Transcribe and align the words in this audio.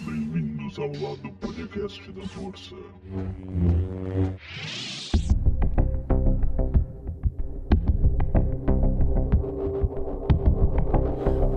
Bem-vindos 0.00 0.78
ao 0.78 0.88
lado 0.88 1.32
podcast 1.40 2.12
da 2.12 2.26
Força. 2.26 2.74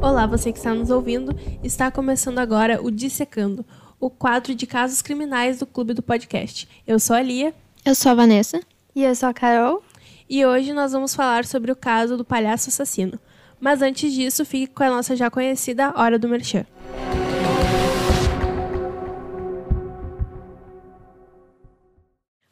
Olá, 0.01 0.25
você 0.25 0.53
que 0.53 0.59
está 0.59 0.73
nos 0.73 0.89
ouvindo. 0.89 1.35
Está 1.61 1.91
começando 1.91 2.39
agora 2.39 2.81
o 2.81 2.89
Dissecando, 2.89 3.65
o 3.99 4.09
quadro 4.09 4.55
de 4.55 4.65
casos 4.65 5.01
criminais 5.01 5.59
do 5.59 5.65
Clube 5.65 5.93
do 5.93 6.01
Podcast. 6.01 6.69
Eu 6.87 7.01
sou 7.01 7.17
a 7.17 7.21
Lia. 7.21 7.53
Eu 7.83 7.95
sou 7.95 8.13
a 8.13 8.15
Vanessa. 8.15 8.61
E 8.95 9.03
eu 9.03 9.13
sou 9.13 9.27
a 9.27 9.33
Carol. 9.33 9.83
E 10.29 10.45
hoje 10.45 10.71
nós 10.71 10.93
vamos 10.93 11.13
falar 11.13 11.43
sobre 11.43 11.69
o 11.69 11.75
caso 11.75 12.15
do 12.15 12.23
palhaço 12.23 12.69
assassino. 12.69 13.19
Mas 13.59 13.81
antes 13.81 14.13
disso, 14.13 14.45
fique 14.45 14.73
com 14.73 14.83
a 14.83 14.89
nossa 14.89 15.17
já 15.17 15.29
conhecida 15.29 15.91
Hora 15.97 16.17
do 16.17 16.29
Merchan. 16.29 16.65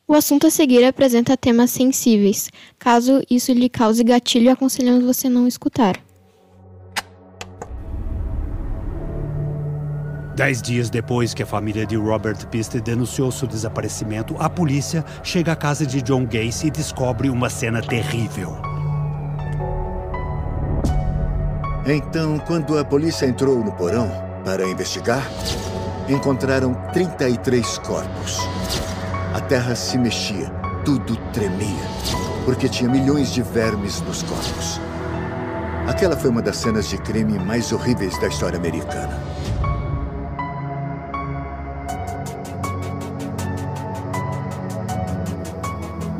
O 0.07 0.13
assunto 0.13 0.45
a 0.45 0.51
seguir 0.51 0.85
apresenta 0.85 1.35
temas 1.35 1.71
sensíveis. 1.71 2.51
Caso 2.77 3.23
isso 3.27 3.51
lhe 3.51 3.67
cause 3.67 4.03
gatilho, 4.03 4.51
aconselhamos 4.51 5.03
você 5.03 5.27
não 5.27 5.47
escutar. 5.47 5.99
Dez 10.35 10.61
dias 10.61 10.89
depois 10.91 11.33
que 11.33 11.41
a 11.41 11.45
família 11.45 11.85
de 11.87 11.95
Robert 11.95 12.45
Piste 12.49 12.79
denunciou 12.79 13.31
seu 13.31 13.47
desaparecimento, 13.47 14.35
a 14.37 14.49
polícia 14.49 15.03
chega 15.23 15.53
à 15.53 15.55
casa 15.55 15.85
de 15.85 16.01
John 16.01 16.25
Gacy 16.25 16.67
e 16.67 16.71
descobre 16.71 17.29
uma 17.29 17.49
cena 17.49 17.81
terrível. 17.81 18.55
Então, 21.87 22.37
quando 22.39 22.77
a 22.77 22.83
polícia 22.83 23.25
entrou 23.25 23.63
no 23.63 23.71
porão 23.71 24.11
para 24.43 24.67
investigar, 24.67 25.25
encontraram 26.09 26.75
33 26.91 27.77
corpos. 27.79 28.39
A 29.35 29.41
terra 29.41 29.75
se 29.75 29.97
mexia, 29.97 30.49
tudo 30.85 31.17
tremia, 31.33 31.83
porque 32.45 32.69
tinha 32.69 32.89
milhões 32.89 33.33
de 33.33 33.41
vermes 33.41 33.99
nos 33.99 34.23
corpos. 34.23 34.79
Aquela 35.85 36.15
foi 36.15 36.29
uma 36.29 36.41
das 36.41 36.55
cenas 36.55 36.87
de 36.87 36.97
crime 36.97 37.37
mais 37.37 37.73
horríveis 37.73 38.17
da 38.21 38.29
história 38.29 38.57
americana. 38.57 39.21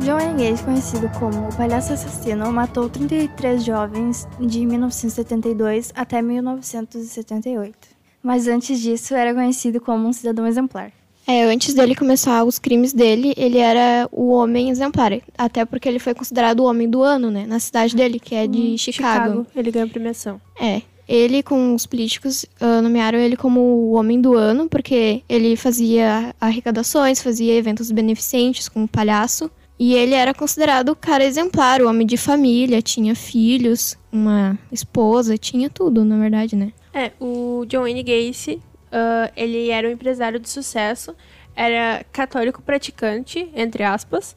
John 0.00 0.18
Wayne 0.18 0.58
conhecido 0.62 1.08
como 1.18 1.48
o 1.48 1.56
Palhaço 1.56 1.94
Assassino, 1.94 2.52
matou 2.52 2.90
33 2.90 3.64
jovens 3.64 4.28
de 4.38 4.66
1972 4.66 5.90
até 5.96 6.20
1978. 6.20 7.78
Mas 8.22 8.46
antes 8.46 8.78
disso, 8.78 9.14
era 9.14 9.32
conhecido 9.32 9.80
como 9.80 10.06
um 10.06 10.12
cidadão 10.12 10.46
exemplar. 10.46 10.92
É, 11.26 11.42
antes 11.44 11.74
dele 11.74 11.94
começar 11.94 12.44
os 12.44 12.58
crimes 12.58 12.92
dele, 12.92 13.34
ele 13.36 13.58
era 13.58 14.08
o 14.12 14.30
homem 14.30 14.70
exemplar. 14.70 15.12
Até 15.36 15.64
porque 15.64 15.88
ele 15.88 15.98
foi 15.98 16.14
considerado 16.14 16.60
o 16.60 16.64
homem 16.64 16.88
do 16.88 17.02
ano, 17.02 17.30
né? 17.30 17.44
Na 17.46 17.58
cidade 17.58 17.96
dele, 17.96 18.20
que 18.20 18.34
é 18.34 18.46
de 18.46 18.78
Chicago. 18.78 19.44
Ele 19.54 19.70
ganhou 19.72 19.88
premiação. 19.88 20.40
É. 20.60 20.82
Ele, 21.08 21.42
com 21.42 21.74
os 21.74 21.86
políticos, 21.86 22.44
uh, 22.60 22.82
nomearam 22.82 23.18
ele 23.18 23.36
como 23.36 23.60
o 23.60 23.92
homem 23.92 24.20
do 24.20 24.34
ano, 24.34 24.68
porque 24.68 25.22
ele 25.28 25.56
fazia 25.56 26.34
arrecadações, 26.40 27.22
fazia 27.22 27.54
eventos 27.54 27.90
beneficentes 27.90 28.68
com 28.68 28.84
o 28.84 28.88
palhaço. 28.88 29.50
E 29.78 29.94
ele 29.94 30.14
era 30.14 30.32
considerado 30.32 30.88
o 30.90 30.96
cara 30.96 31.24
exemplar, 31.24 31.82
o 31.82 31.88
homem 31.88 32.06
de 32.06 32.16
família, 32.16 32.80
tinha 32.80 33.14
filhos, 33.14 33.96
uma 34.10 34.58
esposa, 34.72 35.36
tinha 35.36 35.68
tudo, 35.68 36.04
na 36.04 36.18
verdade, 36.18 36.56
né? 36.56 36.72
É, 36.94 37.12
o 37.20 37.64
John 37.66 37.82
Wayne 37.82 38.02
Gacy, 38.02 38.60
uh, 38.86 39.32
ele 39.36 39.70
era 39.70 39.88
um 39.88 39.90
empresário 39.90 40.38
de 40.38 40.48
sucesso, 40.48 41.14
era 41.54 42.04
católico 42.12 42.62
praticante, 42.62 43.50
entre 43.54 43.82
aspas, 43.82 44.36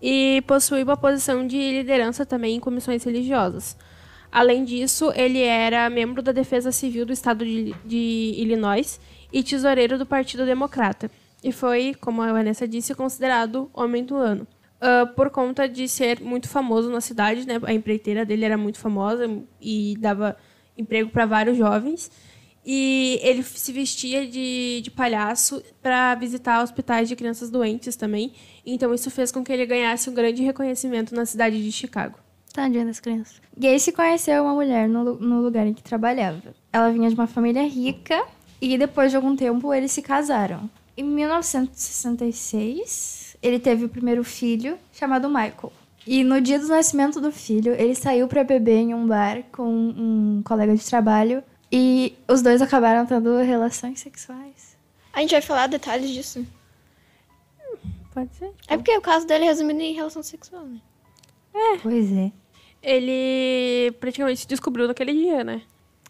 e 0.00 0.42
possuía 0.46 0.84
uma 0.84 0.96
posição 0.96 1.46
de 1.46 1.56
liderança 1.56 2.26
também 2.26 2.56
em 2.56 2.60
comissões 2.60 3.04
religiosas. 3.04 3.76
Além 4.30 4.64
disso, 4.64 5.12
ele 5.14 5.40
era 5.40 5.88
membro 5.88 6.20
da 6.20 6.32
Defesa 6.32 6.70
Civil 6.72 7.06
do 7.06 7.12
Estado 7.12 7.44
de, 7.44 7.74
de 7.84 8.34
Illinois 8.36 9.00
e 9.32 9.42
tesoureiro 9.42 9.96
do 9.96 10.04
Partido 10.04 10.44
Democrata. 10.44 11.10
E 11.42 11.52
foi, 11.52 11.94
como 12.00 12.22
a 12.22 12.32
Vanessa 12.32 12.66
disse, 12.66 12.94
considerado 12.94 13.70
homem 13.72 14.04
do 14.04 14.16
ano. 14.16 14.46
Uh, 14.76 15.06
por 15.14 15.30
conta 15.30 15.66
de 15.66 15.88
ser 15.88 16.20
muito 16.20 16.48
famoso 16.48 16.90
na 16.90 17.00
cidade, 17.00 17.46
né? 17.46 17.58
A 17.62 17.72
empreiteira 17.72 18.26
dele 18.26 18.44
era 18.44 18.58
muito 18.58 18.78
famosa 18.78 19.26
e 19.60 19.96
dava 19.98 20.36
emprego 20.76 21.08
para 21.10 21.24
vários 21.24 21.56
jovens. 21.56 22.10
E 22.68 23.20
ele 23.22 23.44
se 23.44 23.70
vestia 23.70 24.26
de, 24.26 24.80
de 24.82 24.90
palhaço 24.90 25.62
para 25.80 26.16
visitar 26.16 26.60
hospitais 26.60 27.08
de 27.08 27.14
crianças 27.14 27.48
doentes 27.48 27.94
também. 27.94 28.32
Então 28.66 28.92
isso 28.92 29.08
fez 29.08 29.30
com 29.30 29.44
que 29.44 29.52
ele 29.52 29.64
ganhasse 29.64 30.10
um 30.10 30.14
grande 30.14 30.42
reconhecimento 30.42 31.14
na 31.14 31.24
cidade 31.24 31.62
de 31.62 31.70
Chicago. 31.70 32.18
Tadinha 32.52 32.84
das 32.84 32.98
crianças. 32.98 33.40
Gacy 33.56 33.92
conheceu 33.92 34.42
uma 34.42 34.54
mulher 34.54 34.88
no, 34.88 35.14
no 35.14 35.42
lugar 35.42 35.64
em 35.64 35.74
que 35.74 35.82
trabalhava. 35.82 36.56
Ela 36.72 36.90
vinha 36.90 37.08
de 37.08 37.14
uma 37.14 37.28
família 37.28 37.62
rica 37.62 38.26
e 38.60 38.76
depois 38.76 39.12
de 39.12 39.16
algum 39.16 39.36
tempo 39.36 39.72
eles 39.72 39.92
se 39.92 40.02
casaram. 40.02 40.68
Em 40.96 41.04
1966, 41.04 43.36
ele 43.42 43.58
teve 43.60 43.84
o 43.84 43.88
primeiro 43.88 44.24
filho, 44.24 44.76
chamado 44.92 45.28
Michael. 45.28 45.72
E 46.06 46.24
no 46.24 46.40
dia 46.40 46.58
do 46.58 46.66
nascimento 46.68 47.20
do 47.20 47.30
filho, 47.30 47.74
ele 47.74 47.94
saiu 47.94 48.26
para 48.26 48.42
beber 48.42 48.78
em 48.78 48.94
um 48.94 49.06
bar 49.06 49.42
com 49.52 49.68
um 49.68 50.40
colega 50.44 50.74
de 50.74 50.84
trabalho 50.84 51.44
e 51.70 52.16
os 52.28 52.42
dois 52.42 52.62
acabaram 52.62 53.06
tendo 53.06 53.36
relações 53.38 54.00
sexuais. 54.00 54.76
A 55.12 55.20
gente 55.20 55.32
vai 55.32 55.40
falar 55.40 55.66
detalhes 55.66 56.10
disso. 56.10 56.46
Pode 58.12 58.34
ser? 58.36 58.50
É 58.68 58.76
porque 58.76 58.96
o 58.96 59.00
caso 59.00 59.26
dele 59.26 59.44
é 59.44 59.48
resumido 59.48 59.80
em 59.80 59.94
relação 59.94 60.22
sexual, 60.22 60.64
né? 60.64 60.80
Pois 61.82 62.12
é. 62.12 62.32
Ele 62.82 63.92
praticamente 63.98 64.40
se 64.40 64.46
descobriu 64.46 64.86
naquele 64.86 65.12
dia, 65.12 65.42
né? 65.42 65.62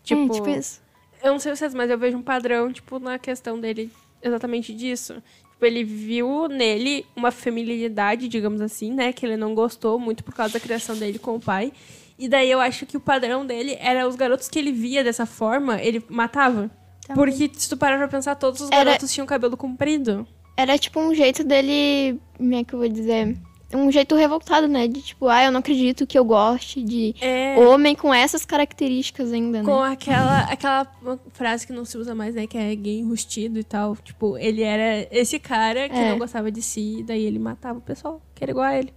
Tipo, 0.02 0.26
é, 0.26 0.34
tipo 0.34 0.48
isso. 0.48 0.82
Eu 1.22 1.32
não 1.32 1.38
sei 1.38 1.54
vocês, 1.54 1.74
mas 1.74 1.90
eu 1.90 1.98
vejo 1.98 2.16
um 2.16 2.22
padrão, 2.22 2.72
tipo, 2.72 2.98
na 2.98 3.18
questão 3.18 3.58
dele 3.58 3.90
exatamente 4.22 4.74
disso. 4.74 5.22
Tipo, 5.52 5.64
ele 5.64 5.82
viu 5.82 6.48
nele 6.48 7.06
uma 7.16 7.30
feminilidade, 7.30 8.28
digamos 8.28 8.60
assim, 8.60 8.92
né? 8.92 9.12
Que 9.12 9.24
ele 9.24 9.36
não 9.36 9.54
gostou 9.54 9.98
muito 9.98 10.22
por 10.22 10.34
causa 10.34 10.54
da 10.54 10.60
criação 10.60 10.96
dele 10.96 11.18
com 11.18 11.36
o 11.36 11.40
pai. 11.40 11.72
E 12.18 12.28
daí 12.28 12.50
eu 12.50 12.60
acho 12.60 12.86
que 12.86 12.96
o 12.96 13.00
padrão 13.00 13.44
dele 13.46 13.76
era 13.78 14.06
os 14.08 14.16
garotos 14.16 14.48
que 14.48 14.58
ele 14.58 14.72
via 14.72 15.04
dessa 15.04 15.26
forma, 15.26 15.80
ele 15.82 16.02
matava. 16.08 16.70
Também. 17.06 17.14
Porque 17.14 17.50
se 17.54 17.68
tu 17.68 17.76
parar 17.76 17.98
pra 17.98 18.08
pensar, 18.08 18.34
todos 18.36 18.60
os 18.62 18.70
Era- 18.70 18.84
garotos 18.84 19.12
tinham 19.12 19.26
cabelo 19.26 19.56
comprido. 19.56 20.26
Era 20.56 20.78
tipo 20.78 20.98
um 20.98 21.14
jeito 21.14 21.44
dele. 21.44 22.18
Como 22.36 22.54
é 22.54 22.64
que 22.64 22.72
eu 22.74 22.78
vou 22.78 22.88
dizer? 22.88 23.36
Um 23.74 23.90
jeito 23.92 24.14
revoltado, 24.14 24.66
né? 24.66 24.88
De 24.88 25.02
tipo, 25.02 25.28
ah, 25.28 25.44
eu 25.44 25.52
não 25.52 25.58
acredito 25.60 26.06
que 26.06 26.16
eu 26.18 26.24
goste 26.24 26.82
de 26.82 27.14
É. 27.20 27.56
homem 27.58 27.94
com 27.94 28.14
essas 28.14 28.44
características 28.46 29.32
ainda, 29.32 29.58
né? 29.58 29.64
Com 29.64 29.82
aquela, 29.82 30.38
aquela 30.44 30.86
frase 31.32 31.66
que 31.66 31.72
não 31.72 31.84
se 31.84 31.98
usa 31.98 32.14
mais, 32.14 32.34
né? 32.34 32.46
Que 32.46 32.56
é 32.56 32.74
gay 32.74 33.00
enrustido 33.00 33.58
e 33.58 33.64
tal. 33.64 33.94
Tipo, 33.96 34.38
ele 34.38 34.62
era 34.62 35.06
esse 35.10 35.38
cara 35.38 35.88
que 35.88 35.96
É. 35.96 36.10
não 36.10 36.18
gostava 36.18 36.50
de 36.50 36.62
si, 36.62 37.04
daí 37.06 37.24
ele 37.24 37.38
matava 37.40 37.78
o 37.78 37.82
pessoal, 37.82 38.22
que 38.34 38.42
era 38.42 38.52
igual 38.52 38.66
a 38.66 38.78
ele. 38.78 38.94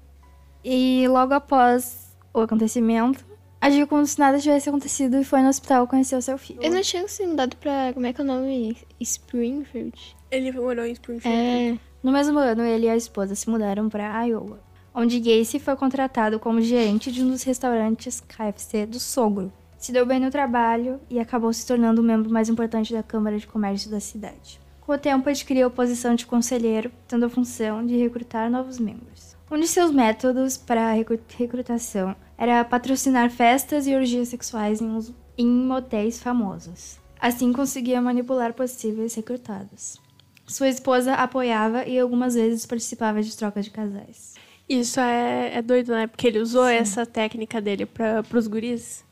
E 0.64 1.06
logo 1.10 1.34
após 1.34 2.09
o 2.40 2.44
acontecimento, 2.44 3.26
agiu 3.62 3.88
como 3.88 4.06
se 4.06 4.18
nada 4.20 4.40
tivesse 4.40 4.70
acontecido 4.70 5.20
e 5.20 5.24
foi 5.24 5.42
no 5.42 5.50
hospital 5.50 5.88
conhecer 5.88 6.16
o 6.16 6.22
seu 6.22 6.38
filho. 6.38 6.60
Eles 6.62 6.74
não 6.74 6.82
tinham 6.82 7.08
se 7.08 7.26
mudado 7.26 7.56
pra. 7.58 7.94
Como 7.94 8.06
é 8.06 8.14
que 8.14 8.22
é 8.22 8.24
o 8.24 8.28
nome? 8.28 8.78
Springfield? 9.00 10.16
Ele 10.32 10.52
morou 10.52 10.86
em 10.86 10.92
Springfield. 10.92 11.38
É. 11.38 11.78
No 12.02 12.12
mesmo 12.12 12.40
ano, 12.40 12.64
ele 12.64 12.86
e 12.86 12.90
a 12.90 12.96
esposa 12.96 13.36
se 13.36 13.50
mudaram 13.50 13.90
para 13.90 14.24
Iowa, 14.26 14.60
onde 14.94 15.20
Gacy 15.20 15.60
foi 15.60 15.76
contratado 15.76 16.40
como 16.40 16.62
gerente 16.62 17.12
de 17.12 17.22
um 17.22 17.30
dos 17.30 17.44
restaurantes 17.44 18.22
KFC 18.22 18.86
do 18.86 19.00
sogro. 19.00 19.52
Se 19.78 19.92
deu 19.92 20.06
bem 20.06 20.20
no 20.20 20.30
trabalho 20.30 21.00
e 21.10 21.20
acabou 21.20 21.52
se 21.52 21.66
tornando 21.66 22.02
o 22.02 22.04
membro 22.04 22.32
mais 22.32 22.50
importante 22.50 22.94
da 22.94 23.04
Câmara 23.04 23.38
de 23.38 23.48
Comércio 23.48 23.90
da 23.90 24.00
cidade. 24.00 24.60
Com 24.82 24.94
o 24.94 24.98
tempo, 24.98 25.30
adquiriu 25.30 25.68
a 25.68 25.70
posição 25.70 26.16
de 26.16 26.26
conselheiro, 26.26 26.92
tendo 27.08 27.26
a 27.26 27.30
função 27.30 27.86
de 27.86 27.96
recrutar 27.96 28.50
novos 28.50 28.80
membros. 28.80 29.29
Um 29.52 29.60
de 29.60 29.68
seus 29.68 29.92
métodos 29.92 30.58
para 30.58 30.94
recrutação 31.38 32.16
era 32.38 32.64
patrocinar 32.64 33.30
festas 33.32 33.88
e 33.88 33.96
orgias 33.96 34.28
sexuais 34.30 34.80
em, 34.82 34.86
uns- 34.86 35.14
em 35.38 35.48
motéis 35.48 36.22
famosos. 36.22 36.98
Assim 37.20 37.52
conseguia 37.52 38.02
manipular 38.02 38.54
possíveis 38.54 39.14
recrutados. 39.16 39.98
Sua 40.46 40.70
esposa 40.70 41.14
apoiava 41.16 41.86
e 41.86 42.00
algumas 42.00 42.36
vezes 42.36 42.66
participava 42.66 43.22
de 43.22 43.36
trocas 43.36 43.66
de 43.66 43.72
casais. 43.72 44.36
Isso 44.68 45.00
é, 45.00 45.52
é 45.56 45.62
doido, 45.62 45.92
né? 45.94 46.08
Porque 46.08 46.28
ele 46.28 46.40
usou 46.40 46.66
essa 46.68 47.06
técnica 47.06 47.60
dele 47.60 47.86
para 47.86 48.22
pros 48.24 48.48
guris 48.48 49.04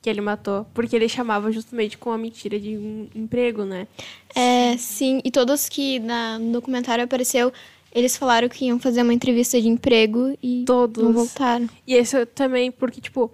que 0.00 0.08
ele 0.10 0.20
matou. 0.22 0.66
Porque 0.74 0.96
ele 0.96 1.08
chamava 1.08 1.52
justamente 1.52 1.96
com 1.98 2.10
a 2.10 2.18
mentira 2.18 2.58
de 2.58 2.76
um 2.76 3.08
emprego, 3.14 3.64
né? 3.64 3.86
É, 4.34 4.76
sim, 4.78 5.20
e 5.24 5.30
todos 5.30 5.68
que 5.68 5.98
na, 6.00 6.38
no 6.38 6.52
documentário 6.52 7.04
apareceu, 7.04 7.52
eles 7.94 8.16
falaram 8.16 8.48
que 8.48 8.66
iam 8.66 8.78
fazer 8.78 9.02
uma 9.02 9.12
entrevista 9.12 9.60
de 9.60 9.68
emprego 9.68 10.36
e 10.42 10.64
Todos. 10.64 11.02
não 11.02 11.12
voltaram. 11.12 11.68
E 11.86 11.96
isso 11.96 12.24
também 12.26 12.70
porque, 12.70 13.00
tipo, 13.00 13.30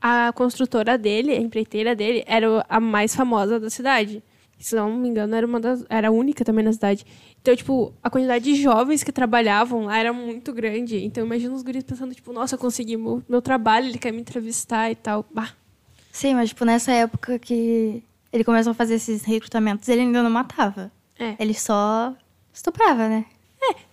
a 0.00 0.32
construtora 0.32 0.96
dele, 0.96 1.32
a 1.32 1.40
empreiteira 1.40 1.94
dele, 1.94 2.24
era 2.26 2.64
a 2.68 2.80
mais 2.80 3.14
famosa 3.14 3.60
da 3.60 3.68
cidade. 3.68 4.22
Se 4.58 4.74
não 4.74 4.94
me 4.94 5.08
engano, 5.08 5.34
era 5.34 5.46
uma 5.46 5.58
das. 5.58 5.84
Era 5.88 6.08
a 6.08 6.10
única 6.10 6.44
também 6.44 6.64
na 6.64 6.72
cidade. 6.72 7.04
Então, 7.40 7.56
tipo, 7.56 7.94
a 8.02 8.10
quantidade 8.10 8.44
de 8.44 8.54
jovens 8.60 9.02
que 9.02 9.10
trabalhavam 9.10 9.86
lá 9.86 9.98
era 9.98 10.12
muito 10.12 10.52
grande. 10.52 11.02
Então, 11.02 11.24
imagina 11.24 11.54
os 11.54 11.62
guris 11.62 11.82
pensando, 11.82 12.14
tipo, 12.14 12.30
nossa, 12.32 12.56
eu 12.56 12.58
consegui 12.58 12.96
meu, 12.96 13.22
meu 13.26 13.40
trabalho, 13.40 13.86
ele 13.86 13.98
quer 13.98 14.12
me 14.12 14.20
entrevistar 14.20 14.90
e 14.90 14.94
tal. 14.94 15.24
Bah. 15.32 15.50
Sim, 16.12 16.34
mas 16.34 16.50
tipo, 16.50 16.64
nessa 16.64 16.92
época 16.92 17.38
que 17.38 18.02
ele 18.32 18.44
começou 18.44 18.72
a 18.72 18.74
fazer 18.74 18.94
esses 18.94 19.22
recrutamentos, 19.22 19.88
ele 19.88 20.02
ainda 20.02 20.22
não 20.22 20.30
matava. 20.30 20.92
É. 21.18 21.36
Ele 21.38 21.54
só 21.54 22.14
estuprava, 22.52 23.08
né? 23.08 23.24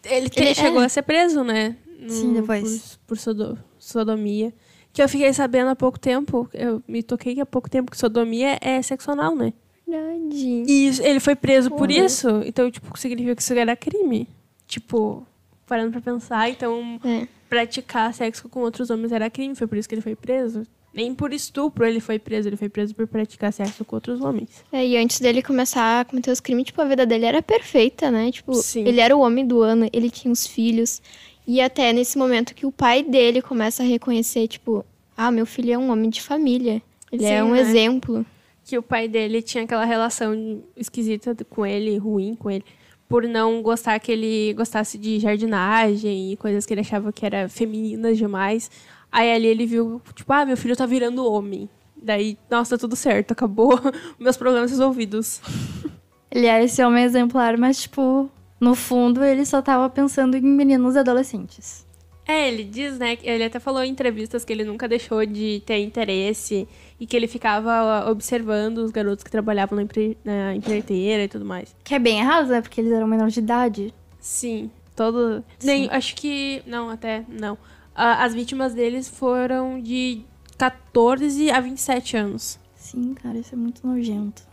Ele, 0.05 0.29
te- 0.29 0.39
Ele- 0.39 0.55
chegou 0.55 0.81
é. 0.81 0.85
a 0.85 0.89
ser 0.89 1.01
preso, 1.01 1.43
né? 1.43 1.75
No- 1.99 2.09
Sim, 2.09 2.33
depois. 2.33 2.95
Por, 3.05 3.07
por 3.07 3.17
sodo- 3.17 3.57
sodomia. 3.79 4.53
Que 4.93 5.01
eu 5.01 5.09
fiquei 5.09 5.31
sabendo 5.33 5.69
há 5.69 5.75
pouco 5.75 5.99
tempo. 5.99 6.49
Eu 6.53 6.81
me 6.87 7.03
toquei 7.03 7.39
há 7.39 7.45
pouco 7.45 7.69
tempo 7.69 7.91
que 7.91 7.97
sodomia 7.97 8.57
é 8.61 8.81
sexo 8.81 9.11
anal, 9.11 9.35
né? 9.35 9.53
Verdade. 9.87 10.63
E 10.67 10.91
ele 11.01 11.19
foi 11.19 11.35
preso 11.35 11.69
por 11.69 11.87
Porra. 11.87 11.91
isso. 12.05 12.27
Então, 12.45 12.69
tipo, 12.71 12.97
significa 12.97 13.35
que 13.35 13.41
isso 13.41 13.53
era 13.53 13.75
crime. 13.75 14.27
Tipo, 14.67 15.25
parando 15.65 15.91
pra 15.91 16.01
pensar, 16.01 16.49
então 16.49 16.99
É. 17.05 17.27
praticar 17.49 18.13
sexo 18.13 18.49
com 18.49 18.61
outros 18.61 18.89
homens 18.89 19.11
era 19.11 19.29
crime. 19.29 19.55
Foi 19.55 19.67
por 19.67 19.77
isso 19.77 19.87
que 19.87 19.95
ele 19.95 20.01
foi 20.01 20.15
preso. 20.15 20.63
Nem 20.97 21.13
por 21.13 21.31
estupro 21.31 21.85
ele 21.85 21.99
foi 21.99 22.17
preso. 22.17 22.49
Ele 22.49 22.57
foi 22.57 22.69
preso 22.69 22.95
por 22.95 23.05
praticar 23.05 23.53
sexo 23.53 23.85
com 23.85 23.95
outros 23.95 24.19
homens. 24.19 24.63
É, 24.71 24.83
e 24.83 24.97
antes 24.97 25.19
dele 25.19 25.43
começar 25.43 26.01
a 26.01 26.05
cometer 26.05 26.31
os 26.31 26.39
crimes, 26.39 26.65
tipo, 26.65 26.81
a 26.81 26.85
vida 26.85 27.05
dele 27.05 27.25
era 27.25 27.39
perfeita, 27.39 28.09
né? 28.09 28.31
Tipo, 28.31 28.55
Sim. 28.55 28.83
ele 28.83 28.99
era 28.99 29.15
o 29.15 29.19
homem 29.19 29.45
do 29.45 29.61
ano, 29.61 29.87
ele 29.93 30.09
tinha 30.09 30.31
os 30.31 30.47
filhos. 30.47 30.99
E 31.45 31.61
até 31.61 31.93
nesse 31.93 32.17
momento 32.17 32.55
que 32.55 32.65
o 32.65 32.71
pai 32.71 33.03
dele 33.03 33.43
começa 33.43 33.83
a 33.83 33.85
reconhecer, 33.85 34.47
tipo, 34.47 34.83
ah, 35.15 35.29
meu 35.29 35.45
filho 35.45 35.71
é 35.71 35.77
um 35.77 35.91
homem 35.91 36.09
de 36.09 36.19
família. 36.19 36.81
Ele 37.11 37.25
é 37.25 37.37
Sim, 37.37 37.43
um 37.43 37.51
né? 37.51 37.59
exemplo. 37.59 38.25
que 38.65 38.75
o 38.75 38.81
pai 38.81 39.07
dele 39.07 39.43
tinha 39.43 39.65
aquela 39.65 39.85
relação 39.85 40.63
esquisita 40.75 41.37
com 41.47 41.63
ele, 41.63 41.95
ruim 41.97 42.33
com 42.33 42.49
ele, 42.49 42.65
por 43.07 43.23
não 43.23 43.61
gostar 43.61 43.99
que 43.99 44.11
ele 44.11 44.51
gostasse 44.55 44.97
de 44.97 45.19
jardinagem 45.19 46.33
e 46.33 46.37
coisas 46.37 46.65
que 46.65 46.73
ele 46.73 46.81
achava 46.81 47.13
que 47.13 47.23
era 47.23 47.47
femininas 47.47 48.17
demais. 48.17 48.71
Aí 49.11 49.31
ali 49.31 49.47
ele 49.47 49.65
viu, 49.65 50.01
tipo, 50.13 50.31
ah, 50.33 50.45
meu 50.45 50.57
filho 50.57 50.75
tá 50.75 50.85
virando 50.85 51.29
homem. 51.29 51.69
Daí, 51.95 52.37
nossa, 52.49 52.77
tá 52.77 52.81
tudo 52.81 52.95
certo, 52.95 53.31
acabou 53.31 53.79
meus 54.19 54.37
problemas 54.37 54.71
resolvidos. 54.71 55.41
Ele 56.29 56.45
era 56.45 56.63
esse 56.63 56.83
homem 56.83 57.05
exemplar, 57.05 57.57
mas, 57.57 57.81
tipo, 57.83 58.29
no 58.59 58.75
fundo, 58.75 59.23
ele 59.23 59.45
só 59.45 59.61
tava 59.61 59.89
pensando 59.89 60.35
em 60.35 60.41
meninos 60.41 60.97
adolescentes. 60.97 61.87
É, 62.27 62.49
ele 62.49 62.65
diz, 62.65 62.99
né, 62.99 63.17
ele 63.23 63.45
até 63.45 63.57
falou 63.57 63.81
em 63.81 63.89
entrevistas 63.89 64.43
que 64.43 64.51
ele 64.51 64.65
nunca 64.65 64.85
deixou 64.85 65.25
de 65.25 65.63
ter 65.65 65.77
interesse 65.79 66.67
e 66.99 67.07
que 67.07 67.15
ele 67.15 67.27
ficava 67.27 68.09
observando 68.11 68.79
os 68.79 68.91
garotos 68.91 69.23
que 69.23 69.31
trabalhavam 69.31 69.77
na, 69.77 69.83
empre 69.83 70.17
na 70.25 70.53
empreiteira 70.53 71.23
e 71.23 71.27
tudo 71.29 71.45
mais. 71.45 71.73
Que 71.85 71.95
é 71.95 71.99
bem 71.99 72.19
errado, 72.19 72.49
né? 72.49 72.61
Porque 72.61 72.81
eles 72.81 72.91
eram 72.91 73.07
menores 73.07 73.33
de 73.33 73.39
idade. 73.39 73.93
Sim, 74.19 74.69
todo. 74.93 75.41
Nem, 75.63 75.87
acho 75.89 76.15
que. 76.15 76.61
Não, 76.65 76.89
até. 76.89 77.23
Não. 77.29 77.57
As 77.97 78.33
vítimas 78.33 78.75
deles 78.75 79.09
foram 79.09 79.81
de 79.81 80.21
14 80.57 81.49
a 81.49 81.59
27 81.59 82.15
anos. 82.15 82.59
Sim, 82.75 83.15
cara, 83.15 83.39
isso 83.39 83.55
é 83.55 83.57
muito 83.57 83.85
nojento. 83.85 84.43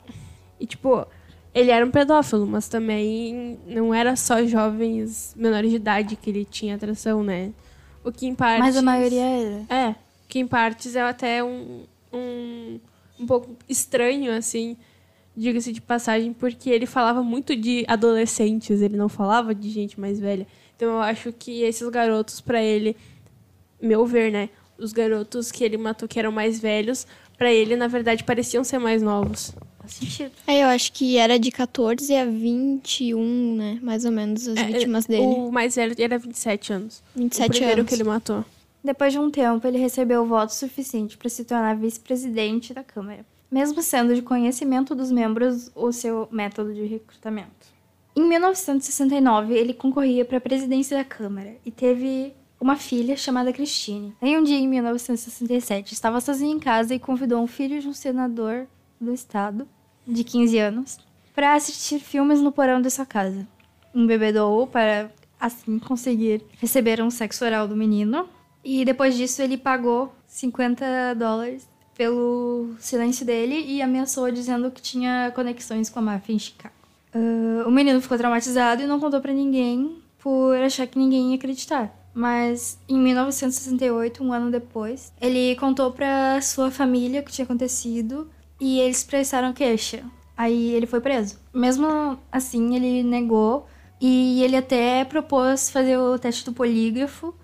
E, 0.58 0.67
tipo, 0.67 1.06
ele 1.55 1.70
era 1.70 1.85
um 1.85 1.91
pedófilo, 1.91 2.46
mas 2.46 2.69
também 2.69 3.58
não 3.67 3.93
era 3.93 4.17
só 4.17 4.44
jovens 4.46 5.35
menores 5.37 5.70
de 5.70 5.76
idade 5.76 6.17
que 6.17 6.31
ele 6.31 6.44
tinha 6.44 6.75
atração, 6.75 7.23
né? 7.23 7.52
O 8.02 8.11
que 8.11 8.26
em 8.26 8.35
partes. 8.35 8.61
Mas 8.61 8.76
a 8.76 8.82
maioria 8.82 9.23
era. 9.23 9.64
É, 9.69 9.94
que 10.26 10.38
em 10.38 10.46
partes 10.46 10.96
é 10.96 11.02
até 11.02 11.44
um, 11.44 11.85
um, 12.12 12.81
um 13.20 13.26
pouco 13.26 13.56
estranho, 13.69 14.32
assim, 14.32 14.76
diga-se 15.37 15.70
de 15.70 15.81
passagem, 15.81 16.32
porque 16.32 16.70
ele 16.70 16.87
falava 16.87 17.23
muito 17.23 17.55
de 17.55 17.85
adolescentes, 17.87 18.81
ele 18.81 18.96
não 18.96 19.08
falava 19.08 19.55
de 19.55 19.70
gente 19.70 20.00
mais 20.00 20.19
velha. 20.19 20.46
Então 20.76 20.88
eu 20.88 21.00
acho 21.00 21.32
que 21.32 21.62
esses 21.62 21.88
garotos, 21.88 22.41
pra 22.41 22.62
ele, 22.62 22.96
meu 23.84 24.04
ver, 24.06 24.32
né? 24.32 24.48
Os 24.78 24.92
garotos 24.92 25.52
que 25.52 25.62
ele 25.64 25.76
matou 25.76 26.08
que 26.08 26.19
eram 26.19 26.32
mais 26.32 26.58
velhos, 26.60 27.06
pra 27.38 27.52
ele, 27.52 27.76
na 27.76 27.86
verdade, 27.86 28.25
pareciam 28.25 28.64
ser 28.64 28.78
mais 28.78 29.02
novos. 29.02 29.52
Faz 29.81 29.92
sentido. 29.94 30.32
Aí 30.46 30.60
eu 30.60 30.69
acho 30.69 30.92
que 30.92 31.16
era 31.19 31.38
de 31.38 31.50
14 31.52 32.14
a 32.16 32.25
21, 32.25 33.54
né? 33.56 33.78
Mais 33.82 34.04
ou 34.04 34.10
menos, 34.10 34.48
as 34.48 34.56
É, 34.58 34.64
vítimas 34.64 35.06
dele. 35.06 35.22
O 35.25 35.50
mais 35.52 35.76
velho 35.76 35.94
era 35.98 36.19
27 36.19 36.72
anos. 36.72 37.02
27 37.14 37.46
o 37.46 37.52
primeiro 37.52 37.81
anos. 37.81 37.88
que 37.88 37.94
ele 37.94 38.04
matou. 38.04 38.44
Depois 38.82 39.12
de 39.12 39.19
um 39.19 39.31
tempo, 39.31 39.66
ele 39.66 39.78
recebeu 39.78 40.26
voto 40.26 40.50
suficiente 40.52 41.16
para 41.16 41.28
se 41.28 41.44
tornar 41.44 41.75
vice-presidente 41.76 42.75
da 42.75 42.82
Câmara, 42.84 43.25
mesmo 43.50 43.81
sendo 43.81 44.14
de 44.14 44.20
conhecimento 44.22 44.94
dos 44.94 45.10
membros 45.10 45.70
o 45.75 45.90
seu 45.92 46.28
método 46.31 46.75
de 46.75 46.84
recrutamento. 46.84 47.72
Em 48.16 48.22
1969, 48.28 49.54
ele 49.54 49.72
concorria 49.72 50.25
para 50.25 50.36
a 50.38 50.40
presidência 50.40 50.96
da 50.98 51.04
Câmara 51.04 51.56
e 51.64 51.70
teve 51.70 52.32
uma 52.64 52.76
filha 52.76 53.14
chamada 53.14 53.52
Christine. 53.52 54.16
Aí 54.22 54.38
um 54.38 54.43
dia, 54.43 54.56
em 54.56 54.66
1967, 54.66 55.93
estava 55.93 56.19
sozinho 56.19 56.56
em 56.56 56.58
casa 56.58 56.94
e 56.94 56.99
convidou 56.99 57.43
um 57.43 57.46
filho 57.46 57.78
de 57.78 57.87
um 57.87 57.93
senador 57.93 58.66
do 58.99 59.12
estado, 59.12 59.69
de 60.08 60.25
15 60.25 60.58
anos, 60.58 60.99
para 61.34 61.52
assistir 61.52 61.99
filmes 61.99 62.40
no 62.40 62.50
porão 62.50 62.81
de 62.81 62.88
sua 62.88 63.05
casa. 63.05 63.46
Embebedou-o 63.94 64.66
para, 64.66 65.12
assim, 65.38 65.78
conseguir 65.78 66.43
receber 66.58 67.02
um 67.02 67.11
sexo 67.11 67.44
oral 67.44 67.69
do 67.69 67.76
menino. 67.76 68.26
E 68.64 68.82
depois 68.82 69.14
disso, 69.14 69.43
ele 69.43 69.58
pagou 69.58 70.14
50 70.26 71.17
dólares 71.17 71.69
pelo 71.94 72.70
silêncio 72.78 73.26
dele 73.26 73.62
e 73.69 73.82
ameaçou 73.82 74.31
dizendo 74.31 74.70
que 74.70 74.81
tinha 74.81 75.31
conexões 75.34 75.90
com 75.90 75.99
a 75.99 76.02
máfia 76.02 76.32
em 76.32 76.38
Chicago. 76.38 76.75
Ah, 77.12 77.69
o 77.69 77.70
menino 77.70 78.00
ficou 78.00 78.17
traumatizado 78.17 78.82
e 78.82 78.87
não 78.87 78.99
contou 78.99 79.20
pra 79.20 79.34
ninguém 79.34 79.99
por 80.19 80.56
achar 80.56 80.87
que 80.87 80.99
ninguém 80.99 81.32
ia 81.32 81.37
acreditar. 81.37 82.03
Mas 82.14 82.78
em 82.88 82.99
1968, 82.99 84.22
um 84.22 84.32
ano 84.32 84.50
depois, 84.50 85.12
ele 85.20 85.56
contou 85.56 85.90
pra 85.90 86.40
sua 86.40 86.70
família 86.70 87.20
o 87.20 87.25
que 87.25 87.32
tinha 87.32 87.44
acontecido 87.44 88.31
e 88.61 88.78
eles 88.78 89.02
prestaram 89.02 89.52
queixa. 89.52 90.05
Aí 90.37 90.72
ele 90.72 90.87
foi 90.87 91.00
preso. 91.00 91.38
Mesmo 91.52 92.19
assim, 92.31 92.76
ele 92.76 93.02
negou 93.02 93.66
e 94.00 94.43
ele 94.43 94.56
até 94.56 95.05
propôs 95.05 95.70
fazer 95.70 95.96
o 95.96 96.19
teste 96.19 96.44
do 96.44 96.52
polígrafo, 96.52 97.34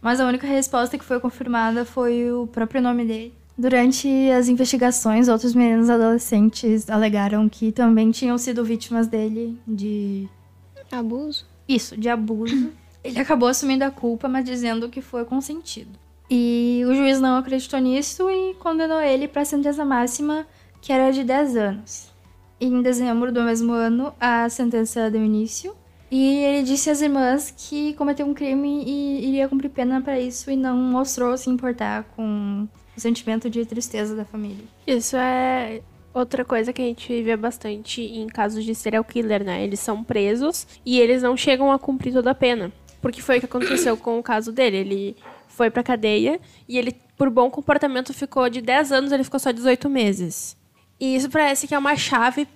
mas 0.00 0.20
a 0.20 0.26
única 0.26 0.46
resposta 0.46 0.96
que 0.96 1.04
foi 1.04 1.18
confirmada 1.18 1.84
foi 1.84 2.30
o 2.32 2.46
próprio 2.46 2.80
nome 2.80 3.04
dele. 3.04 3.34
Durante 3.58 4.08
as 4.30 4.48
investigações, 4.48 5.28
outros 5.28 5.54
meninos 5.54 5.90
adolescentes 5.90 6.88
alegaram 6.88 7.48
que 7.48 7.70
também 7.70 8.10
tinham 8.10 8.38
sido 8.38 8.64
vítimas 8.64 9.06
dele 9.06 9.58
de 9.66 10.28
Abuso? 10.90 11.44
isso, 11.68 11.96
de 11.96 12.08
abuso. 12.08 12.72
Ele 13.02 13.18
acabou 13.18 13.48
assumindo 13.48 13.84
a 13.84 13.90
culpa, 13.90 14.28
mas 14.28 14.44
dizendo 14.44 14.88
que 14.88 15.00
foi 15.00 15.24
consentido. 15.24 15.98
E 16.30 16.82
o 16.86 16.94
juiz 16.94 17.20
não 17.20 17.36
acreditou 17.36 17.80
nisso 17.80 18.30
e 18.30 18.54
condenou 18.54 19.00
ele 19.00 19.26
para 19.26 19.42
a 19.42 19.44
sentença 19.44 19.84
máxima, 19.84 20.46
que 20.80 20.92
era 20.92 21.10
de 21.10 21.24
10 21.24 21.56
anos. 21.56 22.10
Em 22.60 22.80
dezembro 22.82 23.32
do 23.32 23.42
mesmo 23.42 23.72
ano, 23.72 24.14
a 24.20 24.48
sentença 24.48 25.10
deu 25.10 25.24
início. 25.24 25.74
E 26.10 26.38
ele 26.38 26.62
disse 26.64 26.90
às 26.90 27.00
irmãs 27.00 27.54
que 27.56 27.94
cometeu 27.94 28.26
um 28.26 28.34
crime 28.34 28.84
e 28.84 29.28
iria 29.28 29.48
cumprir 29.48 29.70
pena 29.70 30.00
para 30.00 30.20
isso 30.20 30.50
e 30.50 30.56
não 30.56 30.76
mostrou 30.76 31.36
se 31.38 31.48
importar 31.48 32.04
com 32.16 32.68
o 32.96 33.00
sentimento 33.00 33.48
de 33.48 33.64
tristeza 33.64 34.14
da 34.14 34.24
família. 34.24 34.64
Isso 34.86 35.16
é 35.16 35.82
outra 36.12 36.44
coisa 36.44 36.72
que 36.72 36.82
a 36.82 36.84
gente 36.84 37.22
vê 37.22 37.36
bastante 37.36 38.02
em 38.02 38.26
casos 38.26 38.64
de 38.64 38.74
serial 38.74 39.04
killer, 39.04 39.44
né? 39.44 39.62
Eles 39.62 39.80
são 39.80 40.02
presos 40.02 40.66
e 40.84 40.98
eles 41.00 41.22
não 41.22 41.36
chegam 41.36 41.70
a 41.70 41.78
cumprir 41.78 42.12
toda 42.12 42.32
a 42.32 42.34
pena. 42.34 42.72
Porque 43.00 43.22
foi 43.22 43.38
o 43.38 43.40
que 43.40 43.46
aconteceu 43.46 43.96
com 43.96 44.18
o 44.18 44.22
caso 44.22 44.52
dele. 44.52 44.76
Ele 44.76 45.16
foi 45.48 45.70
pra 45.70 45.82
cadeia 45.82 46.40
e 46.68 46.78
ele, 46.78 46.96
por 47.16 47.30
bom 47.30 47.50
comportamento, 47.50 48.12
ficou 48.14 48.48
de 48.48 48.60
10 48.60 48.92
anos, 48.92 49.12
ele 49.12 49.24
ficou 49.24 49.40
só 49.40 49.50
18 49.50 49.88
meses. 49.88 50.56
E 50.98 51.16
isso 51.16 51.30
parece 51.30 51.66
que 51.66 51.74
é 51.74 51.78
uma 51.78 51.96
chave 51.96 52.46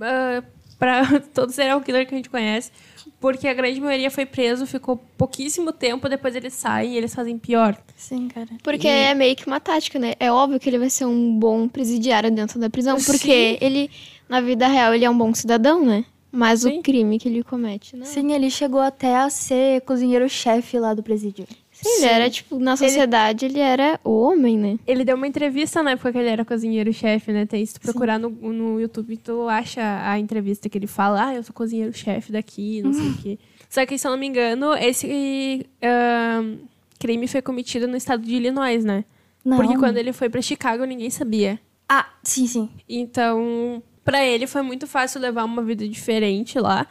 ah, 0.00 0.42
pra 0.78 1.20
todo 1.32 1.52
serial 1.52 1.80
killer 1.80 2.06
que 2.06 2.14
a 2.14 2.16
gente 2.16 2.30
conhece. 2.30 2.70
Porque 3.20 3.48
a 3.48 3.54
grande 3.54 3.80
maioria 3.80 4.10
foi 4.10 4.26
preso, 4.26 4.66
ficou 4.66 4.98
pouquíssimo 5.16 5.72
tempo, 5.72 6.08
depois 6.08 6.36
eles 6.36 6.52
saem 6.52 6.92
e 6.92 6.96
eles 6.98 7.14
fazem 7.14 7.38
pior. 7.38 7.74
Sim, 7.96 8.28
cara. 8.28 8.48
Porque 8.62 8.86
é 8.86 9.14
meio 9.14 9.34
que 9.34 9.46
uma 9.46 9.58
tática, 9.58 9.98
né? 9.98 10.12
É 10.20 10.30
óbvio 10.30 10.60
que 10.60 10.68
ele 10.68 10.78
vai 10.78 10.90
ser 10.90 11.06
um 11.06 11.38
bom 11.38 11.66
presidiário 11.66 12.30
dentro 12.30 12.60
da 12.60 12.68
prisão, 12.68 12.98
porque 13.00 13.56
ele, 13.62 13.90
na 14.28 14.42
vida 14.42 14.68
real, 14.68 14.94
ele 14.94 15.06
é 15.06 15.10
um 15.10 15.16
bom 15.16 15.32
cidadão, 15.32 15.84
né? 15.84 16.04
Mas 16.34 16.62
Sim. 16.62 16.80
o 16.80 16.82
crime 16.82 17.16
que 17.16 17.28
ele 17.28 17.44
comete, 17.44 17.96
né? 17.96 18.04
Sim, 18.04 18.32
ele 18.32 18.50
chegou 18.50 18.80
até 18.80 19.16
a 19.16 19.30
ser 19.30 19.82
cozinheiro-chefe 19.82 20.80
lá 20.80 20.92
do 20.92 21.00
presídio. 21.00 21.46
Sim, 21.70 21.88
ele 21.98 22.06
era, 22.06 22.28
tipo, 22.28 22.58
na 22.58 22.76
sociedade, 22.76 23.44
ele 23.44 23.60
era 23.60 24.00
o 24.02 24.10
homem, 24.20 24.58
né? 24.58 24.76
Ele 24.84 25.04
deu 25.04 25.14
uma 25.14 25.28
entrevista 25.28 25.80
na 25.80 25.92
época 25.92 26.10
que 26.10 26.18
ele 26.18 26.28
era 26.28 26.44
cozinheiro-chefe, 26.44 27.30
né? 27.30 27.46
Tem, 27.46 27.64
se 27.64 27.74
tu 27.74 27.80
procurar 27.80 28.18
no, 28.18 28.30
no 28.30 28.80
YouTube, 28.80 29.16
tu 29.18 29.48
acha 29.48 29.80
a 30.10 30.18
entrevista 30.18 30.68
que 30.68 30.76
ele 30.76 30.88
fala, 30.88 31.28
ah, 31.28 31.34
eu 31.36 31.42
sou 31.44 31.54
cozinheiro-chefe 31.54 32.32
daqui, 32.32 32.82
não 32.82 32.92
sei 32.92 33.10
o 33.10 33.14
quê. 33.18 33.38
Só 33.70 33.86
que, 33.86 33.96
se 33.96 34.04
eu 34.04 34.10
não 34.10 34.18
me 34.18 34.26
engano, 34.26 34.74
esse 34.74 35.64
ahn, 35.80 36.56
crime 36.98 37.28
foi 37.28 37.42
cometido 37.42 37.86
no 37.86 37.96
estado 37.96 38.24
de 38.24 38.34
Illinois, 38.34 38.84
né? 38.84 39.04
Não. 39.44 39.56
Porque 39.56 39.76
quando 39.76 39.98
ele 39.98 40.12
foi 40.12 40.28
pra 40.28 40.42
Chicago, 40.42 40.84
ninguém 40.84 41.10
sabia. 41.10 41.60
Ah, 41.88 42.08
sim, 42.24 42.46
sim. 42.48 42.68
Então, 42.88 43.80
Pra 44.04 44.24
ele 44.24 44.46
foi 44.46 44.62
muito 44.62 44.86
fácil 44.86 45.20
levar 45.20 45.44
uma 45.44 45.62
vida 45.62 45.88
diferente 45.88 46.58
lá 46.58 46.86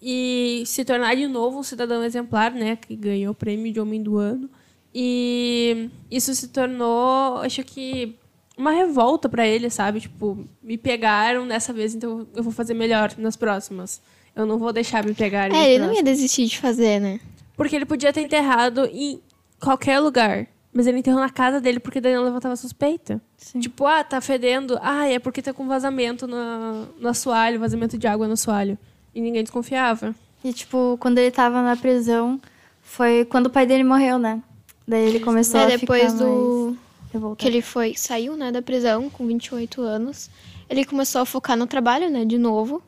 e 0.00 0.64
se 0.66 0.84
tornar 0.84 1.14
de 1.14 1.26
novo 1.26 1.60
um 1.60 1.62
cidadão 1.62 2.02
exemplar, 2.04 2.52
né? 2.52 2.76
Que 2.76 2.96
ganhou 2.96 3.32
o 3.32 3.34
prêmio 3.34 3.72
de 3.72 3.80
Homem 3.80 4.02
do 4.02 4.18
Ano. 4.18 4.50
E 4.94 5.88
isso 6.10 6.34
se 6.34 6.48
tornou, 6.48 7.38
acho 7.38 7.62
que, 7.64 8.16
uma 8.58 8.72
revolta 8.72 9.28
pra 9.28 9.46
ele, 9.46 9.70
sabe? 9.70 10.00
Tipo, 10.00 10.44
me 10.62 10.76
pegaram 10.76 11.46
dessa 11.48 11.72
vez, 11.72 11.94
então 11.94 12.26
eu 12.34 12.42
vou 12.42 12.52
fazer 12.52 12.74
melhor 12.74 13.12
nas 13.16 13.36
próximas. 13.36 14.02
Eu 14.34 14.44
não 14.44 14.58
vou 14.58 14.72
deixar 14.72 15.04
me 15.04 15.14
pegarem. 15.14 15.56
É, 15.56 15.70
ele 15.70 15.78
não 15.78 15.86
próximas. 15.86 15.96
ia 15.96 16.02
desistir 16.02 16.46
de 16.46 16.58
fazer, 16.58 17.00
né? 17.00 17.20
Porque 17.56 17.76
ele 17.76 17.86
podia 17.86 18.12
ter 18.12 18.22
enterrado 18.22 18.84
em 18.92 19.20
qualquer 19.60 20.00
lugar. 20.00 20.46
Mas 20.72 20.86
ele 20.86 20.98
enterrou 20.98 21.20
na 21.20 21.28
casa 21.28 21.60
dele 21.60 21.78
porque 21.78 22.00
daí 22.00 22.14
não 22.14 22.24
levantava 22.24 22.56
suspeita. 22.56 23.20
Sim. 23.36 23.60
Tipo, 23.60 23.86
ah, 23.86 24.02
tá 24.02 24.20
fedendo. 24.20 24.78
Ah, 24.80 25.06
é 25.06 25.18
porque 25.18 25.42
tá 25.42 25.52
com 25.52 25.68
vazamento 25.68 26.26
no, 26.26 26.86
no 26.98 27.08
assoalho, 27.08 27.60
vazamento 27.60 27.98
de 27.98 28.06
água 28.06 28.26
no 28.26 28.32
assoalho. 28.32 28.78
E 29.14 29.20
ninguém 29.20 29.42
desconfiava. 29.42 30.14
E, 30.42 30.52
tipo, 30.52 30.96
quando 30.98 31.18
ele 31.18 31.30
tava 31.30 31.60
na 31.60 31.76
prisão, 31.76 32.40
foi 32.80 33.26
quando 33.26 33.46
o 33.46 33.50
pai 33.50 33.66
dele 33.66 33.84
morreu, 33.84 34.18
né? 34.18 34.42
Daí 34.88 35.08
ele 35.08 35.20
começou 35.20 35.60
É, 35.60 35.64
a 35.64 35.76
depois 35.76 36.12
ficar 36.12 36.24
do 36.24 36.76
mais 37.14 37.36
que 37.36 37.46
ele 37.46 37.60
foi, 37.60 37.94
saiu, 37.94 38.36
né, 38.36 38.50
da 38.50 38.62
prisão 38.62 39.10
com 39.10 39.26
28 39.26 39.82
anos. 39.82 40.30
Ele 40.68 40.84
começou 40.84 41.20
a 41.20 41.26
focar 41.26 41.56
no 41.56 41.66
trabalho, 41.66 42.08
né, 42.10 42.24
de 42.24 42.38
novo, 42.38 42.82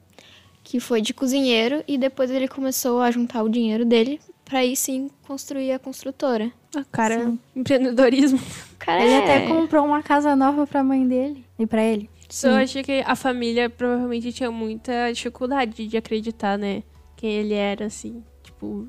que 0.62 0.80
foi 0.80 1.02
de 1.02 1.12
cozinheiro 1.12 1.84
e 1.86 1.98
depois 1.98 2.30
ele 2.30 2.48
começou 2.48 3.00
a 3.00 3.10
juntar 3.10 3.42
o 3.42 3.48
dinheiro 3.48 3.84
dele 3.84 4.18
pra 4.54 4.60
aí 4.60 4.76
sim 4.76 5.10
construir 5.26 5.72
a 5.72 5.80
construtora. 5.80 6.52
Ah, 6.76 6.84
cara, 6.92 7.34
empreendedorismo. 7.56 8.38
O 8.38 8.76
cara 8.78 9.02
Ele 9.02 9.12
é... 9.12 9.18
até 9.18 9.46
comprou 9.48 9.84
uma 9.84 10.00
casa 10.00 10.36
nova 10.36 10.64
pra 10.64 10.84
mãe 10.84 11.04
dele 11.08 11.44
e 11.58 11.66
pra 11.66 11.82
ele. 11.82 12.08
Só 12.28 12.50
eu 12.50 12.54
acho 12.54 12.80
que 12.84 13.02
a 13.04 13.16
família 13.16 13.68
provavelmente 13.68 14.32
tinha 14.32 14.52
muita 14.52 15.10
dificuldade 15.12 15.88
de 15.88 15.96
acreditar, 15.96 16.56
né? 16.56 16.84
Quem 17.16 17.32
ele 17.32 17.54
era, 17.54 17.86
assim. 17.86 18.22
Tipo. 18.44 18.86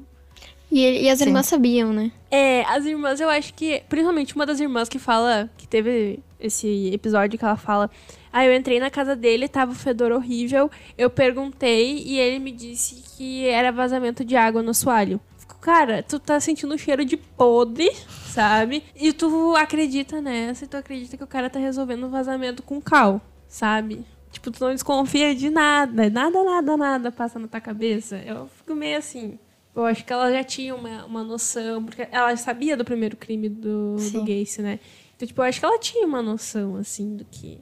E, 0.71 0.83
ele- 0.83 1.01
e 1.05 1.09
as 1.09 1.17
Sim. 1.17 1.25
irmãs 1.25 1.47
sabiam, 1.47 1.91
né? 1.91 2.11
É, 2.29 2.61
as 2.65 2.85
irmãs, 2.85 3.19
eu 3.19 3.27
acho 3.29 3.51
que. 3.55 3.81
Principalmente 3.89 4.35
uma 4.35 4.45
das 4.45 4.59
irmãs 4.59 4.87
que 4.87 4.99
fala. 4.99 5.49
Que 5.57 5.67
teve 5.67 6.19
esse 6.39 6.91
episódio 6.93 7.39
que 7.39 7.45
ela 7.45 7.57
fala. 7.57 7.89
Ah, 8.31 8.45
eu 8.45 8.53
entrei 8.55 8.79
na 8.79 8.91
casa 8.91 9.15
dele, 9.15 9.47
tava 9.47 9.71
um 9.71 9.75
fedor 9.75 10.11
horrível. 10.11 10.69
Eu 10.95 11.09
perguntei 11.09 12.03
e 12.05 12.19
ele 12.19 12.37
me 12.37 12.51
disse 12.51 13.01
que 13.17 13.47
era 13.47 13.71
vazamento 13.71 14.23
de 14.23 14.35
água 14.35 14.61
no 14.61 14.69
assoalho. 14.71 15.19
Cara, 15.65 16.03
tu 16.03 16.19
tá 16.19 16.39
sentindo 16.39 16.75
um 16.75 16.77
cheiro 16.77 17.03
de 17.03 17.17
podre, 17.17 17.89
sabe? 18.27 18.83
E 18.95 19.11
tu 19.11 19.55
acredita 19.55 20.21
nessa, 20.21 20.63
e 20.65 20.67
tu 20.67 20.77
acredita 20.77 21.17
que 21.17 21.23
o 21.23 21.27
cara 21.27 21.49
tá 21.49 21.57
resolvendo 21.57 22.03
o 22.05 22.09
vazamento 22.09 22.61
com 22.61 22.79
cal, 22.79 23.19
sabe? 23.47 24.05
Tipo, 24.31 24.51
tu 24.51 24.63
não 24.63 24.71
desconfia 24.71 25.33
de 25.33 25.49
nada, 25.49 26.07
nada, 26.07 26.43
nada, 26.43 26.77
nada 26.77 27.11
passa 27.11 27.39
na 27.39 27.47
tua 27.47 27.59
cabeça. 27.59 28.17
Eu 28.17 28.47
fico 28.47 28.75
meio 28.75 28.99
assim. 28.99 29.39
Eu 29.75 29.85
acho 29.85 30.05
que 30.05 30.13
ela 30.13 30.31
já 30.31 30.43
tinha 30.43 30.75
uma, 30.75 31.03
uma 31.03 31.23
noção, 31.23 31.83
porque 31.83 32.07
ela 32.11 32.37
sabia 32.37 32.77
do 32.77 32.85
primeiro 32.85 33.17
crime 33.17 33.49
do, 33.49 33.95
do. 33.95 34.23
Gacy, 34.23 34.61
né? 34.61 34.79
Então, 35.15 35.27
tipo, 35.27 35.41
eu 35.41 35.45
acho 35.45 35.59
que 35.59 35.65
ela 35.65 35.79
tinha 35.79 36.05
uma 36.05 36.21
noção, 36.21 36.75
assim, 36.75 37.15
do 37.15 37.25
que, 37.25 37.57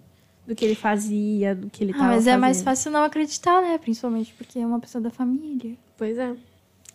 do 0.46 0.54
que 0.54 0.66
ele 0.66 0.76
fazia, 0.76 1.56
do 1.56 1.70
que 1.70 1.82
ele 1.82 1.94
Ah, 1.94 2.00
tava 2.00 2.10
mas 2.16 2.28
é 2.28 2.36
mais 2.36 2.58
fazendo. 2.58 2.66
fácil 2.66 2.92
não 2.92 3.04
acreditar, 3.06 3.62
né? 3.62 3.78
Principalmente 3.78 4.34
porque 4.34 4.60
é 4.60 4.66
uma 4.68 4.82
pessoa 4.82 5.02
da 5.02 5.10
família. 5.10 5.78
Pois 5.98 6.18
é. 6.18 6.36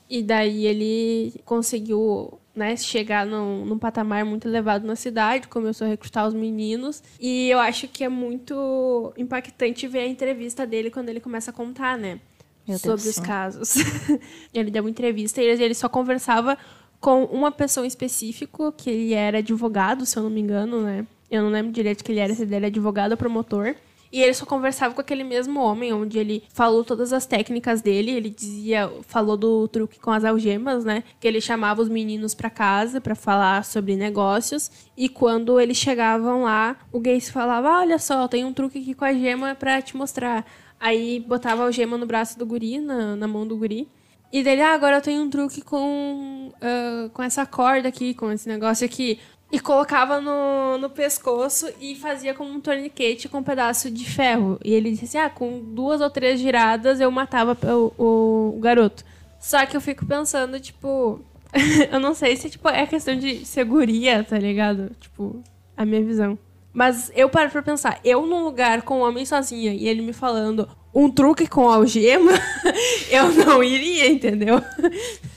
E 0.09 0.23
daí 0.23 0.67
ele 0.67 1.35
conseguiu, 1.45 2.39
né, 2.55 2.77
chegar 2.77 3.27
num, 3.27 3.65
num 3.65 3.79
patamar 3.79 4.25
muito 4.25 4.49
elevado 4.49 4.87
na 4.87 4.97
cidade, 4.97 5.49
começou 5.49 5.87
a 5.87 5.91
recrutar 5.91 6.27
os 6.27 6.35
meninos. 6.35 7.03
E 7.21 7.51
eu 7.51 7.59
acho 7.59 7.87
que 7.89 8.03
é 8.03 8.09
muito 8.09 9.13
impactante 9.19 9.87
ver 9.87 10.01
a 10.01 10.07
entrevista 10.07 10.67
dele 10.67 10.91
quando 10.91 11.11
ele 11.11 11.21
começa 11.21 11.51
a 11.51 11.55
contar, 11.55 11.99
né? 11.99 12.21
Meu 12.67 12.79
Deus 12.79 12.81
sobre 12.81 13.05
do 13.05 13.11
os 13.11 13.19
casos. 13.19 13.75
ele 14.53 14.71
deu 14.71 14.83
uma 14.83 14.91
entrevista 14.91 15.43
e 15.43 15.47
ele, 15.47 15.63
ele 15.63 15.75
só 15.75 15.89
conversava 15.89 16.57
com 17.01 17.25
uma 17.25 17.53
pessoa 17.53 17.85
em 17.85 17.89
específico, 17.89 18.73
que 18.73 18.91
ele 18.91 19.15
era 19.15 19.39
advogado, 19.39 20.05
se 20.05 20.17
eu 20.17 20.23
não 20.23 20.31
me 20.31 20.41
engano, 20.41 20.83
né? 20.83 21.07
Eu 21.31 21.43
não 21.43 21.51
lembro 21.51 21.71
direito 21.71 22.03
que 22.03 22.11
ele 22.11 22.21
era, 22.21 22.35
se 22.35 22.43
ele 22.43 22.55
era 22.55 22.67
advogado 22.67 23.13
ou 23.13 23.17
promotor. 23.17 23.75
E 24.11 24.23
ele 24.23 24.33
só 24.33 24.47
conversava 24.47 24.95
com 24.95 25.01
aquele 25.01 25.23
mesmo 25.23 25.61
homem, 25.61 25.93
onde 25.93 26.19
ele 26.19 26.43
falou 26.49 26.83
todas 26.83 27.13
as 27.13 27.27
técnicas 27.27 27.83
dele. 27.83 28.11
Ele 28.11 28.31
dizia, 28.31 28.91
falou 29.03 29.37
do 29.37 29.69
truque 29.69 30.01
com 30.01 30.11
as 30.11 30.25
algemas, 30.25 30.85
né? 30.85 31.05
Que 31.21 31.29
ele 31.29 31.41
chamava 31.41 31.83
os 31.83 31.89
meninos 31.89 32.35
pra 32.35 32.49
casa 32.49 33.01
pra 33.01 33.15
falar 33.15 33.65
sobre 33.65 33.97
negócios. 33.97 34.71
E 34.97 35.09
quando 35.09 35.61
eles 35.61 35.77
chegavam 35.77 36.45
lá, 36.45 36.77
o 36.91 36.99
Gacy 36.99 37.31
falava: 37.31 37.81
Olha 37.81 37.99
só, 37.99 38.27
tem 38.27 38.45
um 38.45 38.53
truque 38.53 38.79
aqui 38.79 38.95
com 38.95 39.05
a 39.05 39.13
gema 39.13 39.55
pra 39.55 39.83
te 39.83 39.97
mostrar. 39.97 40.47
Aí 40.81 41.21
botava 41.21 41.63
a 41.63 41.67
algema 41.67 41.99
no 41.99 42.07
braço 42.07 42.39
do 42.39 42.47
guri, 42.47 42.81
na, 42.81 43.17
na 43.17 43.29
mão 43.29 43.47
do 43.47 43.57
guri. 43.57 43.89
E 44.31 44.43
dele, 44.43 44.61
ah, 44.61 44.75
agora 44.75 44.97
eu 44.99 45.01
tenho 45.01 45.23
um 45.23 45.31
truque 45.31 45.63
com, 45.63 46.53
ah, 46.61 47.09
com 47.13 47.23
essa 47.23 47.45
corda 47.47 47.89
aqui, 47.89 48.15
com 48.15 48.31
esse 48.31 48.49
negócio 48.49 48.85
aqui. 48.85 49.19
E 49.51 49.59
colocava 49.59 50.21
no, 50.21 50.77
no 50.79 50.91
pescoço 50.91 51.73
e 51.81 51.95
fazia 51.95 52.35
como 52.35 52.51
um 52.51 52.61
torniquete 52.61 53.29
com 53.29 53.39
um 53.39 53.43
pedaço 53.43 53.91
de 53.91 54.05
ferro. 54.05 54.59
E 54.63 54.75
ele 54.75 54.91
disse 54.91 55.05
assim, 55.05 55.19
ah, 55.19 55.31
com 55.31 55.61
duas 55.61 56.01
ou 56.01 56.11
três 56.11 56.39
giradas 56.39 57.01
eu 57.01 57.11
matava 57.11 57.57
o, 57.75 57.93
o, 57.97 58.55
o 58.57 58.61
garoto. 58.61 59.05
Só 59.41 59.65
que 59.65 59.77
eu 59.77 59.81
fico 59.81 60.05
pensando, 60.05 60.61
tipo... 60.61 61.21
eu 61.91 61.99
não 61.99 62.13
sei 62.13 62.37
se, 62.37 62.51
tipo, 62.51 62.69
é 62.69 62.87
questão 62.87 63.17
de 63.17 63.47
seguria, 63.47 64.23
tá 64.23 64.39
ligado? 64.39 64.91
Tipo, 65.01 65.43
a 65.75 65.85
minha 65.87 66.05
visão. 66.05 66.39
Mas 66.73 67.11
eu 67.15 67.31
paro 67.31 67.51
pra 67.51 67.63
pensar, 67.63 67.99
eu 68.05 68.27
num 68.27 68.45
lugar 68.45 68.83
com 68.83 68.99
um 68.99 69.03
homem 69.03 69.25
sozinha 69.25 69.73
e 69.73 69.89
ele 69.89 70.03
me 70.03 70.13
falando 70.13 70.69
um 70.95 71.11
truque 71.11 71.47
com 71.47 71.69
algema, 71.69 72.33
eu 73.11 73.33
não 73.33 73.63
iria, 73.63 74.11
entendeu? 74.11 74.63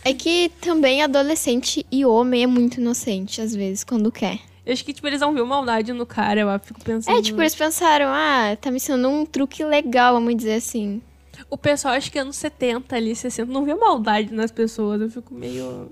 É 0.04 0.14
que 0.14 0.52
também 0.62 1.02
adolescente 1.02 1.86
e 1.92 2.06
homem 2.06 2.44
é 2.44 2.48
muito 2.48 2.80
inocente, 2.80 3.42
às 3.42 3.56
vezes, 3.56 3.84
quando 3.84 4.12
quer. 4.12 4.40
Eu 4.66 4.74
acho 4.74 4.86
que, 4.86 4.94
tipo, 4.94 5.08
eles 5.08 5.22
não 5.22 5.34
viram 5.34 5.46
maldade 5.46 5.92
no 5.92 6.06
cara, 6.06 6.42
eu 6.42 6.60
fico 6.60 6.84
pensando... 6.84 7.18
É, 7.18 7.22
tipo, 7.22 7.42
eles 7.42 7.56
pensaram, 7.56 8.08
ah, 8.08 8.56
tá 8.60 8.70
me 8.70 8.78
ensinando 8.78 9.10
um 9.10 9.26
truque 9.26 9.64
legal, 9.64 10.14
vamos 10.14 10.36
dizer 10.36 10.54
assim. 10.54 11.02
O 11.50 11.58
pessoal, 11.58 11.96
acho 11.96 12.12
que 12.12 12.20
anos 12.20 12.36
70 12.38 12.96
ali, 12.96 13.16
60, 13.16 13.52
não 13.52 13.66
via 13.66 13.76
maldade 13.76 14.34
nas 14.34 14.52
pessoas. 14.52 15.02
Eu 15.02 15.10
fico 15.10 15.34
meio 15.34 15.92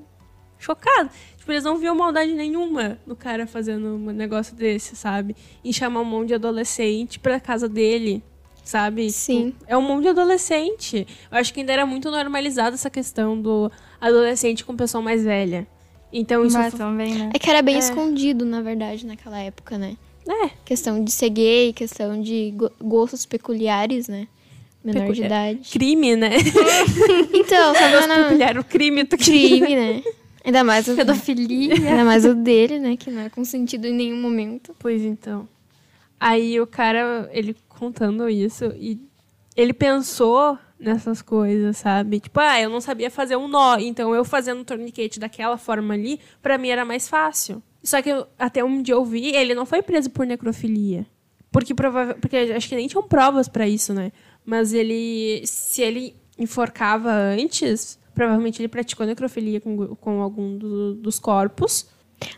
chocado. 0.57 1.09
Tipo, 1.37 1.51
eles 1.51 1.63
não 1.63 1.77
viam 1.77 1.95
maldade 1.95 2.33
nenhuma 2.33 2.99
no 3.05 3.15
cara 3.15 3.47
fazendo 3.47 3.95
um 3.95 4.11
negócio 4.11 4.55
desse, 4.55 4.95
sabe? 4.95 5.35
Em 5.63 5.73
chamar 5.73 6.01
um 6.01 6.05
monte 6.05 6.29
de 6.29 6.33
adolescente 6.35 7.19
pra 7.19 7.39
casa 7.39 7.67
dele, 7.67 8.23
sabe? 8.69 9.09
Sim. 9.11 9.51
Tipo, 9.51 9.65
é 9.67 9.77
um 9.77 9.81
monte 9.81 10.03
de 10.03 10.09
adolescente. 10.09 11.07
Eu 11.31 11.37
acho 11.37 11.53
que 11.53 11.59
ainda 11.59 11.73
era 11.73 11.85
muito 11.85 12.09
normalizada 12.11 12.75
essa 12.75 12.89
questão 12.89 13.39
do 13.41 13.71
adolescente 13.99 14.63
com 14.63 14.75
pessoa 14.75 15.01
mais 15.01 15.23
velha. 15.23 15.67
Então 16.11 16.45
isso... 16.45 16.57
Mas 16.57 16.73
também, 16.73 17.13
né? 17.15 17.29
É 17.33 17.39
que 17.39 17.49
era 17.49 17.61
bem 17.61 17.75
É. 17.75 17.79
escondido, 17.79 18.45
na 18.45 18.61
verdade, 18.61 19.05
naquela 19.05 19.39
época, 19.39 19.77
né? 19.77 19.95
É, 20.27 20.49
Questão 20.63 21.03
de 21.03 21.11
ser 21.11 21.29
gay, 21.29 21.73
questão 21.73 22.21
de 22.21 22.51
go- 22.55 22.71
gostos 22.81 23.25
peculiares, 23.25 24.07
né? 24.07 24.27
Menor 24.83 25.01
de 25.11 25.21
Peculiar. 25.21 25.51
idade. 25.53 25.69
crime, 25.71 26.15
né? 26.15 26.29
Então, 27.33 27.73
só 27.75 28.07
não 28.07 28.23
Peculiar, 28.23 28.57
o 28.57 28.63
crime 28.63 29.03
do 29.03 29.17
crime, 29.17 29.75
né? 29.75 30.03
Ainda 30.45 30.63
mais 30.63 30.87
o, 30.87 30.95
Pedofilia. 30.95 31.73
ainda 31.75 32.05
mais 32.05 32.25
o 32.25 32.33
dele, 32.33 32.79
né? 32.79 32.95
Que 32.95 33.11
não 33.11 33.21
é 33.23 33.29
consentido 33.29 33.85
em 33.85 33.93
nenhum 33.93 34.21
momento. 34.21 34.73
Pois 34.79 35.01
então. 35.03 35.47
Aí 36.19 36.59
o 36.59 36.65
cara, 36.67 37.29
ele 37.33 37.55
contando 37.79 38.29
isso, 38.29 38.65
e 38.77 38.99
ele 39.55 39.73
pensou 39.73 40.57
nessas 40.79 41.21
coisas, 41.21 41.77
sabe? 41.77 42.19
Tipo, 42.19 42.39
ah, 42.39 42.61
eu 42.61 42.69
não 42.69 42.79
sabia 42.81 43.09
fazer 43.09 43.35
um 43.35 43.47
nó, 43.47 43.77
então 43.79 44.13
eu 44.13 44.23
fazendo 44.23 44.61
um 44.61 44.63
torniquete 44.63 45.19
daquela 45.19 45.57
forma 45.57 45.93
ali, 45.93 46.19
pra 46.41 46.57
mim 46.57 46.69
era 46.69 46.85
mais 46.85 47.07
fácil. 47.07 47.61
Só 47.83 48.01
que 48.01 48.09
eu- 48.09 48.27
até 48.37 48.63
onde 48.63 48.91
eu 48.91 49.03
vi, 49.05 49.33
ele 49.35 49.53
não 49.53 49.65
foi 49.65 49.81
preso 49.81 50.09
por 50.09 50.25
necrofilia. 50.25 51.05
Porque 51.51 51.73
prova 51.73 52.15
porque 52.21 52.37
acho 52.37 52.69
que 52.69 52.75
nem 52.75 52.87
tinham 52.87 53.01
provas 53.03 53.47
pra 53.49 53.67
isso, 53.67 53.93
né? 53.93 54.11
Mas 54.45 54.71
ele, 54.73 55.41
se 55.45 55.81
ele 55.81 56.15
enforcava 56.37 57.11
antes, 57.11 57.97
provavelmente 58.13 58.61
ele 58.61 58.67
praticou 58.67 59.05
necrofilia 59.05 59.59
com, 59.59 59.95
com 59.95 60.21
algum 60.21 60.57
do- 60.57 60.93
dos 60.95 61.17
corpos. 61.19 61.87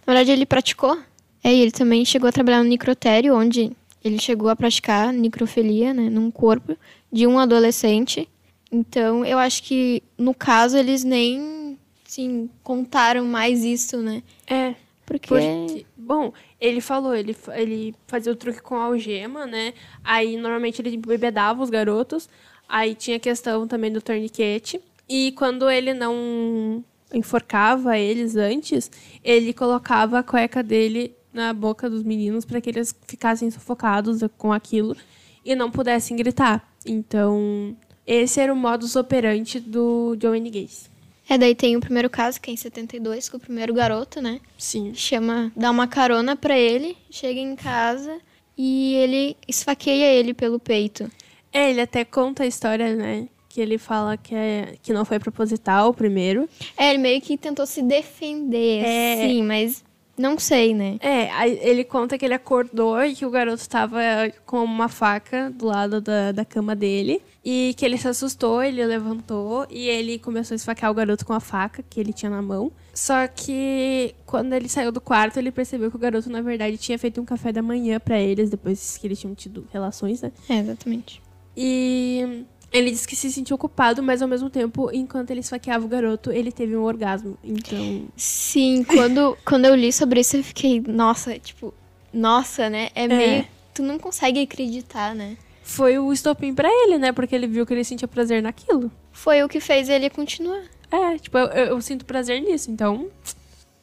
Na 0.05 0.13
verdade, 0.13 0.31
ele 0.31 0.45
praticou. 0.45 0.98
É, 1.43 1.53
ele 1.53 1.71
também 1.71 2.05
chegou 2.05 2.29
a 2.29 2.31
trabalhar 2.31 2.63
no 2.63 2.69
necrotério, 2.69 3.36
onde 3.36 3.71
ele 4.03 4.20
chegou 4.20 4.50
a 4.50 4.55
praticar 4.55 5.13
necrofilia, 5.13 5.93
né? 5.93 6.10
Num 6.10 6.31
corpo 6.31 6.75
de 7.12 7.27
um 7.27 7.38
adolescente. 7.38 8.27
Então, 8.72 9.25
eu 9.25 9.38
acho 9.38 9.63
que, 9.63 10.01
no 10.17 10.34
caso, 10.34 10.77
eles 10.77 11.03
nem, 11.03 11.77
assim, 12.08 12.50
contaram 12.63 13.25
mais 13.25 13.63
isso, 13.63 13.98
né? 13.98 14.24
É, 14.48 14.75
Porque... 15.05 15.27
Porque, 15.27 15.86
bom, 15.98 16.31
ele 16.60 16.79
falou, 16.79 17.13
ele, 17.13 17.36
ele 17.53 17.93
fazia 18.08 18.31
o 18.31 18.36
truque 18.36 18.62
com 18.62 18.75
algema, 18.75 19.46
né? 19.46 19.74
Aí, 20.03 20.38
normalmente, 20.38 20.81
ele 20.81 20.96
bebedava 20.96 21.62
os 21.62 21.70
garotos. 21.70 22.29
Aí 22.67 22.96
tinha 22.96 23.17
a 23.17 23.20
questão 23.20 23.67
também 23.67 23.91
do 23.91 24.01
torniquete. 24.01 24.79
E 25.10 25.34
quando 25.34 25.70
ele 25.70 25.93
não 25.93 26.81
enforcava 27.13 27.98
eles 27.98 28.38
antes, 28.38 28.89
ele 29.22 29.53
colocava 29.53 30.20
a 30.20 30.24
cueca 30.24 30.63
dele 30.63 31.13
na 31.33 31.53
boca 31.53 31.89
dos 31.89 32.03
meninos 32.03 32.45
para 32.45 32.59
que 32.61 32.69
eles 32.69 32.95
ficassem 33.07 33.50
sufocados 33.51 34.19
com 34.38 34.51
aquilo. 34.53 34.95
e 35.43 35.55
não 35.55 35.71
pudessem 35.71 36.15
gritar. 36.15 36.67
Então, 36.85 37.75
esse 38.05 38.39
era 38.39 38.53
o 38.53 38.55
modus 38.55 38.95
operandi 38.95 39.59
do 39.59 40.15
John 40.17 40.29
Wayne 40.31 40.50
Gacy. 40.51 40.89
É, 41.27 41.38
daí 41.38 41.55
tem 41.55 41.75
o 41.75 41.79
primeiro 41.79 42.09
caso, 42.09 42.39
que 42.39 42.51
é 42.51 42.53
em 42.53 42.57
72, 42.57 43.27
com 43.29 43.38
o 43.38 43.39
primeiro 43.39 43.73
garoto, 43.73 44.21
né? 44.21 44.39
Sim. 44.57 44.93
Chama, 44.93 45.51
dá 45.55 45.71
uma 45.71 45.88
carona 45.88 46.35
pra 46.35 46.57
ele, 46.57 46.95
chega 47.09 47.39
em 47.39 47.55
casa 47.55 48.19
e 48.57 48.93
ele 48.95 49.35
esfaqueia 49.47 50.13
ele 50.13 50.33
pelo 50.33 50.59
peito. 50.59 51.09
É, 51.53 51.69
ele 51.71 51.81
até 51.81 52.03
conta 52.05 52.43
a 52.43 52.47
história, 52.47 52.95
né? 52.95 53.27
Que 53.50 53.61
ele 53.61 53.77
fala 53.77 54.17
que, 54.17 54.35
é, 54.35 54.75
que 54.83 54.93
não 54.93 55.05
foi 55.05 55.19
proposital 55.19 55.89
o 55.89 55.93
primeiro. 55.93 56.47
É, 56.77 56.89
ele 56.91 57.00
meio 57.00 57.19
que 57.21 57.38
tentou 57.38 57.65
se 57.65 57.81
defender, 57.81 58.83
É. 58.85 59.27
sim, 59.27 59.41
mas 59.43 59.83
não 60.18 60.38
sei, 60.38 60.74
né? 60.74 60.98
É, 61.00 61.48
ele 61.68 61.84
conta 61.84 62.18
que 62.18 62.25
ele 62.25 62.34
acordou 62.34 63.03
e 63.03 63.15
que 63.15 63.25
o 63.25 63.30
garoto 63.30 63.62
estava 63.62 64.00
com 64.46 64.63
uma 64.63 64.88
faca 64.88 65.50
do 65.50 65.65
lado 65.65 66.01
da, 66.01 66.32
da 66.32 66.46
cama 66.46 66.75
dele. 66.75 67.22
E 67.44 67.74
que 67.75 67.84
ele 67.84 67.98
se 67.98 68.08
assustou, 68.08 68.62
ele 68.62 68.86
levantou 68.86 69.65
e 69.70 69.88
ele 69.88 70.20
começou 70.20 70.53
a 70.53 70.58
esfaquear 70.58 70.91
o 70.91 70.94
garoto 70.94 71.25
com 71.25 71.34
a 71.34 71.39
faca 71.39 71.82
que 71.82 72.00
ele 72.00 72.13
tinha 72.13 72.30
na 72.30 72.41
mão. 72.41 72.72
Só 72.94 73.27
que 73.27 74.13
quando 74.25 74.53
ele 74.53 74.70
saiu 74.70 74.91
do 74.91 75.01
quarto, 75.01 75.38
ele 75.38 75.51
percebeu 75.51 75.89
que 75.89 75.96
o 75.96 76.00
garoto, 76.00 76.30
na 76.30 76.41
verdade, 76.41 76.77
tinha 76.77 77.00
feito 77.00 77.20
um 77.20 77.25
café 77.25 77.51
da 77.51 77.62
manhã 77.62 78.00
pra 78.00 78.20
eles, 78.20 78.50
depois 78.50 78.98
que 78.98 79.08
eles 79.08 79.20
tinham 79.20 79.34
tido 79.34 79.68
relações, 79.72 80.22
né? 80.22 80.32
É, 80.48 80.60
exatamente. 80.60 81.22
E 81.58 82.46
ele 82.72 82.92
disse 82.92 83.08
que 83.08 83.16
se 83.16 83.32
sentiu 83.32 83.58
culpado, 83.58 84.01
mas 84.01 84.22
ao 84.22 84.28
mesmo 84.28 84.50
tempo, 84.50 84.90
enquanto 84.94 85.32
ele 85.32 85.42
esfaqueava 85.42 85.86
o 85.86 85.88
garoto, 85.90 86.32
ele 86.32 86.51
teve 86.51 86.75
um 86.78 86.84
orgasmo. 86.84 87.38
Então. 87.44 88.08
Sim, 88.16 88.84
quando, 88.84 89.38
quando 89.46 89.66
eu 89.66 89.75
li 89.75 89.92
sobre 89.92 90.20
isso, 90.22 90.38
eu 90.38 90.44
fiquei, 90.44 90.80
nossa, 90.88 91.38
tipo, 91.38 91.74
nossa, 92.13 92.70
né? 92.70 92.90
É 92.96 93.08
meio. 93.08 93.48
Tu 93.74 93.82
não 93.84 93.98
consegue 94.00 94.42
acreditar, 94.42 95.13
né? 95.16 95.38
Foi 95.63 95.98
o 95.98 96.12
estopim 96.12 96.54
pra 96.54 96.68
ele, 96.70 96.98
né? 96.98 97.12
Porque 97.12 97.34
ele 97.36 97.48
viu 97.48 97.66
que 97.66 97.74
ele 97.74 97.84
sentia 97.84 98.08
prazer 98.08 98.42
naquilo. 98.42 98.92
Foi 99.12 99.42
o 99.44 99.48
que 99.50 99.60
fez 99.60 99.88
ele 99.90 100.10
continuar. 100.10 100.62
É, 100.92 101.18
tipo, 101.18 101.38
eu, 101.38 101.46
eu- 101.48 101.66
eu 101.68 101.82
sinto 101.82 102.04
prazer 102.06 102.42
nisso, 102.42 102.70
então. 102.70 103.08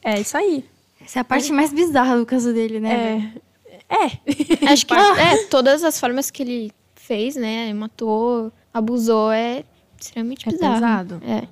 É 0.02 0.20
isso 0.20 0.36
aí. 0.36 0.64
Essa 1.00 1.18
é 1.18 1.22
a 1.22 1.24
parte 1.24 1.50
mais 1.52 1.72
bizarra 1.72 2.18
do 2.18 2.26
caso 2.26 2.52
dele, 2.52 2.80
né? 2.80 3.32
É. 3.90 3.94
É. 4.04 4.70
Acho 4.70 4.84
que 4.86 4.92
é, 5.18 5.44
todas 5.44 5.82
as 5.82 5.98
formas 5.98 6.30
que 6.30 6.42
ele 6.42 6.72
fez, 6.94 7.34
né? 7.36 7.72
Matou, 7.72 8.52
abusou, 8.72 9.30
é 9.32 9.64
extremamente 10.00 10.48
É 10.48 10.52
bizarro. 10.52 10.74
pesado. 10.74 11.20
É. 11.24 11.46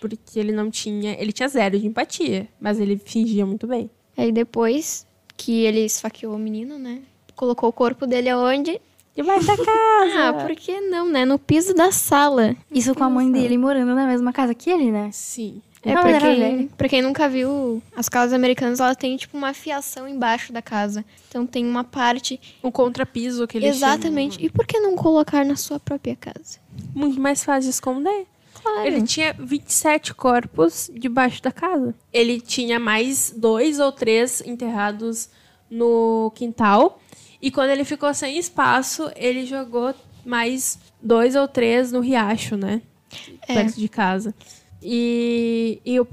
Porque 0.00 0.38
ele 0.38 0.52
não 0.52 0.70
tinha. 0.70 1.12
Ele 1.18 1.32
tinha 1.32 1.48
zero 1.48 1.78
de 1.78 1.86
empatia, 1.86 2.46
mas 2.60 2.78
ele 2.78 2.98
fingia 2.98 3.46
muito 3.46 3.66
bem. 3.66 3.90
Aí 4.16 4.30
depois 4.30 5.06
que 5.36 5.62
ele 5.64 5.80
esfaqueou 5.80 6.34
o 6.34 6.38
menino, 6.38 6.78
né? 6.78 7.00
Colocou 7.34 7.68
o 7.68 7.72
corpo 7.72 8.06
dele 8.06 8.28
aonde? 8.28 8.80
Debaixo 9.16 9.46
da 9.46 9.56
casa. 9.56 10.28
Ah, 10.28 10.32
por 10.44 10.54
que 10.56 10.80
não, 10.80 11.08
né? 11.08 11.24
No 11.24 11.38
piso 11.38 11.72
da 11.72 11.90
sala. 11.92 12.54
Isso 12.70 12.94
com 12.94 13.04
a 13.04 13.10
mãe 13.10 13.30
dele 13.30 13.56
morando 13.56 13.94
na 13.94 14.06
mesma 14.06 14.32
casa 14.32 14.54
que 14.54 14.68
ele, 14.70 14.90
né? 14.92 15.08
Sim. 15.12 15.62
É, 15.84 15.94
Não, 15.94 16.02
pra, 16.02 16.20
quem, 16.20 16.68
pra 16.68 16.88
quem 16.88 17.02
nunca 17.02 17.28
viu, 17.28 17.82
as 17.94 18.08
casas 18.08 18.32
americanas, 18.32 18.80
ela 18.80 18.94
tem, 18.94 19.16
tipo, 19.16 19.36
uma 19.36 19.52
fiação 19.52 20.08
embaixo 20.08 20.52
da 20.52 20.62
casa. 20.62 21.04
Então 21.28 21.46
tem 21.46 21.66
uma 21.66 21.84
parte... 21.84 22.40
O 22.62 22.72
contrapiso 22.72 23.46
que 23.46 23.58
ele 23.58 23.66
Exatamente. 23.66 24.44
E 24.44 24.48
por 24.48 24.66
que 24.66 24.80
não 24.80 24.96
colocar 24.96 25.44
na 25.44 25.56
sua 25.56 25.78
própria 25.78 26.16
casa? 26.16 26.58
Muito 26.94 27.20
mais 27.20 27.44
fácil 27.44 27.64
de 27.64 27.70
esconder. 27.70 28.26
Claro. 28.54 28.86
Ele 28.86 29.02
tinha 29.02 29.34
27 29.38 30.14
corpos 30.14 30.90
debaixo 30.94 31.42
da 31.42 31.52
casa. 31.52 31.94
Ele 32.12 32.40
tinha 32.40 32.80
mais 32.80 33.34
dois 33.36 33.78
ou 33.78 33.92
três 33.92 34.40
enterrados 34.40 35.28
no 35.70 36.32
quintal. 36.34 36.98
E 37.42 37.50
quando 37.50 37.70
ele 37.70 37.84
ficou 37.84 38.12
sem 38.14 38.38
espaço, 38.38 39.10
ele 39.16 39.44
jogou 39.44 39.94
mais 40.24 40.78
dois 41.02 41.36
ou 41.36 41.46
três 41.46 41.92
no 41.92 42.00
riacho, 42.00 42.56
né? 42.56 42.80
É. 43.46 43.54
Perto 43.54 43.78
de 43.78 43.88
casa. 43.88 44.34
E, 44.84 45.80
e 45.84 45.98
o- 45.98 46.06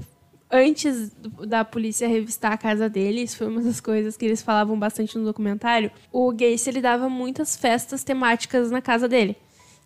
antes 0.50 1.12
da 1.46 1.64
polícia 1.64 2.08
revistar 2.08 2.52
a 2.52 2.56
casa 2.58 2.88
dele, 2.88 3.20
isso 3.22 3.36
foi 3.36 3.46
uma 3.48 3.60
das 3.60 3.80
coisas 3.80 4.16
que 4.16 4.24
eles 4.24 4.42
falavam 4.42 4.78
bastante 4.78 5.16
no 5.18 5.24
documentário. 5.24 5.90
O 6.10 6.32
Gacy 6.32 6.70
ele 6.70 6.80
dava 6.80 7.08
muitas 7.08 7.56
festas 7.56 8.02
temáticas 8.02 8.70
na 8.70 8.80
casa 8.80 9.06
dele 9.08 9.36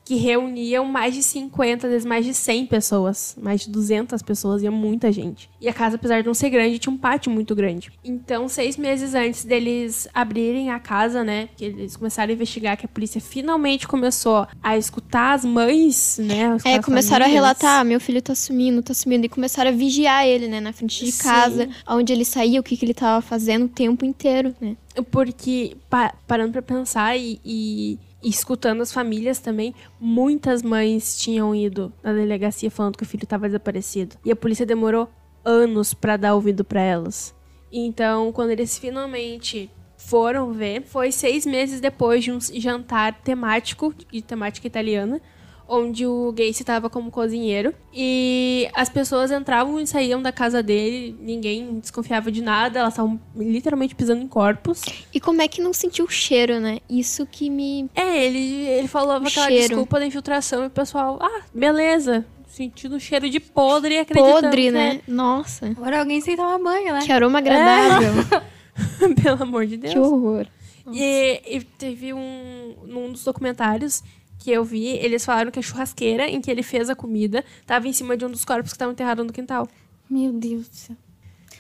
que 0.07 0.15
reuniam 0.15 0.85
mais 0.85 1.15
de 1.15 1.23
50, 1.23 1.85
às 1.89 1.93
vezes 1.93 2.07
mais 2.07 2.25
de 2.25 2.33
100 2.33 2.67
pessoas, 2.67 3.37
mais 3.43 3.63
de 3.63 3.71
200 3.71 4.23
pessoas, 4.23 4.63
ia 4.63 4.71
muita 4.71 5.11
gente. 5.11 5.51
E 5.61 5.69
a 5.69 5.73
casa, 5.75 5.97
apesar 5.97 6.21
de 6.21 6.27
não 6.29 6.33
ser 6.33 6.49
grande, 6.49 6.79
tinha 6.79 6.93
um 6.95 6.97
pátio 6.97 7.29
muito 7.31 7.57
grande. 7.57 7.91
Então, 8.05 8.49
seis 8.49 8.77
meses 8.77 9.17
antes 9.17 9.45
deles 9.45 10.07
abrirem 10.15 10.71
a 10.71 10.79
casa, 10.79 11.25
né, 11.25 11.49
que 11.57 11.65
eles 11.65 11.97
começaram 11.97 12.31
a 12.31 12.35
investigar, 12.35 12.77
que 12.77 12.87
a 12.87 12.89
polícia 12.89 13.21
finalmente 13.21 13.89
começou 13.89 14.47
a 14.63 14.79
escutar 14.79 15.33
as 15.35 15.45
mães, 15.45 16.19
né, 16.23 16.57
É, 16.65 16.81
começaram 16.81 17.25
a 17.25 17.29
famílias. 17.29 17.33
relatar, 17.33 17.81
"Ah, 17.81 17.85
meu 17.85 17.99
filho 17.99 18.23
tá 18.23 18.35
sumindo, 18.37 18.81
tá 18.85 18.95
sumindo. 18.95 19.27
E 19.27 19.29
começaram 19.29 19.71
a 19.73 19.75
vigiar 19.75 20.25
ele, 20.25 20.47
né? 20.47 20.61
Na 20.61 20.73
frente 20.73 21.05
de 21.05 21.11
Sim. 21.11 21.23
casa, 21.25 21.69
onde 21.89 22.13
ele 22.13 22.25
saía, 22.25 22.61
o 22.61 22.63
que, 22.63 22.77
que 22.77 22.85
ele 22.85 22.95
tava 22.95 23.21
fazendo 23.21 23.65
o 23.65 23.69
tempo 23.69 24.05
inteiro, 24.05 24.55
né? 24.61 24.77
Porque, 25.11 25.77
pa- 25.91 26.15
parando 26.29 26.53
pra 26.53 26.63
pensar 26.63 27.17
e, 27.19 27.41
e- 27.45 27.99
e 28.23 28.29
escutando 28.29 28.81
as 28.83 28.93
famílias 28.93 29.39
também, 29.39 29.75
muitas 30.01 30.63
mães 30.63 31.19
tinham 31.19 31.55
ido 31.55 31.93
na 32.03 32.13
delegacia 32.13 32.71
falando 32.71 32.97
que 32.97 33.03
o 33.03 33.07
filho 33.07 33.25
estava 33.25 33.47
desaparecido. 33.47 34.17
E 34.25 34.33
a 34.33 34.37
polícia 34.37 34.67
demorou 34.67 35.09
anos 35.45 35.95
pra 35.95 36.17
dar 36.17 36.35
ouvido 36.35 36.65
pra 36.65 36.81
elas. 36.81 37.35
Então, 37.71 38.33
quando 38.33 38.51
eles 38.51 38.79
finalmente 38.79 39.71
foram 39.97 40.53
ver, 40.53 40.83
foi 40.83 41.11
seis 41.11 41.47
meses 41.47 41.81
depois 41.81 42.23
de 42.23 42.33
um 42.33 42.41
jantar 42.41 43.21
temático, 43.23 43.95
de 44.11 44.23
temática 44.23 44.67
italiana, 44.67 45.21
onde 45.69 46.07
o 46.07 46.33
Gacy 46.33 46.63
estava 46.63 46.89
como 46.89 47.11
cozinheiro. 47.11 47.75
E 47.93 48.69
as 48.75 48.89
pessoas 48.89 49.31
entravam 49.31 49.81
e 49.81 49.87
saíam 49.87 50.21
da 50.23 50.31
casa 50.33 50.63
dele, 50.63 51.17
ninguém 51.21 51.79
desconfiava 51.81 52.31
de 52.31 52.43
nada, 52.43 52.81
elas 52.81 52.93
estavam 52.93 53.21
literalmente 53.35 53.95
pisando 53.95 54.23
em 54.23 54.29
corpos. 54.29 54.83
E 55.13 55.21
como 55.21 55.43
é 55.43 55.49
que 55.49 55.61
não 55.61 55.73
sentiu 55.73 56.05
o 56.05 56.11
cheiro, 56.11 56.61
né? 56.61 56.79
Isso 56.89 57.27
que 57.27 57.51
me. 57.51 57.89
É, 57.95 58.25
ele, 58.25 58.67
ele 58.69 58.89
falava 58.89 59.25
O 59.25 59.29
aquela 59.29 59.47
cheiro. 59.49 59.69
desculpa 59.69 59.99
da 59.99 60.07
infiltração 60.07 60.65
e 60.65 60.67
o 60.67 60.71
pessoal, 60.71 61.19
ah, 61.21 61.43
beleza. 61.55 62.25
Sentindo 62.49 62.97
o 62.97 63.01
cheiro 63.01 63.29
de 63.29 63.39
podre 63.39 63.97
e 63.97 63.99
acreditando 63.99 64.41
Podre, 64.43 64.63
que 64.63 64.71
né? 64.71 65.01
Nossa. 65.07 65.67
Agora 65.67 65.99
alguém 65.99 66.23
sem 66.23 66.37
tomar 66.37 66.59
banho, 66.59 66.93
né? 66.95 67.01
Que 67.05 67.13
aroma 67.13 67.39
agradável. 67.39 68.13
é. 68.33 69.15
Pelo 69.23 69.43
amor 69.43 69.67
de 69.67 69.77
Deus. 69.77 69.93
que 69.93 69.99
horror. 69.99 70.47
E, 70.93 71.43
e 71.47 71.61
teve 71.61 72.15
um. 72.15 72.75
Num 72.87 73.13
dos 73.13 73.25
documentários 73.25 74.03
que 74.39 74.51
eu 74.51 74.65
vi, 74.65 74.87
eles 74.87 75.25
falaram 75.25 75.51
que 75.51 75.59
a 75.59 75.63
churrasqueira 75.63 76.29
em 76.29 76.41
que 76.41 76.51
ele 76.51 76.63
fez 76.63 76.89
a 76.91 76.95
comida 76.95 77.45
estava 77.61 77.89
em 77.89 77.93
cima 77.93 78.17
de 78.17 78.25
um 78.25 78.31
dos 78.31 78.45
corpos 78.45 78.73
que 78.73 78.77
estavam 78.77 78.93
enterrados 78.93 79.27
no 79.27 79.33
quintal. 79.33 79.69
Meu 80.09 80.33
Deus 80.33 80.69
do 80.69 80.75
céu. 80.75 80.97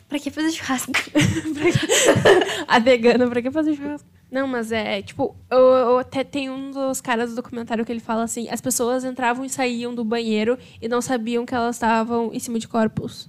Pra 0.08 0.18
que 0.18 0.30
fazer 0.30 0.52
churrasco? 0.52 0.92
a 2.68 2.78
vegana, 2.78 3.28
pra 3.28 3.42
que 3.42 3.50
fazer 3.50 3.74
churrasco? 3.74 4.08
Não, 4.30 4.46
mas 4.46 4.72
é, 4.72 5.02
tipo, 5.02 5.36
eu, 5.50 5.58
eu 5.58 5.98
até 5.98 6.24
tem 6.24 6.50
um 6.50 6.70
dos 6.70 7.00
caras 7.00 7.30
do 7.30 7.36
documentário 7.36 7.84
que 7.84 7.92
ele 7.92 8.00
fala 8.00 8.24
assim: 8.24 8.48
as 8.48 8.60
pessoas 8.60 9.04
entravam 9.04 9.44
e 9.44 9.50
saíam 9.50 9.94
do 9.94 10.04
banheiro 10.04 10.58
e 10.80 10.88
não 10.88 11.00
sabiam 11.00 11.46
que 11.46 11.54
elas 11.54 11.76
estavam 11.76 12.32
em 12.32 12.38
cima 12.38 12.58
de 12.58 12.66
corpos. 12.66 13.28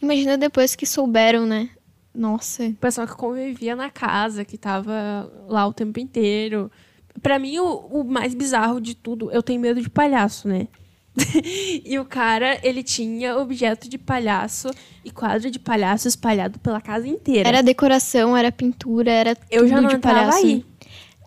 Imagina 0.00 0.36
depois 0.36 0.74
que 0.74 0.84
souberam, 0.84 1.46
né? 1.46 1.70
Nossa. 2.14 2.64
O 2.66 2.74
pessoal 2.74 3.06
que 3.06 3.14
convivia 3.14 3.76
na 3.76 3.88
casa, 3.88 4.44
que 4.44 4.58
tava 4.58 5.30
lá 5.48 5.66
o 5.66 5.72
tempo 5.72 5.98
inteiro. 5.98 6.70
Pra 7.22 7.38
mim, 7.38 7.58
o, 7.58 7.76
o 7.90 8.04
mais 8.04 8.34
bizarro 8.34 8.80
de 8.80 8.94
tudo, 8.94 9.30
eu 9.30 9.42
tenho 9.42 9.60
medo 9.60 9.80
de 9.80 9.90
palhaço, 9.90 10.48
né? 10.48 10.68
e 11.84 11.98
o 11.98 12.04
cara, 12.04 12.58
ele 12.62 12.82
tinha 12.82 13.36
objeto 13.36 13.88
de 13.88 13.98
palhaço 13.98 14.70
e 15.04 15.10
quadro 15.10 15.50
de 15.50 15.58
palhaço 15.58 16.06
espalhado 16.08 16.58
pela 16.60 16.80
casa 16.80 17.08
inteira. 17.08 17.48
Era 17.48 17.62
decoração, 17.62 18.36
era 18.36 18.52
pintura, 18.52 19.10
era 19.10 19.36
eu 19.50 19.66
já 19.66 19.76
tudo 19.76 19.82
não 19.82 19.90
de 19.90 19.98
palhaço. 19.98 20.38
aí. 20.38 20.64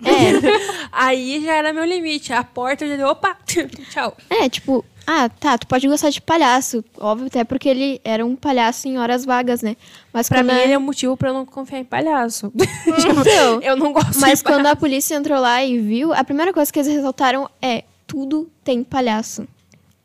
É, 0.03 0.34
Aí 0.91 1.43
já 1.43 1.53
era 1.56 1.73
meu 1.73 1.84
limite. 1.86 2.34
A 2.34 2.43
porta 2.43 2.88
já 2.88 2.95
deu, 2.95 3.08
opa, 3.08 3.36
tchau. 3.91 4.15
é, 4.29 4.47
tipo, 4.49 4.84
ah, 5.06 5.27
tá, 5.29 5.58
tu 5.58 5.67
pode 5.67 5.88
gostar 5.88 6.10
de 6.10 6.21
palhaço. 6.21 6.84
Óbvio, 6.99 7.27
até 7.27 7.43
porque 7.43 7.67
ele 7.69 8.01
era 8.03 8.25
um 8.25 8.36
palhaço 8.36 8.88
em 8.88 8.97
horas 8.97 9.25
vagas, 9.25 9.62
né? 9.62 9.75
Mas 10.12 10.27
Pra 10.29 10.43
mim, 10.43 10.51
a- 10.51 10.63
ele 10.63 10.73
é 10.73 10.77
um 10.77 10.82
motivo 10.82 11.15
pra 11.17 11.29
eu 11.29 11.34
não 11.34 11.45
confiar 11.45 11.79
em 11.79 11.86
palhaço. 11.86 12.51
Então, 12.88 13.62
eu 13.62 13.75
não 13.75 13.91
gosto 13.93 14.19
Mas 14.19 14.39
de 14.39 14.43
quando 14.45 14.58
palhaço. 14.63 14.73
a 14.73 14.75
polícia 14.75 15.15
entrou 15.15 15.39
lá 15.39 15.63
e 15.63 15.79
viu, 15.79 16.13
a 16.13 16.23
primeira 16.23 16.53
coisa 16.53 16.71
que 16.71 16.79
eles 16.79 16.91
ressaltaram 16.93 17.49
é: 17.62 17.84
tudo 18.08 18.49
tem 18.63 18.84
palhaço. 18.84 19.47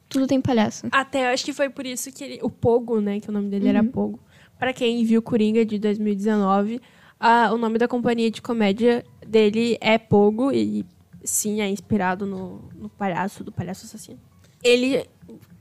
Tudo 0.09 0.27
tem 0.27 0.41
palhaço. 0.41 0.87
Até 0.91 1.27
eu 1.29 1.35
acho 1.35 1.45
que 1.45 1.53
foi 1.53 1.69
por 1.69 1.85
isso 1.85 2.11
que 2.11 2.25
ele- 2.25 2.39
o 2.43 2.49
Pogo, 2.51 3.01
né, 3.01 3.21
que 3.21 3.29
o 3.29 3.33
nome 3.33 3.51
dele 3.51 3.69
era 3.69 3.85
Pogo. 3.85 4.19
Pra 4.59 4.73
quem 4.73 5.05
viu 5.05 5.21
Coringa 5.21 5.65
de 5.67 5.79
2019, 5.79 6.81
ah, 7.21 7.51
o 7.53 7.59
nome 7.59 7.79
da 7.79 7.87
companhia 7.87 8.31
de 8.31 8.41
comédia 8.41 9.05
dele 9.29 9.77
é 9.81 9.99
Pogo 9.99 10.51
e 10.53 10.85
sim, 11.23 11.61
é 11.61 11.69
inspirado 11.69 12.27
no, 12.27 12.63
no 12.75 12.89
palhaço, 12.89 13.45
do 13.45 13.53
palhaço 13.53 13.87
assassino. 13.87 14.19
Ele 14.63 15.07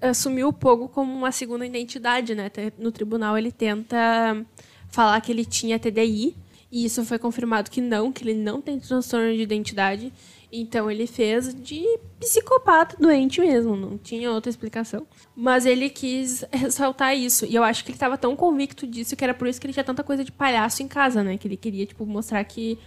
assumiu 0.02 0.48
o 0.48 0.54
Pogo 0.54 0.88
como 0.88 1.14
uma 1.14 1.32
segunda 1.32 1.66
identidade, 1.66 2.34
né? 2.34 2.50
No 2.78 2.92
tribunal 2.92 3.38
ele 3.38 3.52
tenta 3.52 4.46
falar 4.90 5.20
que 5.22 5.32
ele 5.32 5.46
tinha 5.46 5.78
TDI, 5.78 6.36
e 6.72 6.86
isso 6.86 7.04
foi 7.06 7.20
confirmado 7.20 7.70
que 7.70 7.82
não, 7.82 8.12
que 8.12 8.24
ele 8.24 8.34
não 8.34 8.62
tem 8.62 8.80
transtorno 8.80 9.34
de 9.34 9.42
identidade. 9.42 10.12
Então 10.52 10.90
ele 10.90 11.06
fez 11.06 11.54
de 11.54 11.84
psicopata 12.20 12.96
doente 12.98 13.42
mesmo, 13.42 13.76
não 13.76 13.98
tinha 13.98 14.32
outra 14.32 14.50
explicação. 14.50 15.06
Mas 15.36 15.66
ele 15.66 15.90
quis 15.90 16.46
ressaltar 16.52 17.16
isso. 17.16 17.46
E 17.46 17.56
eu 17.56 17.64
acho 17.64 17.84
que 17.84 17.92
ele 17.92 17.98
estava 17.98 18.18
tão 18.18 18.36
convicto 18.36 18.88
disso 18.88 19.16
que 19.16 19.24
era 19.24 19.34
por 19.34 19.48
isso 19.48 19.60
que 19.60 19.68
ele 19.68 19.74
tinha 19.74 19.84
tanta 19.84 20.04
coisa 20.04 20.24
de 20.24 20.32
palhaço 20.32 20.82
em 20.82 20.88
casa, 20.88 21.22
né? 21.24 21.38
Que 21.38 21.48
ele 21.48 21.58
queria, 21.58 21.86
tipo, 21.86 22.06
mostrar 22.06 22.44
que 22.46 22.78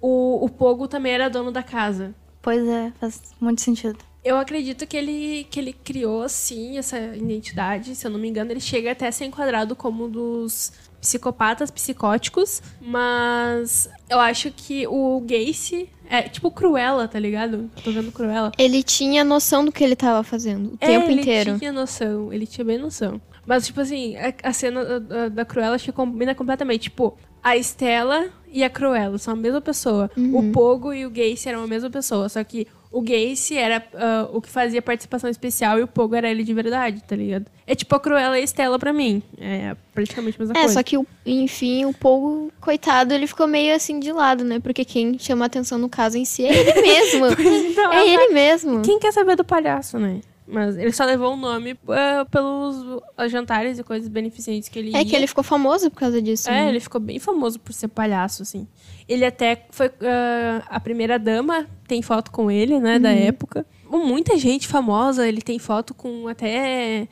o, 0.00 0.44
o 0.44 0.48
Pogo 0.48 0.88
também 0.88 1.12
era 1.12 1.28
dono 1.28 1.50
da 1.50 1.62
casa. 1.62 2.14
Pois 2.42 2.66
é, 2.66 2.92
faz 2.98 3.20
muito 3.40 3.60
sentido. 3.60 3.98
Eu 4.22 4.36
acredito 4.36 4.86
que 4.86 4.96
ele, 4.96 5.46
que 5.50 5.58
ele 5.58 5.72
criou, 5.72 6.28
sim, 6.28 6.76
essa 6.76 6.98
identidade. 6.98 7.94
Se 7.94 8.06
eu 8.06 8.10
não 8.10 8.18
me 8.18 8.28
engano, 8.28 8.50
ele 8.50 8.60
chega 8.60 8.92
até 8.92 9.06
a 9.06 9.12
ser 9.12 9.24
enquadrado 9.24 9.74
como 9.74 10.04
um 10.04 10.10
dos 10.10 10.72
psicopatas 11.00 11.70
psicóticos. 11.70 12.62
Mas 12.80 13.88
eu 14.10 14.20
acho 14.20 14.50
que 14.50 14.86
o 14.86 15.20
Gacy 15.20 15.88
é 16.08 16.22
tipo 16.22 16.50
Cruella, 16.50 17.08
tá 17.08 17.18
ligado? 17.18 17.70
Eu 17.76 17.82
tô 17.82 17.92
vendo 17.92 18.12
Cruella. 18.12 18.52
Ele 18.58 18.82
tinha 18.82 19.24
noção 19.24 19.64
do 19.64 19.72
que 19.72 19.82
ele 19.82 19.96
tava 19.96 20.22
fazendo 20.22 20.74
o 20.74 20.76
tempo 20.76 21.08
é, 21.08 21.12
inteiro. 21.12 21.50
Ele 21.52 21.58
tinha 21.58 21.72
noção, 21.72 22.32
ele 22.32 22.46
tinha 22.46 22.64
bem 22.64 22.76
noção. 22.76 23.20
Mas, 23.46 23.66
tipo 23.66 23.80
assim, 23.80 24.16
a, 24.16 24.34
a 24.42 24.52
cena 24.52 25.00
da, 25.00 25.28
da 25.28 25.44
Cruella 25.46 25.74
acho 25.74 25.86
que 25.86 25.92
combina 25.92 26.34
completamente. 26.34 26.82
Tipo, 26.82 27.16
a 27.42 27.56
Estela 27.56 28.28
e 28.52 28.62
a 28.64 28.70
Cruella 28.70 29.18
são 29.18 29.34
a 29.34 29.36
mesma 29.36 29.60
pessoa. 29.60 30.10
O 30.16 30.50
Pogo 30.52 30.92
e 30.92 31.06
o 31.06 31.10
Gacy 31.10 31.48
eram 31.48 31.62
a 31.62 31.66
mesma 31.66 31.88
pessoa. 31.90 32.28
Só 32.28 32.42
que 32.42 32.66
o 32.92 33.00
Gacy 33.00 33.56
era 33.56 33.84
ah, 33.94 34.28
o 34.32 34.40
que 34.40 34.48
fazia 34.48 34.82
participação 34.82 35.30
especial 35.30 35.78
e 35.78 35.82
o 35.82 35.86
Pogo 35.86 36.16
era 36.16 36.28
ele 36.28 36.42
de 36.42 36.52
verdade, 36.52 37.00
tá 37.06 37.14
ligado? 37.14 37.46
É 37.64 37.74
tipo 37.76 37.94
a 37.94 38.00
Cruella 38.00 38.36
e 38.36 38.40
a 38.40 38.44
Estela 38.44 38.78
pra 38.80 38.92
mim. 38.92 39.22
É 39.38 39.76
praticamente 39.94 40.36
a 40.36 40.40
mesma 40.40 40.54
É, 40.56 40.60
coisa. 40.62 40.74
só 40.74 40.82
que, 40.82 40.98
enfim, 41.24 41.84
o 41.84 41.94
Pogo, 41.94 42.52
coitado, 42.60 43.14
ele 43.14 43.28
ficou 43.28 43.46
meio 43.46 43.74
assim 43.76 44.00
de 44.00 44.10
lado, 44.10 44.42
né? 44.42 44.58
Porque 44.58 44.84
quem 44.84 45.16
chama 45.18 45.44
atenção 45.44 45.78
no 45.78 45.88
caso 45.88 46.18
em 46.18 46.24
si 46.24 46.44
é 46.44 46.52
ele 46.52 46.82
mesmo. 46.82 47.26
Então, 47.70 47.92
é 47.92 48.08
ele 48.08 48.32
mesmo. 48.32 48.82
Quem 48.82 48.98
quer 48.98 49.12
saber 49.12 49.36
do 49.36 49.44
palhaço, 49.44 49.96
né? 49.98 50.20
Mas 50.50 50.76
ele 50.76 50.92
só 50.92 51.04
levou 51.04 51.34
o 51.34 51.36
nome 51.36 51.78
ah, 51.88 52.26
pelos 52.30 53.00
jantares 53.30 53.78
e 53.78 53.84
coisas 53.84 54.08
beneficentes 54.08 54.68
que 54.68 54.78
ele 54.78 54.94
É 54.94 54.98
ia. 54.98 55.04
que 55.04 55.14
ele 55.14 55.26
ficou 55.26 55.44
famoso 55.44 55.90
por 55.90 55.98
causa 55.98 56.20
disso. 56.20 56.50
É, 56.50 56.64
né? 56.64 56.68
ele 56.68 56.80
ficou 56.80 57.00
bem 57.00 57.18
famoso 57.18 57.60
por 57.60 57.72
ser 57.72 57.88
palhaço, 57.88 58.42
assim. 58.42 58.66
Ele 59.08 59.24
até 59.24 59.66
foi 59.70 59.90
ah, 60.02 60.62
a 60.68 60.80
primeira 60.80 61.18
dama, 61.18 61.66
tem 61.86 62.02
foto 62.02 62.30
com 62.30 62.50
ele, 62.50 62.80
né, 62.80 62.98
da 62.98 63.10
época. 63.12 63.64
Muita 63.88 64.36
gente 64.36 64.68
famosa, 64.68 65.26
ele 65.26 65.40
tem 65.40 65.58
foto 65.58 65.94
com 65.94 66.26
até 66.28 67.08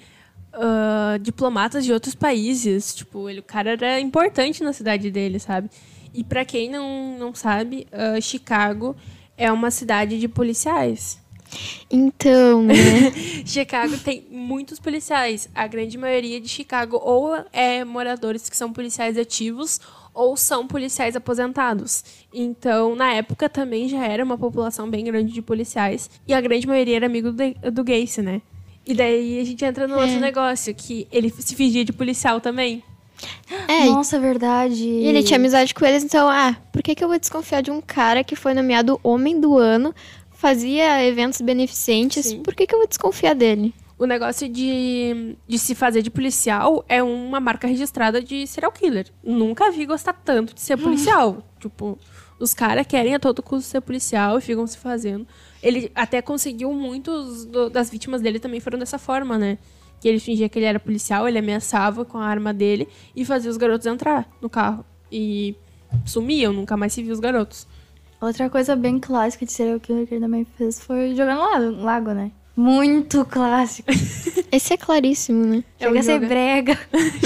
ah, 0.52 1.16
diplomatas 1.20 1.84
de 1.84 1.92
outros 1.92 2.14
países. 2.14 2.94
Tipo, 2.94 3.28
ele, 3.28 3.40
o 3.40 3.44
cara 3.44 3.70
era 3.70 4.00
importante 4.00 4.62
na 4.64 4.72
cidade 4.72 5.10
dele, 5.10 5.38
sabe? 5.38 5.70
E 6.12 6.24
pra 6.24 6.44
quem 6.44 6.68
não, 6.70 7.16
não 7.18 7.34
sabe, 7.34 7.86
Chicago 8.20 8.96
é 9.36 9.52
uma 9.52 9.70
cidade 9.70 10.18
de 10.18 10.26
policiais. 10.26 11.20
Então, 11.90 12.62
né? 12.62 12.74
Chicago 13.44 13.96
tem 13.98 14.26
muitos 14.30 14.78
policiais. 14.78 15.48
A 15.54 15.66
grande 15.66 15.96
maioria 15.96 16.40
de 16.40 16.48
Chicago 16.48 17.00
ou 17.02 17.34
é 17.52 17.84
moradores 17.84 18.48
que 18.48 18.56
são 18.56 18.72
policiais 18.72 19.16
ativos 19.16 19.80
ou 20.12 20.36
são 20.36 20.66
policiais 20.66 21.14
aposentados. 21.14 22.04
Então, 22.34 22.96
na 22.96 23.12
época 23.14 23.48
também 23.48 23.88
já 23.88 24.04
era 24.04 24.24
uma 24.24 24.36
população 24.36 24.90
bem 24.90 25.04
grande 25.04 25.32
de 25.32 25.40
policiais 25.40 26.10
e 26.26 26.34
a 26.34 26.40
grande 26.40 26.66
maioria 26.66 26.96
era 26.96 27.06
amigo 27.06 27.30
do, 27.30 27.70
do 27.70 27.84
Gacy, 27.84 28.22
né? 28.22 28.42
E 28.84 28.94
daí 28.94 29.38
a 29.38 29.44
gente 29.44 29.64
entra 29.64 29.86
no 29.86 29.98
outro 29.98 30.18
negócio 30.18 30.74
que 30.74 31.06
ele 31.12 31.30
se 31.30 31.54
fingia 31.54 31.84
de 31.84 31.92
policial 31.92 32.40
também. 32.40 32.82
É, 33.68 33.84
Nossa, 33.84 34.16
é 34.16 34.18
verdade. 34.18 34.82
E 34.82 35.06
ele 35.06 35.22
tinha 35.22 35.38
amizade 35.38 35.74
com 35.74 35.84
eles, 35.84 36.02
então, 36.02 36.26
ah, 36.28 36.56
por 36.72 36.82
que, 36.82 36.94
que 36.94 37.04
eu 37.04 37.08
vou 37.08 37.18
desconfiar 37.18 37.60
de 37.60 37.70
um 37.70 37.82
cara 37.82 38.24
que 38.24 38.34
foi 38.34 38.54
nomeado 38.54 38.98
Homem 39.02 39.38
do 39.38 39.58
Ano, 39.58 39.94
fazia 40.38 41.04
eventos 41.04 41.40
beneficentes? 41.40 42.26
Sim. 42.26 42.42
Por 42.42 42.54
que, 42.54 42.64
que 42.66 42.72
eu 42.74 42.78
vou 42.78 42.86
desconfiar 42.88 43.34
dele? 43.34 43.74
O 43.98 44.06
negócio 44.06 44.48
de, 44.48 45.36
de 45.48 45.58
se 45.58 45.74
fazer 45.74 46.00
de 46.02 46.10
policial 46.10 46.84
é 46.88 47.02
uma 47.02 47.40
marca 47.40 47.66
registrada 47.66 48.22
de 48.22 48.46
serial 48.46 48.70
killer. 48.70 49.08
Nunca 49.24 49.72
vi 49.72 49.84
gostar 49.84 50.12
tanto 50.12 50.54
de 50.54 50.60
ser 50.60 50.76
policial. 50.78 51.42
tipo, 51.58 51.98
os 52.38 52.54
caras 52.54 52.86
querem 52.86 53.16
a 53.16 53.18
todo 53.18 53.42
custo 53.42 53.68
ser 53.68 53.80
policial 53.80 54.38
e 54.38 54.40
ficam 54.40 54.64
se 54.68 54.78
fazendo. 54.78 55.26
Ele 55.60 55.90
até 55.92 56.22
conseguiu 56.22 56.72
muitos 56.72 57.44
do- 57.46 57.68
das 57.68 57.90
vítimas 57.90 58.20
dele 58.22 58.38
também 58.38 58.60
foram 58.60 58.78
dessa 58.78 58.96
forma, 58.96 59.36
né? 59.36 59.58
Que 60.00 60.06
ele 60.08 60.20
fingia 60.20 60.48
que 60.48 60.56
ele 60.60 60.66
era 60.66 60.78
policial, 60.78 61.26
ele 61.26 61.38
ameaçava 61.40 62.04
com 62.04 62.16
a 62.18 62.24
arma 62.24 62.54
dele 62.54 62.86
e 63.16 63.24
fazia 63.24 63.50
os 63.50 63.56
garotos 63.56 63.84
entrar 63.88 64.30
no 64.40 64.48
carro. 64.48 64.84
E 65.10 65.56
sumiam, 66.06 66.52
nunca 66.52 66.76
mais 66.76 66.92
se 66.92 67.02
viu 67.02 67.12
os 67.12 67.18
garotos. 67.18 67.66
Outra 68.20 68.50
coisa 68.50 68.74
bem 68.74 68.98
clássica 68.98 69.46
de 69.46 69.52
serial 69.52 69.78
killer 69.78 70.06
que 70.06 70.14
ele 70.14 70.20
também 70.24 70.44
fez 70.56 70.80
foi 70.80 71.14
jogar 71.14 71.34
no 71.36 71.42
lago, 71.42 71.82
lago 71.82 72.10
né? 72.12 72.30
Muito 72.56 73.24
clássico. 73.24 73.88
Esse 74.50 74.74
é 74.74 74.76
claríssimo, 74.76 75.44
né? 75.46 75.62
É 75.78 75.88
o 75.88 75.92
Chega 75.94 76.00
a 76.00 76.02
ser 76.02 76.18
brega. 76.26 76.78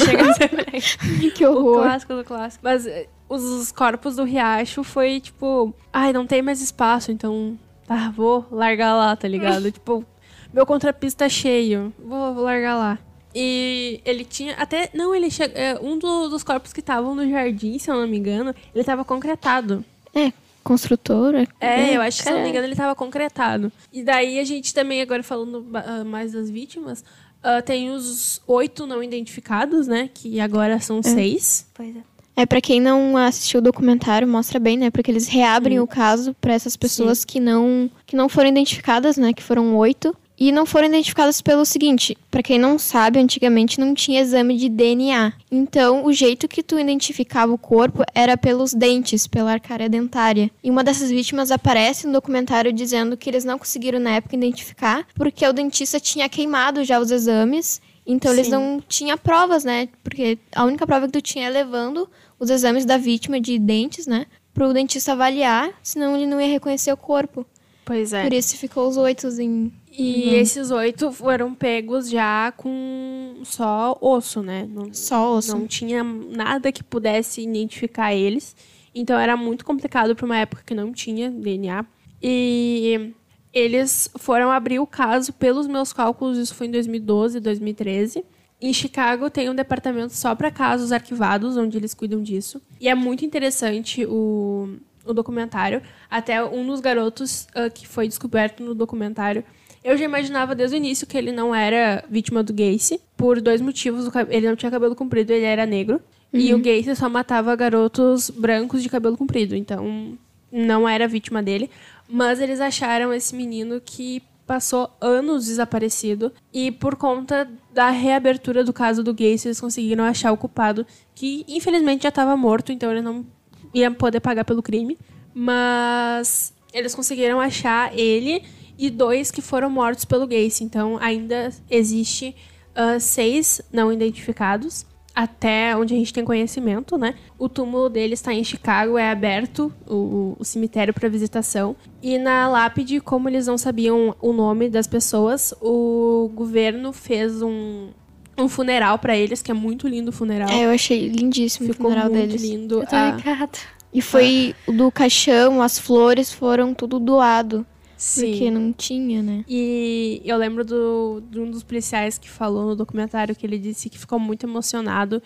Chega 0.05 0.31
a 0.31 0.35
ser 0.35 1.31
que 1.33 1.47
O 1.47 1.53
horror. 1.57 1.83
clássico 1.85 2.15
do 2.15 2.25
clássico. 2.25 2.63
Mas 2.63 2.87
eh, 2.87 3.07
os 3.29 3.73
corpos 3.73 4.17
do 4.17 4.25
riacho 4.25 4.85
foi 4.85 5.21
tipo, 5.21 5.75
ai, 5.91 6.13
não 6.13 6.27
tem 6.27 6.43
mais 6.43 6.61
espaço, 6.61 7.11
então 7.11 7.59
tá, 7.87 8.13
vou 8.15 8.45
largar 8.51 8.95
lá, 8.95 9.17
tá 9.17 9.27
ligado? 9.27 9.73
tipo, 9.73 10.05
meu 10.53 10.67
contrapiso 10.67 11.17
tá 11.17 11.29
cheio, 11.31 11.91
vou, 11.99 12.35
vou 12.35 12.45
largar 12.45 12.77
lá. 12.77 12.99
E 13.35 14.03
ele 14.05 14.27
tinha 14.27 14.55
até. 14.57 14.91
Não, 14.93 15.15
ele 15.15 15.31
chega. 15.31 15.59
é, 15.59 15.79
Um 15.81 15.97
do- 15.99 16.29
dos 16.29 16.45
corpos 16.45 16.71
que 16.75 16.81
estavam 16.81 17.15
no 17.15 17.27
jardim, 17.31 17.79
se 17.79 17.91
eu 17.91 17.95
não 17.99 18.07
me 18.07 18.19
engano, 18.19 18.55
ele 18.75 18.85
tava 18.85 19.03
concretado. 19.07 19.83
É, 20.15 20.31
construtora. 20.63 21.47
É, 21.61 21.97
eu 21.97 22.01
acho 22.01 22.19
que, 22.19 22.25
se 22.25 22.31
eu 22.31 22.35
não 22.35 22.41
me 22.41 22.47
cara. 22.47 22.51
engano, 22.51 22.67
ele 22.67 22.77
tava 22.77 22.95
concretado. 22.95 23.73
E 23.93 24.03
daí 24.03 24.39
a 24.39 24.45
gente 24.45 24.73
também, 24.73 25.01
agora 25.01 25.23
falando 25.23 25.67
ah, 25.75 26.05
mais 26.05 26.33
das 26.33 26.51
vítimas, 26.51 27.05
ah, 27.43 27.61
tem 27.61 27.91
os 27.91 28.41
oito 28.47 28.87
não 28.87 29.03
identificados, 29.03 29.87
né? 29.87 30.09
Que 30.13 30.41
agora 30.41 30.79
são 30.81 31.03
seis. 31.03 31.67
Pois 31.75 31.97
é. 31.97 32.13
É, 32.35 32.47
pra 32.47 32.63
quem 32.63 32.81
não 32.81 33.17
assistiu 33.17 33.61
o 33.61 33.63
documentário, 33.63 34.27
mostra 34.27 34.59
bem, 34.59 34.79
né? 34.79 34.91
Porque 34.91 35.11
eles 35.11 35.29
reabrem 35.29 35.81
o 35.81 35.87
caso 35.87 36.35
pra 36.41 36.55
essas 36.55 36.77
pessoas 36.77 37.27
que 37.27 37.39
não, 37.39 37.91
que 38.07 38.17
não 38.17 38.29
foram 38.29 38.49
identificadas, 38.49 39.19
né? 39.19 39.35
Que 39.35 39.43
foram 39.43 39.77
oito. 39.77 40.17
E 40.45 40.51
não 40.51 40.67
foram 40.67 40.89
identificadas 40.89 41.41
pelo 41.41 41.65
seguinte, 41.65 42.19
pra 42.29 42.43
quem 42.43 42.59
não 42.59 42.77
sabe, 42.77 43.21
antigamente 43.21 43.79
não 43.79 43.95
tinha 43.95 44.21
exame 44.21 44.57
de 44.57 44.69
DNA. 44.69 45.33
Então, 45.49 46.05
o 46.05 46.13
jeito 46.13 46.49
que 46.49 46.65
tu 46.65 46.81
identificava 46.81 47.53
o 47.53 47.57
corpo 47.57 48.03
era 48.13 48.37
pelos 48.37 48.75
dentes, 48.75 49.29
pela 49.29 49.53
arcária 49.53 49.89
dentária. 49.89 50.51
E 50.61 50.69
uma 50.69 50.83
dessas 50.83 51.11
vítimas 51.11 51.53
aparece 51.53 52.09
no 52.09 52.15
documentário 52.15 52.73
dizendo 52.73 53.17
que 53.17 53.31
eles 53.31 53.45
não 53.45 53.57
conseguiram 53.57 54.01
na 54.01 54.17
época 54.17 54.35
identificar, 54.35 55.07
porque 55.15 55.47
o 55.47 55.53
dentista 55.53 56.01
tinha 56.01 56.29
queimado 56.29 56.83
já 56.83 56.99
os 56.99 57.13
exames 57.13 57.81
então 58.05 58.33
eles 58.33 58.47
Sim. 58.47 58.53
não 58.53 58.81
tinham 58.89 59.17
provas, 59.17 59.63
né? 59.63 59.89
Porque 60.03 60.37
a 60.57 60.65
única 60.65 60.85
prova 60.85 61.07
que 61.07 61.13
tu 61.13 61.23
tinha 61.23 61.47
é 61.47 61.51
levando 61.51 62.11
os 62.37 62.51
exames 62.51 62.85
da 62.85 62.99
vítima 62.99 63.41
de 63.41 63.61
dentes, 63.61 64.09
né? 64.09 64.27
Pro 64.53 64.73
dentista 64.73 65.13
avaliar, 65.13 65.71
senão 65.85 66.17
ele 66.17 66.27
não 66.27 66.41
ia 66.41 66.49
reconhecer 66.49 66.93
o 66.93 66.97
corpo. 66.97 67.47
Pois 67.85 68.13
é. 68.13 68.23
Por 68.23 68.33
isso 68.33 68.57
ficou 68.57 68.89
os 68.89 68.97
oito 68.97 69.27
em. 69.41 69.73
E 69.91 70.35
esses 70.35 70.71
oito 70.71 71.13
foram 71.13 71.55
pegos 71.55 72.09
já 72.09 72.53
com 72.57 73.41
só 73.45 73.99
osso, 74.01 74.43
né? 74.43 74.67
Não, 74.71 74.93
Só 74.95 75.37
osso. 75.37 75.57
não 75.57 75.67
tinha 75.67 76.03
nada 76.03 76.73
que 76.73 76.83
pudesse 76.83 77.43
identificar 77.43 78.15
eles. 78.15 78.57
Então 78.95 79.19
era 79.19 79.37
muito 79.37 79.65
complicado 79.65 80.15
para 80.15 80.25
uma 80.25 80.37
época 80.39 80.63
que 80.65 80.75
não 80.75 80.93
tinha 80.93 81.31
DNA. 81.31 81.85
E 82.23 83.13
eles 83.53 84.09
foram 84.17 84.51
abrir 84.51 84.79
o 84.79 84.87
caso, 84.87 85.33
pelos 85.33 85.67
meus 85.67 85.93
cálculos, 85.93 86.39
isso 86.39 86.55
foi 86.55 86.69
em 86.69 86.71
2012, 86.71 87.41
2013. 87.41 88.25
Em 88.61 88.73
Chicago 88.73 89.29
tem 89.29 89.51
um 89.51 89.55
departamento 89.55 90.15
só 90.15 90.35
para 90.35 90.51
casos 90.51 90.93
arquivados, 90.93 91.57
onde 91.57 91.77
eles 91.77 91.93
cuidam 91.93 92.23
disso. 92.23 92.63
E 92.81 92.89
é 92.89 92.95
muito 92.95 93.25
interessante 93.25 94.07
o, 94.07 94.77
o 95.05 95.13
documentário. 95.13 95.83
Até 96.11 96.45
um 96.45 96.67
dos 96.67 96.81
garotos 96.81 97.47
ah, 97.55 97.71
que 97.71 97.87
foi 97.87 98.07
descoberto 98.09 98.63
no 98.63 98.75
documentário, 98.75 99.45
eu 99.85 99.97
já 99.97 100.05
imaginava 100.05 100.55
desde 100.55 100.77
o 100.77 100.79
início 100.79 101.07
que 101.07 101.19
ele 101.19 101.33
não 101.33 101.55
era 101.55 102.05
vítima 102.09 102.43
do 102.43 102.53
Gacy, 102.53 103.01
por 103.17 103.41
dois 103.41 103.61
motivos. 103.61 104.09
Ele 104.29 104.49
não 104.49 104.57
tinha 104.57 104.71
cabelo 104.71 104.95
comprido, 104.95 105.33
ele 105.33 105.45
era 105.45 105.67
negro. 105.67 106.01
E 106.33 106.55
o 106.55 106.59
Gacy 106.59 106.97
só 106.97 107.11
matava 107.11 107.55
garotos 107.55 108.31
brancos 108.31 108.83
de 108.83 108.89
cabelo 108.89 109.19
comprido, 109.19 109.55
então 109.55 110.17
não 110.51 110.89
era 110.89 111.07
vítima 111.07 111.43
dele. 111.43 111.69
Mas 112.09 112.41
eles 112.41 112.59
acharam 112.59 113.13
esse 113.13 113.35
menino 113.35 113.81
que 113.85 114.23
passou 114.47 114.91
anos 115.01 115.47
desaparecido 115.47 116.33
e 116.53 116.71
por 116.71 116.97
conta 116.97 117.49
da 117.73 117.91
reabertura 117.91 118.65
do 118.65 118.73
caso 118.73 119.03
do 119.03 119.15
Gacy, 119.15 119.49
eles 119.49 119.61
conseguiram 119.61 120.05
achar 120.05 120.33
o 120.33 120.37
culpado, 120.37 120.87
que 121.15 121.45
infelizmente 121.49 122.03
já 122.03 122.09
estava 122.09 122.37
morto, 122.37 122.73
então 122.73 122.91
ele 122.91 123.03
não 123.03 123.25
ia 123.75 123.91
poder 123.91 124.21
pagar 124.21 124.45
pelo 124.45 124.63
crime. 124.63 124.99
Mas 125.35 126.53
eles 126.73 126.95
conseguiram 126.95 127.41
achar 127.41 127.97
ele 127.99 128.43
e 128.79 128.91
dois 128.91 129.31
que 129.31 129.41
foram 129.43 129.71
mortos 129.71 130.05
pelo 130.05 130.27
Gacy. 130.27 130.65
Então 130.65 130.99
ainda 131.01 131.51
existe 131.71 132.35
ah, 132.75 132.99
seis 132.99 133.61
não 133.73 133.93
identificados. 133.93 134.87
até 135.15 135.77
onde 135.77 135.95
a 135.95 135.97
gente 135.97 136.13
tem 136.13 136.25
conhecimento, 136.25 136.97
né? 136.97 137.15
O 137.39 137.49
túmulo 137.49 137.89
dele 137.89 138.15
está 138.15 138.33
em 138.33 138.43
Chicago, 138.43 138.97
é 138.97 139.11
aberto 139.11 139.73
o, 139.87 140.37
o 140.39 140.45
cemitério 140.45 140.95
para 140.95 141.09
visitação. 141.09 141.77
E 142.03 142.17
na 142.19 142.49
lápide, 142.49 142.99
como 143.01 143.29
eles 143.29 143.47
não 143.47 143.59
sabiam 143.59 144.17
o 144.21 144.33
nome 144.33 144.71
das 144.71 144.87
pessoas, 144.87 145.53
o 145.61 146.31
governo 146.35 146.93
fez 146.93 147.43
um, 147.43 147.91
um 148.39 148.49
funeral 148.49 148.99
para 148.99 149.17
eles, 149.17 149.43
que 149.43 149.51
é 149.51 149.55
muito 149.55 149.87
lindo 149.89 150.09
o 150.11 150.13
funeral. 150.13 150.49
É, 150.51 150.65
eu 150.65 150.71
achei 150.71 151.09
lindíssimo 151.09 151.69
o 151.69 151.73
Ficou 151.73 151.91
funeral 151.91 152.11
muito 152.11 152.27
deles. 152.29 152.43
lindo. 152.43 152.81
Eu 152.83 152.87
tô 152.87 152.97
Ah, 152.97 153.11
ligada. 153.17 153.59
E 153.93 154.01
foi 154.01 154.55
o 154.67 154.73
do 154.73 154.91
caixão, 154.91 155.61
as 155.61 155.79
flores 155.79 156.33
foram 156.33 156.73
tudo 156.73 156.99
doado. 156.99 157.67
sim. 157.97 158.31
Porque 158.33 158.51
não 158.51 158.73
tinha, 158.73 159.23
né? 159.23 159.45
E 159.49 160.21
eu 160.25 160.37
lembro 160.37 160.65
do, 160.65 161.23
de 161.31 161.39
um 161.39 161.51
dos 161.51 161.63
policiais 161.63 162.19
que 162.19 162.29
falou 162.29 162.67
no 162.67 162.75
documentário 162.77 163.37
que 163.37 163.47
ele 163.47 163.59
disse 163.59 163.89
que 163.89 163.99
ficou 163.99 164.19
muito 164.19 164.45
emocionado 164.47 165.23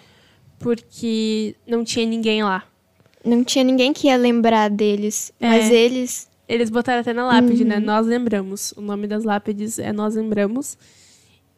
porque 0.59 1.55
não 1.67 1.85
tinha 1.85 2.05
ninguém 2.07 2.43
lá. 2.43 2.65
Não 3.25 3.43
tinha 3.45 3.65
ninguém 3.65 3.93
que 3.93 4.07
ia 4.09 4.17
lembrar 4.17 4.69
deles. 4.69 5.33
É. 5.41 5.49
Mas 5.49 5.71
eles. 5.71 6.29
Eles 6.49 6.71
botaram 6.71 7.01
até 7.01 7.13
na 7.13 7.27
lápide, 7.27 7.63
Uhum. 7.65 7.69
né? 7.71 7.81
Nós 7.81 8.07
lembramos. 8.07 8.73
O 8.77 8.81
nome 8.81 9.07
das 9.09 9.25
lápides 9.25 9.79
é 9.81 9.93
Nós 9.93 10.15
Lembramos. 10.15 10.77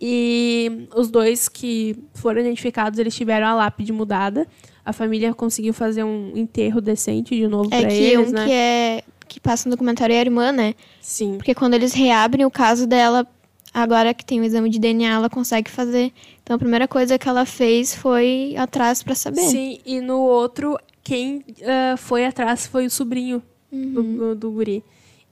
E 0.00 0.86
os 0.94 1.10
dois 1.10 1.48
que 1.48 1.96
foram 2.14 2.40
identificados, 2.40 2.98
eles 2.98 3.14
tiveram 3.14 3.46
a 3.48 3.54
lápide 3.54 3.92
mudada. 3.92 4.46
A 4.84 4.92
família 4.92 5.34
conseguiu 5.34 5.74
fazer 5.74 6.04
um 6.04 6.32
enterro 6.36 6.80
decente 6.80 7.34
de 7.36 7.46
novo 7.48 7.68
É 7.72 7.80
pra 7.80 7.88
que 7.90 7.94
eles, 7.96 8.28
um 8.28 8.32
né? 8.32 8.44
que 8.46 8.52
é. 8.52 9.02
Que 9.26 9.38
passa 9.40 9.68
no 9.68 9.74
documentário 9.74 10.14
é 10.14 10.18
a 10.18 10.22
irmã, 10.22 10.52
né? 10.52 10.74
Sim. 11.02 11.36
Porque 11.36 11.54
quando 11.54 11.74
eles 11.74 11.92
reabrem 11.92 12.46
o 12.46 12.50
caso 12.50 12.86
dela, 12.86 13.26
agora 13.74 14.14
que 14.14 14.24
tem 14.24 14.40
o 14.40 14.44
exame 14.44 14.70
de 14.70 14.78
DNA, 14.78 15.12
ela 15.12 15.28
consegue 15.28 15.70
fazer. 15.70 16.12
Então 16.42 16.56
a 16.56 16.58
primeira 16.58 16.88
coisa 16.88 17.18
que 17.18 17.28
ela 17.28 17.44
fez 17.44 17.94
foi 17.94 18.54
atrás 18.56 19.02
pra 19.02 19.14
saber. 19.14 19.42
Sim, 19.42 19.80
e 19.84 20.00
no 20.00 20.18
outro, 20.20 20.78
quem 21.04 21.44
ah, 21.62 21.96
foi 21.98 22.24
atrás 22.24 22.66
foi 22.66 22.86
o 22.86 22.90
sobrinho 22.90 23.42
do, 23.70 24.00
Uhum. 24.00 24.16
do, 24.16 24.34
do 24.34 24.50
guri. 24.50 24.82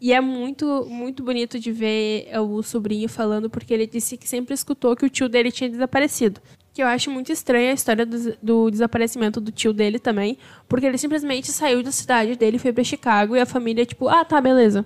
E 0.00 0.12
é 0.12 0.20
muito, 0.20 0.84
muito 0.86 1.22
bonito 1.22 1.58
de 1.58 1.72
ver 1.72 2.28
eh, 2.28 2.38
o 2.40 2.62
sobrinho 2.62 3.08
falando, 3.08 3.48
porque 3.48 3.72
ele 3.72 3.86
disse 3.86 4.16
que 4.16 4.28
sempre 4.28 4.52
escutou 4.54 4.94
que 4.94 5.06
o 5.06 5.10
tio 5.10 5.28
dele 5.28 5.50
tinha 5.50 5.70
desaparecido. 5.70 6.40
Que 6.74 6.82
eu 6.82 6.86
acho 6.86 7.10
muito 7.10 7.32
estranha 7.32 7.70
a 7.70 7.74
história 7.74 8.04
do, 8.04 8.36
do 8.42 8.70
desaparecimento 8.70 9.40
do 9.40 9.50
tio 9.50 9.72
dele 9.72 9.98
também, 9.98 10.36
porque 10.68 10.84
ele 10.84 10.98
simplesmente 10.98 11.50
saiu 11.50 11.82
da 11.82 11.90
cidade 11.90 12.36
dele, 12.36 12.58
foi 12.58 12.72
pra 12.72 12.84
Chicago, 12.84 13.34
e 13.34 13.40
a 13.40 13.46
família, 13.46 13.86
tipo, 13.86 14.08
ah, 14.08 14.24
tá, 14.24 14.38
beleza. 14.40 14.84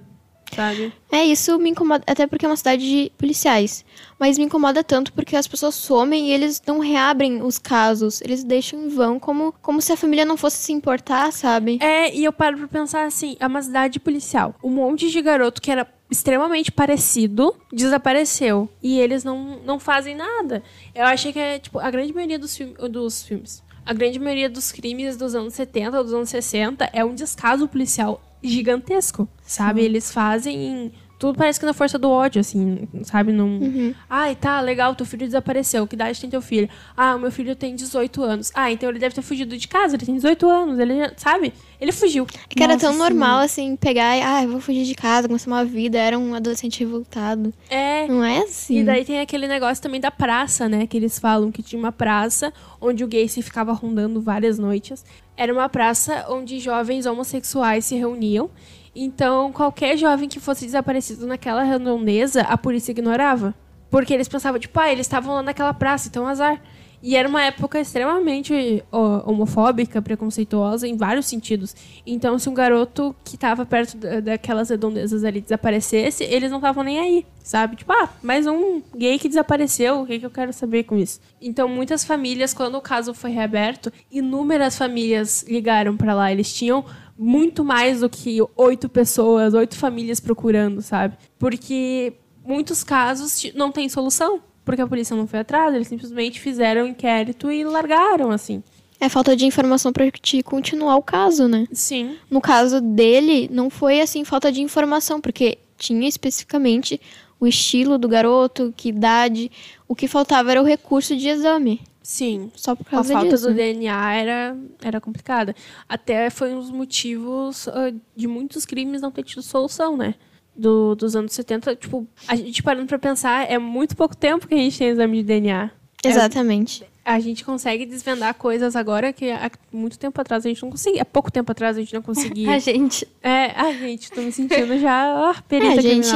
Sabe? 0.54 0.92
É, 1.10 1.24
isso 1.24 1.58
me 1.58 1.70
incomoda, 1.70 2.04
até 2.06 2.26
porque 2.26 2.44
é 2.44 2.48
uma 2.48 2.56
cidade 2.56 2.82
de 2.82 3.12
policiais. 3.16 3.84
Mas 4.18 4.36
me 4.36 4.44
incomoda 4.44 4.82
tanto 4.82 5.12
porque 5.12 5.36
as 5.36 5.46
pessoas 5.46 5.74
somem 5.74 6.28
e 6.28 6.32
eles 6.32 6.62
não 6.66 6.78
reabrem 6.80 7.42
os 7.42 7.58
casos. 7.58 8.20
Eles 8.20 8.42
deixam 8.42 8.80
em 8.80 8.88
vão 8.88 9.18
como, 9.18 9.54
como 9.62 9.80
se 9.80 9.92
a 9.92 9.96
família 9.96 10.24
não 10.24 10.36
fosse 10.36 10.58
se 10.58 10.72
importar, 10.72 11.32
sabe? 11.32 11.78
É, 11.80 12.14
e 12.14 12.24
eu 12.24 12.32
paro 12.32 12.58
pra 12.58 12.68
pensar 12.68 13.04
assim, 13.04 13.36
é 13.38 13.46
uma 13.46 13.62
cidade 13.62 14.00
policial. 14.00 14.54
Um 14.62 14.70
monte 14.70 15.10
de 15.10 15.22
garoto 15.22 15.62
que 15.62 15.70
era 15.70 15.86
extremamente 16.10 16.72
parecido 16.72 17.54
desapareceu. 17.72 18.68
E 18.82 18.98
eles 18.98 19.22
não, 19.22 19.60
não 19.64 19.78
fazem 19.78 20.16
nada. 20.16 20.62
Eu 20.94 21.04
achei 21.04 21.32
que 21.32 21.38
é, 21.38 21.58
tipo, 21.58 21.78
a 21.78 21.90
grande 21.90 22.12
maioria 22.12 22.38
dos, 22.38 22.56
filme, 22.56 22.74
dos 22.88 23.22
filmes. 23.22 23.62
A 23.86 23.92
grande 23.92 24.18
maioria 24.18 24.50
dos 24.50 24.72
crimes 24.72 25.16
dos 25.16 25.34
anos 25.34 25.54
70 25.54 25.96
ou 25.96 26.04
dos 26.04 26.12
anos 26.12 26.28
60 26.28 26.90
é 26.92 27.04
um 27.04 27.14
descaso 27.14 27.66
policial 27.68 28.20
gigantesco, 28.42 29.28
sabe? 29.42 29.82
Eles 29.82 30.12
fazem 30.12 30.92
tudo 31.20 31.36
parece 31.36 31.60
que 31.60 31.66
na 31.66 31.74
força 31.74 31.98
do 31.98 32.10
ódio, 32.10 32.40
assim, 32.40 32.88
sabe? 33.04 33.30
Não. 33.30 33.60
Ai, 34.08 34.34
tá, 34.34 34.60
legal, 34.60 34.94
teu 34.94 35.04
filho 35.06 35.26
desapareceu. 35.26 35.86
Que 35.86 35.94
idade 35.94 36.18
tem 36.20 36.30
teu 36.30 36.40
filho? 36.40 36.68
Ah, 36.96 37.14
o 37.14 37.18
meu 37.20 37.30
filho 37.30 37.54
tem 37.54 37.76
18 37.76 38.22
anos. 38.22 38.50
Ah, 38.54 38.72
então 38.72 38.88
ele 38.88 38.98
deve 38.98 39.14
ter 39.14 39.20
fugido 39.22 39.56
de 39.56 39.68
casa, 39.68 39.94
ele 39.96 40.06
tem 40.06 40.14
18 40.16 40.48
anos, 40.48 40.78
ele, 40.78 40.96
já- 40.98 41.12
sabe? 41.16 41.52
Ele 41.78 41.92
fugiu. 41.92 42.26
É 42.48 42.54
que 42.54 42.62
era 42.62 42.72
Nossa, 42.72 42.86
tão 42.86 42.92
sim. 42.94 42.98
normal, 42.98 43.40
assim, 43.40 43.76
pegar 43.76 44.16
e, 44.16 44.22
ah, 44.22 44.42
eu 44.42 44.50
vou 44.50 44.60
fugir 44.60 44.84
de 44.84 44.94
casa, 44.94 45.28
começar 45.28 45.50
uma 45.50 45.64
vida. 45.64 45.98
Era 45.98 46.18
um 46.18 46.34
adolescente 46.34 46.80
revoltado. 46.80 47.52
É. 47.68 48.06
Não 48.08 48.24
é 48.24 48.38
assim. 48.38 48.78
E 48.78 48.84
daí 48.84 49.04
tem 49.04 49.20
aquele 49.20 49.46
negócio 49.46 49.82
também 49.82 50.00
da 50.00 50.10
praça, 50.10 50.68
né? 50.68 50.86
Que 50.86 50.96
eles 50.96 51.18
falam 51.18 51.52
que 51.52 51.62
tinha 51.62 51.78
uma 51.78 51.92
praça 51.92 52.52
onde 52.80 53.04
o 53.04 53.08
Gacy 53.08 53.42
ficava 53.42 53.72
rondando 53.72 54.20
várias 54.22 54.58
noites. 54.58 55.04
Era 55.36 55.52
uma 55.52 55.68
praça 55.68 56.26
onde 56.30 56.58
jovens 56.58 57.04
homossexuais 57.06 57.84
se 57.84 57.94
reuniam. 57.94 58.50
Então, 58.94 59.52
qualquer 59.52 59.96
jovem 59.96 60.28
que 60.28 60.40
fosse 60.40 60.64
desaparecido 60.64 61.26
naquela 61.26 61.62
redondeza, 61.62 62.42
a 62.42 62.58
polícia 62.58 62.90
ignorava. 62.90 63.54
Porque 63.90 64.12
eles 64.14 64.28
pensavam, 64.28 64.58
tipo, 64.60 64.78
ah, 64.78 64.90
eles 64.90 65.06
estavam 65.06 65.34
lá 65.34 65.42
naquela 65.42 65.74
praça, 65.74 66.08
então 66.08 66.26
azar. 66.26 66.60
E 67.02 67.16
era 67.16 67.26
uma 67.28 67.42
época 67.42 67.80
extremamente 67.80 68.84
homofóbica, 68.92 70.02
preconceituosa 70.02 70.86
em 70.86 70.96
vários 70.98 71.26
sentidos. 71.26 71.74
Então, 72.06 72.38
se 72.38 72.48
um 72.48 72.52
garoto 72.54 73.16
que 73.24 73.38
tava 73.38 73.64
perto 73.64 73.96
da- 73.96 74.20
daquelas 74.20 74.68
redondezas 74.68 75.24
ali 75.24 75.40
desaparecesse, 75.40 76.24
eles 76.24 76.50
não 76.50 76.58
estavam 76.58 76.84
nem 76.84 76.98
aí, 76.98 77.26
sabe? 77.42 77.76
Tipo, 77.76 77.92
ah, 77.92 78.10
mais 78.22 78.46
um 78.46 78.82
gay 78.94 79.18
que 79.18 79.28
desapareceu, 79.28 80.02
o 80.02 80.06
que, 80.06 80.18
que 80.18 80.26
eu 80.26 80.30
quero 80.30 80.52
saber 80.52 80.84
com 80.84 80.96
isso? 80.96 81.20
Então, 81.40 81.66
muitas 81.68 82.04
famílias, 82.04 82.52
quando 82.52 82.74
o 82.76 82.80
caso 82.82 83.14
foi 83.14 83.30
reaberto, 83.30 83.90
inúmeras 84.10 84.76
famílias 84.76 85.42
ligaram 85.48 85.96
pra 85.96 86.12
lá. 86.14 86.30
Eles 86.30 86.52
tinham 86.52 86.84
muito 87.22 87.62
mais 87.62 88.00
do 88.00 88.08
que 88.08 88.38
oito 88.56 88.88
pessoas, 88.88 89.52
oito 89.52 89.76
famílias 89.76 90.18
procurando, 90.20 90.80
sabe? 90.80 91.18
Porque 91.38 92.14
muitos 92.42 92.82
casos 92.82 93.52
não 93.54 93.70
tem 93.70 93.90
solução. 93.90 94.40
Porque 94.64 94.82
a 94.82 94.86
polícia 94.86 95.16
não 95.16 95.26
foi 95.26 95.40
atrás, 95.40 95.74
eles 95.74 95.88
simplesmente 95.88 96.38
fizeram 96.38 96.82
um 96.84 96.86
inquérito 96.86 97.50
e 97.50 97.64
largaram, 97.64 98.30
assim. 98.30 98.62
É 99.00 99.08
falta 99.08 99.34
de 99.34 99.46
informação 99.46 99.92
pra 99.92 100.10
te 100.10 100.42
continuar 100.42 100.96
o 100.96 101.02
caso, 101.02 101.48
né? 101.48 101.66
Sim. 101.72 102.16
No 102.30 102.40
caso 102.40 102.80
dele, 102.80 103.48
não 103.50 103.68
foi 103.68 104.00
assim 104.00 104.24
falta 104.24 104.52
de 104.52 104.60
informação, 104.60 105.20
porque 105.20 105.58
tinha 105.76 106.06
especificamente 106.06 107.00
o 107.40 107.46
estilo 107.46 107.98
do 107.98 108.06
garoto, 108.06 108.72
que 108.76 108.90
idade. 108.90 109.50
O 109.88 109.94
que 109.94 110.06
faltava 110.06 110.50
era 110.50 110.62
o 110.62 110.64
recurso 110.64 111.16
de 111.16 111.28
exame. 111.28 111.80
Sim. 112.02 112.50
Só 112.56 112.74
por 112.74 112.86
A 112.88 112.90
causa 112.90 113.12
falta 113.12 113.28
disso. 113.30 113.48
do 113.48 113.54
DNA 113.54 114.14
era, 114.14 114.56
era 114.82 115.00
complicada. 115.00 115.54
Até 115.88 116.30
foi 116.30 116.54
um 116.54 116.58
dos 116.60 116.70
motivos 116.70 117.68
ah, 117.68 117.92
de 118.16 118.26
muitos 118.26 118.64
crimes 118.64 119.00
não 119.02 119.10
ter 119.10 119.22
tido 119.22 119.42
solução, 119.42 119.96
né? 119.96 120.14
Do, 120.56 120.94
dos 120.94 121.14
anos 121.14 121.32
70, 121.32 121.76
tipo, 121.76 122.06
a 122.26 122.34
gente 122.36 122.62
parando 122.62 122.86
pra 122.86 122.98
pensar, 122.98 123.50
é 123.50 123.56
muito 123.58 123.96
pouco 123.96 124.16
tempo 124.16 124.46
que 124.48 124.54
a 124.54 124.58
gente 124.58 124.76
tem 124.78 124.88
exame 124.88 125.18
de 125.18 125.22
DNA. 125.22 125.70
Exatamente. 126.04 126.84
A 127.04 127.18
gente 127.18 127.44
consegue 127.44 127.86
desvendar 127.86 128.34
coisas 128.34 128.76
agora 128.76 129.12
que 129.12 129.30
há 129.30 129.50
muito 129.72 129.98
tempo 129.98 130.20
atrás 130.20 130.44
a 130.44 130.48
gente 130.48 130.62
não 130.62 130.70
conseguia. 130.70 131.02
Há 131.02 131.04
pouco 131.04 131.30
tempo 131.30 131.50
atrás 131.50 131.76
a 131.76 131.80
gente 131.80 131.94
não 131.94 132.02
conseguia. 132.02 132.50
A 132.54 132.58
gente. 132.58 133.06
É, 133.22 133.52
ai, 133.54 133.78
gente, 133.78 134.10
tô 134.10 134.20
me 134.20 134.30
sentindo 134.32 134.78
já 134.78 135.32
É, 135.36 135.42
perita 135.48 135.78
a 135.80 135.82
gente. 135.82 136.08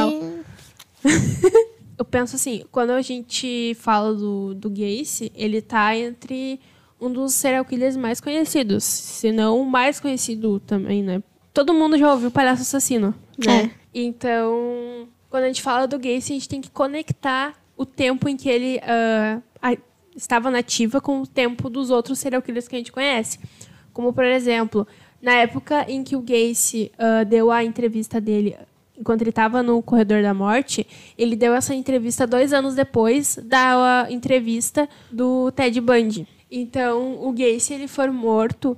Eu 1.99 2.05
penso 2.05 2.35
assim, 2.37 2.65
quando 2.73 2.91
a 2.91 3.03
gente 3.03 3.77
fala 3.79 4.15
do, 4.15 4.55
do 4.55 4.69
Gacy, 4.71 5.31
ele 5.35 5.63
tá 5.63 5.97
entre 5.97 6.59
um 7.01 7.13
dos 7.13 7.35
serial 7.35 7.65
killers 7.65 7.97
mais 7.97 8.21
conhecidos. 8.21 8.83
Se 8.85 9.31
não 9.31 9.61
o 9.61 9.65
mais 9.67 10.01
conhecido 10.01 10.59
também, 10.61 11.03
né? 11.03 11.23
Todo 11.53 11.73
mundo 11.73 11.97
já 11.97 12.11
ouviu 12.13 12.31
Palhaço 12.31 12.63
Assassino, 12.63 13.15
né? 13.39 13.71
Então, 13.95 15.09
quando 15.31 15.45
a 15.45 15.47
gente 15.47 15.63
fala 15.63 15.87
do 15.87 15.99
Gacy, 15.99 16.33
a 16.33 16.35
gente 16.35 16.49
tem 16.49 16.61
que 16.61 16.71
conectar 16.71 17.55
o 17.77 17.85
tempo 17.87 18.29
em 18.29 18.37
que 18.37 18.49
ele 18.49 18.81
ah, 18.83 19.41
a- 19.63 19.77
estava 20.17 20.51
nativa 20.51 21.01
com 21.01 21.21
o 21.23 21.27
tempo 21.27 21.69
dos 21.71 21.91
outros 21.91 22.19
serial 22.19 22.43
killers 22.43 22.67
que 22.69 22.75
a 22.75 22.79
gente 22.79 22.93
conhece. 22.93 23.39
Como, 23.93 24.13
por 24.13 24.25
exemplo, 24.25 24.87
na 25.23 25.35
época 25.35 25.85
em 25.89 26.03
que 26.03 26.17
o 26.17 26.21
Gacy 26.21 26.91
ah, 26.99 27.23
deu 27.25 27.51
a 27.53 27.63
entrevista 27.65 28.21
dele 28.21 28.57
enquanto 28.99 29.23
ele 29.23 29.31
estava 29.31 29.63
no 29.63 29.83
corredor 29.83 30.23
da 30.23 30.33
morte, 30.33 30.87
ele 31.19 31.37
deu 31.37 31.55
essa 31.55 31.75
entrevista 31.75 32.27
dois 32.27 32.53
anos 32.53 32.75
depois 32.75 33.39
da 33.43 34.07
entrevista 34.11 34.89
do 35.11 35.51
Ted 35.53 35.81
Bundy. 35.81 36.27
Então, 36.51 37.19
o 37.21 37.33
Gacy 37.33 37.75
ele 37.75 37.89
foi 37.89 38.09
morto 38.11 38.77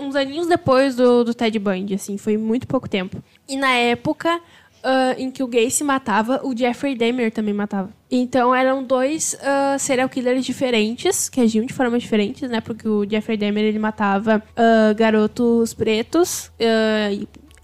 uns 0.00 0.14
aninhos 0.14 0.46
depois 0.46 0.94
do, 0.94 1.24
do 1.24 1.34
Ted 1.34 1.58
Bundy, 1.58 1.94
assim, 1.94 2.18
foi 2.18 2.36
muito 2.36 2.66
pouco 2.66 2.88
tempo. 2.88 3.22
E 3.48 3.56
na 3.56 3.72
época 3.72 4.40
ah, 4.84 5.14
em 5.16 5.30
que 5.30 5.42
o 5.42 5.46
Gacy 5.46 5.84
matava, 5.84 6.40
o 6.42 6.56
Jeffrey 6.56 6.96
Dahmer 6.96 7.30
também 7.30 7.54
matava. 7.54 7.90
Então 8.10 8.54
eram 8.54 8.82
dois 8.82 9.36
ah, 9.40 9.76
serial 9.78 10.08
killers 10.08 10.44
diferentes, 10.44 11.28
que 11.28 11.40
agiam 11.40 11.64
de 11.64 11.72
formas 11.72 12.02
diferentes, 12.02 12.50
né? 12.50 12.60
Porque 12.60 12.88
o 12.88 13.08
Jeffrey 13.08 13.36
Dahmer 13.36 13.64
ele 13.64 13.78
matava 13.78 14.42
ah, 14.56 14.92
garotos 14.92 15.72
pretos, 15.72 16.50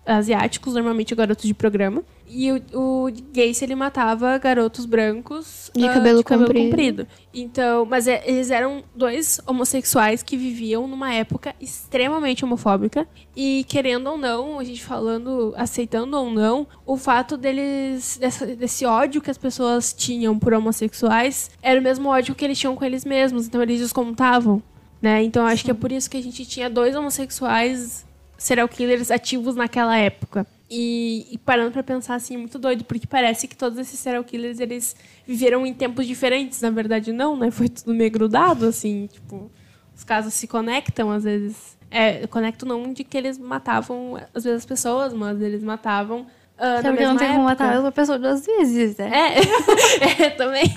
asiáticos, 0.08 0.74
normalmente 0.74 1.14
garotos 1.14 1.44
de 1.44 1.54
programa. 1.54 2.02
E 2.30 2.52
o, 2.52 2.62
o 2.74 3.06
Gacy, 3.32 3.64
ele 3.64 3.74
matava 3.74 4.36
garotos 4.36 4.84
brancos 4.84 5.70
De 5.74 5.86
ah, 5.86 5.94
cabelo 5.94 6.22
comprido. 6.22 6.64
comprido. 6.70 7.06
Então, 7.32 7.86
mas 7.86 8.06
é- 8.06 8.22
eles 8.26 8.50
eram 8.50 8.82
dois 8.94 9.40
homossexuais 9.46 10.22
que 10.22 10.36
viviam 10.36 10.86
numa 10.86 11.12
época 11.14 11.54
extremamente 11.58 12.44
homofóbica. 12.44 13.06
E 13.34 13.64
querendo 13.66 14.08
ou 14.10 14.18
não, 14.18 14.58
a 14.58 14.64
gente 14.64 14.84
falando, 14.84 15.54
aceitando 15.56 16.16
ou 16.18 16.30
não, 16.30 16.66
o 16.84 16.96
fato 16.98 17.36
deles, 17.36 18.18
dessa- 18.20 18.44
desse 18.46 18.84
ódio 18.84 19.22
que 19.22 19.30
as 19.30 19.38
pessoas 19.38 19.94
tinham 19.94 20.38
por 20.38 20.52
homossexuais, 20.52 21.50
era 21.62 21.80
o 21.80 21.82
mesmo 21.82 22.08
ódio 22.10 22.34
que 22.34 22.44
eles 22.44 22.58
tinham 22.58 22.76
com 22.76 22.84
eles 22.84 23.04
mesmos. 23.06 23.46
Então 23.46 23.62
eles 23.62 23.80
descontavam, 23.80 24.62
né? 25.00 25.22
Então 25.22 25.46
acho 25.46 25.64
que 25.64 25.70
é 25.70 25.74
por 25.74 25.90
isso 25.92 26.10
que 26.10 26.16
a 26.18 26.22
gente 26.22 26.44
tinha 26.44 26.68
dois 26.68 26.94
homossexuais 26.94 28.06
serial 28.38 28.68
killers 28.68 29.10
ativos 29.10 29.56
naquela 29.56 29.98
época. 29.98 30.46
E, 30.70 31.26
e 31.30 31.38
parando 31.38 31.72
pra 31.72 31.82
pensar 31.82 32.14
assim, 32.14 32.34
é 32.34 32.38
muito 32.38 32.58
doido, 32.58 32.84
porque 32.84 33.06
parece 33.06 33.48
que 33.48 33.56
todos 33.56 33.78
esses 33.78 33.98
serial 33.98 34.22
killers 34.22 34.60
eles 34.60 34.94
viveram 35.26 35.66
em 35.66 35.74
tempos 35.74 36.06
diferentes. 36.06 36.60
Na 36.60 36.70
verdade, 36.70 37.12
não, 37.12 37.36
né? 37.36 37.50
Foi 37.50 37.68
tudo 37.68 37.92
meio 37.94 38.10
grudado, 38.10 38.66
assim, 38.66 39.08
tipo, 39.12 39.50
os 39.96 40.04
casos 40.04 40.32
se 40.34 40.46
conectam 40.46 41.10
às 41.10 41.24
vezes. 41.24 41.76
É, 41.90 42.26
conectam 42.26 42.68
não 42.68 42.92
de 42.92 43.02
que 43.02 43.16
eles 43.16 43.38
matavam, 43.38 44.20
às 44.34 44.44
vezes, 44.44 44.58
as 44.58 44.66
pessoas, 44.66 45.12
mas 45.14 45.40
eles 45.40 45.62
matavam. 45.62 46.26
na 46.58 46.82
Sabe 46.82 46.98
que 46.98 47.02
mesma 47.04 47.12
não 47.14 47.16
tem 47.16 47.28
como 47.32 47.48
época. 47.48 47.64
matar 47.64 47.80
uma 47.80 47.92
pessoa 47.92 48.18
duas 48.18 48.44
vezes, 48.44 48.96
né? 48.98 49.10
É, 49.10 50.22
é, 50.26 50.30
também. 50.30 50.70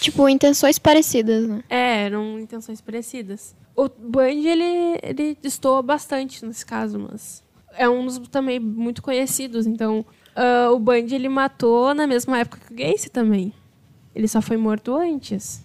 Tipo, 0.00 0.28
intenções 0.28 0.78
parecidas, 0.78 1.48
né? 1.48 1.64
É, 1.68 2.04
eram 2.04 2.38
intenções 2.38 2.80
parecidas. 2.80 3.54
O 3.78 3.88
Bundy, 3.88 4.48
ele, 4.48 4.98
ele 5.04 5.38
destoa 5.40 5.80
bastante 5.82 6.44
nesse 6.44 6.66
caso, 6.66 6.98
mas 6.98 7.44
é 7.76 7.88
um 7.88 8.04
dos 8.04 8.18
também 8.26 8.58
muito 8.58 9.00
conhecidos. 9.00 9.68
Então, 9.68 10.04
ah, 10.34 10.72
o 10.72 10.80
Bundy, 10.80 11.14
ele 11.14 11.28
matou 11.28 11.94
na 11.94 12.04
mesma 12.04 12.40
época 12.40 12.58
que 12.66 12.72
o 12.72 12.76
Gacy 12.76 13.08
também. 13.08 13.52
Ele 14.16 14.26
só 14.26 14.42
foi 14.42 14.56
morto 14.56 14.96
antes. 14.96 15.64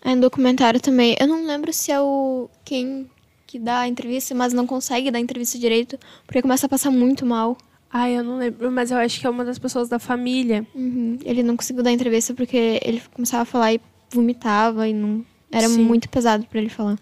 Aí 0.00 0.14
no 0.14 0.20
documentário 0.20 0.80
também, 0.80 1.16
eu 1.18 1.26
não 1.26 1.44
lembro 1.44 1.72
se 1.72 1.90
é 1.90 2.00
o 2.00 2.48
quem 2.64 3.10
que 3.48 3.58
dá 3.58 3.80
a 3.80 3.88
entrevista, 3.88 4.32
mas 4.32 4.52
não 4.52 4.64
consegue 4.64 5.10
dar 5.10 5.18
a 5.18 5.20
entrevista 5.20 5.58
direito, 5.58 5.98
porque 6.28 6.40
começa 6.40 6.66
a 6.66 6.68
passar 6.68 6.92
muito 6.92 7.26
mal. 7.26 7.58
Ai, 7.90 8.16
eu 8.16 8.22
não 8.22 8.38
lembro, 8.38 8.70
mas 8.70 8.92
eu 8.92 8.98
acho 8.98 9.18
que 9.18 9.26
é 9.26 9.30
uma 9.30 9.44
das 9.44 9.58
pessoas 9.58 9.88
da 9.88 9.98
família. 9.98 10.64
Uhum. 10.72 11.18
Ele 11.24 11.42
não 11.42 11.56
conseguiu 11.56 11.82
dar 11.82 11.90
entrevista 11.90 12.32
porque 12.32 12.78
ele 12.84 13.02
começava 13.12 13.42
a 13.42 13.46
falar 13.46 13.74
e 13.74 13.80
vomitava 14.08 14.86
e 14.86 14.94
não 14.94 15.26
era 15.50 15.68
Sim. 15.68 15.82
muito 15.82 16.08
pesado 16.08 16.46
pra 16.46 16.60
ele 16.60 16.68
falar. 16.68 16.96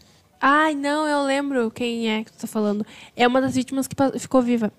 Ai, 0.44 0.74
não, 0.74 1.06
eu 1.06 1.22
lembro 1.22 1.70
quem 1.70 2.10
é 2.10 2.24
que 2.24 2.32
tu 2.32 2.38
tá 2.40 2.46
falando. 2.48 2.84
É 3.16 3.28
uma 3.28 3.40
das 3.40 3.54
vítimas 3.54 3.86
que 3.86 3.94
ficou 4.18 4.42
viva. 4.42 4.72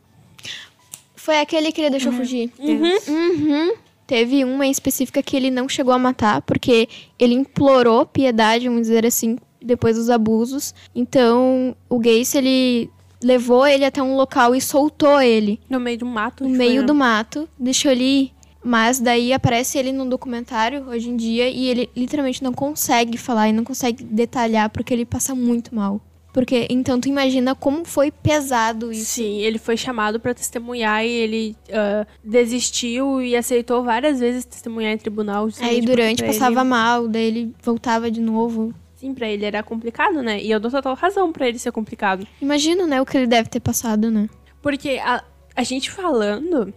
Foi 1.16 1.40
aquele 1.40 1.72
que 1.72 1.80
ele 1.80 1.90
deixou 1.90 2.12
fugir. 2.12 2.52
Uhum. 2.60 3.74
Teve 4.06 4.44
uma 4.44 4.66
em 4.68 4.72
específica 4.72 5.24
que 5.24 5.38
ele 5.38 5.50
não 5.50 5.70
chegou 5.70 5.94
a 5.94 5.98
matar, 5.98 6.42
porque 6.42 6.90
ele 7.18 7.34
implorou 7.34 8.06
piedade, 8.06 8.68
vamos 8.68 8.82
dizer 8.84 9.06
assim, 9.06 9.38
depois 9.62 9.96
dos 9.96 10.10
abusos. 10.10 10.76
Então, 10.94 11.74
o 11.90 11.98
Gacy, 11.98 12.38
ele 12.38 12.90
levou 13.24 13.66
ele 13.66 13.86
até 13.86 14.04
um 14.04 14.18
local 14.18 14.54
e 14.54 14.60
soltou 14.60 15.22
ele 15.22 15.62
No 15.70 15.80
meio 15.80 15.98
do 15.98 16.06
mato. 16.06 16.44
no 16.44 16.50
onde 16.50 16.58
meio 16.58 16.80
foi, 16.80 16.86
do 16.86 16.94
né? 16.94 17.00
mato, 17.00 17.48
deixou 17.58 17.90
ele 17.90 18.04
ir. 18.04 18.34
Mas 18.64 19.00
daí 19.00 19.34
aparece 19.34 19.78
ele 19.78 19.92
no 19.92 20.06
documentário 20.06 20.88
hoje 20.88 21.10
em 21.10 21.18
dia 21.18 21.50
e 21.50 21.68
ele 21.68 21.90
literalmente 21.96 22.44
não 22.44 22.54
consegue 22.54 23.18
falar 23.18 23.50
e 23.50 23.54
não 23.54 23.64
consegue 23.64 24.04
detalhar 24.04 24.70
porque 24.70 24.94
ele 24.94 25.06
passa 25.06 25.36
muito 25.36 25.76
mal. 25.76 26.02
Porque 26.34 26.66
então 26.70 27.00
tu 27.00 27.08
imagina 27.08 27.54
como 27.54 27.86
foi 27.86 28.10
pesado 28.10 28.92
isso. 28.92 29.06
Sim, 29.06 29.38
ele 29.38 29.60
foi 29.60 29.78
chamado 29.78 30.20
pra 30.20 30.34
testemunhar 30.34 31.06
e 31.06 31.10
ele 31.10 31.56
ah, 31.72 32.08
desistiu 32.24 33.22
e 33.22 33.36
aceitou 33.36 33.84
várias 33.84 34.20
vezes 34.20 34.44
testemunhar 34.44 34.94
em 34.94 34.98
tribunal. 34.98 35.48
Aí 35.60 35.80
durante 35.80 36.24
passava 36.24 36.62
Ele, 36.62 36.70
mal, 36.70 37.08
daí 37.08 37.26
ele 37.26 37.56
voltava 37.62 38.10
de 38.10 38.20
novo. 38.20 38.74
sim, 38.96 39.14
pra 39.14 39.28
ele 39.30 39.46
era 39.46 39.62
complicado, 39.62 40.24
né? 40.24 40.42
E 40.42 40.50
eu 40.50 40.60
dou 40.60 40.72
total 40.72 40.96
razão 40.96 41.32
pra 41.32 41.48
ele 41.48 41.60
ser 41.60 41.72
complicado. 41.72 42.26
Imagina, 42.42 42.88
né, 42.88 43.00
o 43.00 43.06
que 43.06 43.16
ele 43.16 43.28
deve 43.28 43.50
ter 43.50 43.60
passado, 43.60 44.10
né? 44.10 44.28
Porque 44.60 45.00
a, 45.04 45.24
a 45.56 45.62
gente 45.64 45.92
falando, 45.92 46.74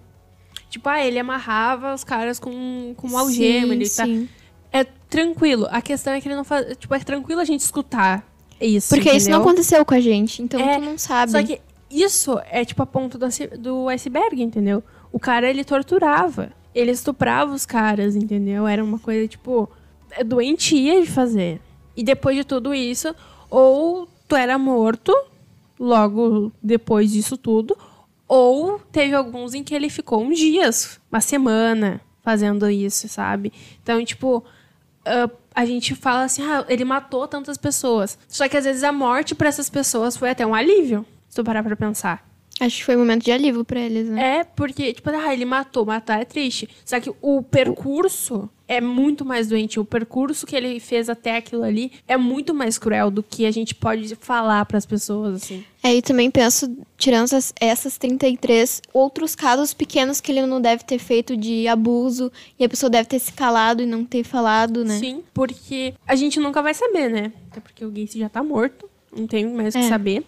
tipo, 0.77 0.89
ah, 0.89 1.05
ele 1.05 1.19
amarrava 1.19 1.95
os 1.95 2.05
caras 2.05 2.39
com, 2.39 2.95
com 2.97 3.07
uma 3.07 3.21
algema, 3.21 3.69
sim, 3.69 3.73
ele 3.73 3.89
tá. 3.89 4.05
sim. 4.05 4.29
É 4.73 4.85
tranquilo. 4.85 5.67
A 5.71 5.81
questão 5.81 6.13
é 6.13 6.21
que 6.21 6.29
ele 6.29 6.35
não 6.35 6.45
faz. 6.45 6.77
Tipo, 6.77 6.95
é 6.95 6.99
tranquilo 6.99 7.41
a 7.41 7.45
gente 7.45 7.61
escutar 7.61 8.27
isso. 8.61 8.95
Porque 8.95 9.09
isso 9.11 9.31
não 9.31 9.39
entendeu? 9.39 9.41
aconteceu 9.41 9.85
com 9.85 9.95
a 9.95 10.01
gente, 10.01 10.43
então 10.43 10.61
É, 10.61 10.79
tu 10.79 10.85
não 10.85 10.99
sabe. 10.99 11.33
Só 11.33 11.43
que 11.43 11.61
isso 11.91 12.39
é 12.51 12.65
tipo 12.65 12.83
a 12.83 12.87
ponta 12.87 13.19
do 13.59 13.89
iceberg, 13.89 14.43
entendeu? 14.43 14.83
O 15.13 15.19
cara, 15.19 15.49
ele 15.49 15.65
torturava. 15.65 16.51
Ele 16.75 16.91
estuprava 16.91 17.55
os 17.55 17.65
caras, 17.65 18.15
entendeu? 18.17 18.67
Era 18.67 18.85
uma 18.85 18.99
coisa, 18.99 19.27
tipo, 19.27 19.69
é 20.11 20.23
doentia 20.23 21.01
de 21.01 21.07
fazer. 21.07 21.59
E 21.97 22.05
depois 22.05 22.37
de 22.37 22.45
tudo 22.45 22.75
isso, 22.75 23.15
ou 23.49 24.07
tu 24.29 24.37
era 24.37 24.59
morto 24.59 25.15
logo 25.79 26.53
depois 26.63 27.13
disso 27.13 27.39
tudo, 27.39 27.77
ou 28.29 28.79
teve 28.93 29.15
alguns 29.15 29.55
em 29.55 29.63
que 29.63 29.75
ele 29.75 29.89
ficou 29.89 30.23
uns 30.23 30.39
dias, 30.39 31.01
uma 31.11 31.21
semana, 31.21 32.01
fazendo 32.23 32.69
isso, 32.69 33.09
sabe? 33.09 33.53
Então, 33.83 34.05
tipo, 34.05 34.45
ah, 35.05 35.31
a 35.55 35.65
gente 35.65 35.95
fala 35.95 36.25
assim, 36.25 36.43
ah, 36.43 36.65
ele 36.69 36.85
matou 36.85 37.27
tantas 37.29 37.57
pessoas. 37.57 38.19
Só 38.29 38.49
que 38.49 38.57
às 38.57 38.65
vezes 38.65 38.83
a 38.83 38.93
morte 38.93 39.35
pra 39.35 39.49
essas 39.49 39.71
pessoas 39.71 40.17
foi 40.17 40.31
até 40.31 40.45
um 40.45 40.55
alívio, 40.55 41.07
se 41.29 41.37
tu 41.37 41.45
parar 41.45 41.63
pra 41.63 41.77
pensar. 41.77 42.27
Acho 42.59 42.79
que 42.79 42.85
foi 42.85 42.97
um 42.97 43.01
momento 43.01 43.25
de 43.25 43.33
alívio 43.33 43.65
pra 43.65 43.79
eles, 43.79 44.09
né? 44.09 44.39
É, 44.39 44.45
porque, 44.45 44.93
tipo, 44.93 45.09
ah, 45.11 45.33
ele 45.33 45.45
matou, 45.45 45.85
matar 45.85 46.21
é 46.21 46.25
triste. 46.25 46.69
Só 46.85 46.99
que 46.99 47.13
o 47.21 47.43
percurso 47.43 48.51
é 48.69 48.81
muito 48.81 49.25
mais 49.25 49.49
doente. 49.49 49.79
O 49.79 49.85
percurso 49.85 50.47
que 50.47 50.57
ele 50.57 50.81
fez 50.81 51.09
até 51.09 51.37
aquilo 51.37 51.63
ali 51.63 51.93
é 52.09 52.17
muito 52.17 52.53
mais 52.55 52.79
cruel 52.79 53.11
do 53.11 53.23
que 53.23 53.47
a 53.47 53.51
gente 53.51 53.75
pode 53.75 54.15
falar 54.17 54.65
pras 54.67 54.85
pessoas, 54.85 55.43
assim. 55.43 55.65
É, 55.83 55.95
e 55.95 56.03
também 56.03 56.31
penso, 56.31 56.77
tirando 56.99 57.25
essas, 57.25 57.53
essas 57.61 57.97
33, 57.97 58.83
outros 58.93 59.35
casos 59.37 59.73
pequenos 59.73 60.21
que 60.21 60.33
ele 60.33 60.45
não 60.47 60.61
deve 60.61 60.83
ter 60.85 60.99
feito 60.99 61.37
de 61.37 61.69
abuso 61.69 62.33
e 62.59 62.65
a 62.65 62.69
pessoa 62.69 62.91
deve 62.91 63.09
ter 63.09 63.19
se 63.21 63.33
calado 63.33 63.83
e 63.83 63.87
não 63.87 64.05
ter 64.05 64.25
falado, 64.25 64.85
né? 64.85 64.99
Sim, 64.99 65.23
porque 65.33 65.95
a 66.07 66.17
gente 66.17 66.41
nunca 66.41 66.61
vai 66.61 66.75
saber, 66.75 67.09
né? 67.11 67.33
Até 67.51 67.61
porque 67.61 67.85
o 67.85 67.91
Gacy 67.91 68.19
já 68.19 68.29
tá 68.29 68.43
morto, 68.43 68.89
não 69.17 69.27
tem 69.27 69.47
mais 69.47 69.75
o 69.75 69.79
que 69.79 69.85
É. 69.85 69.89
saber. 69.89 70.25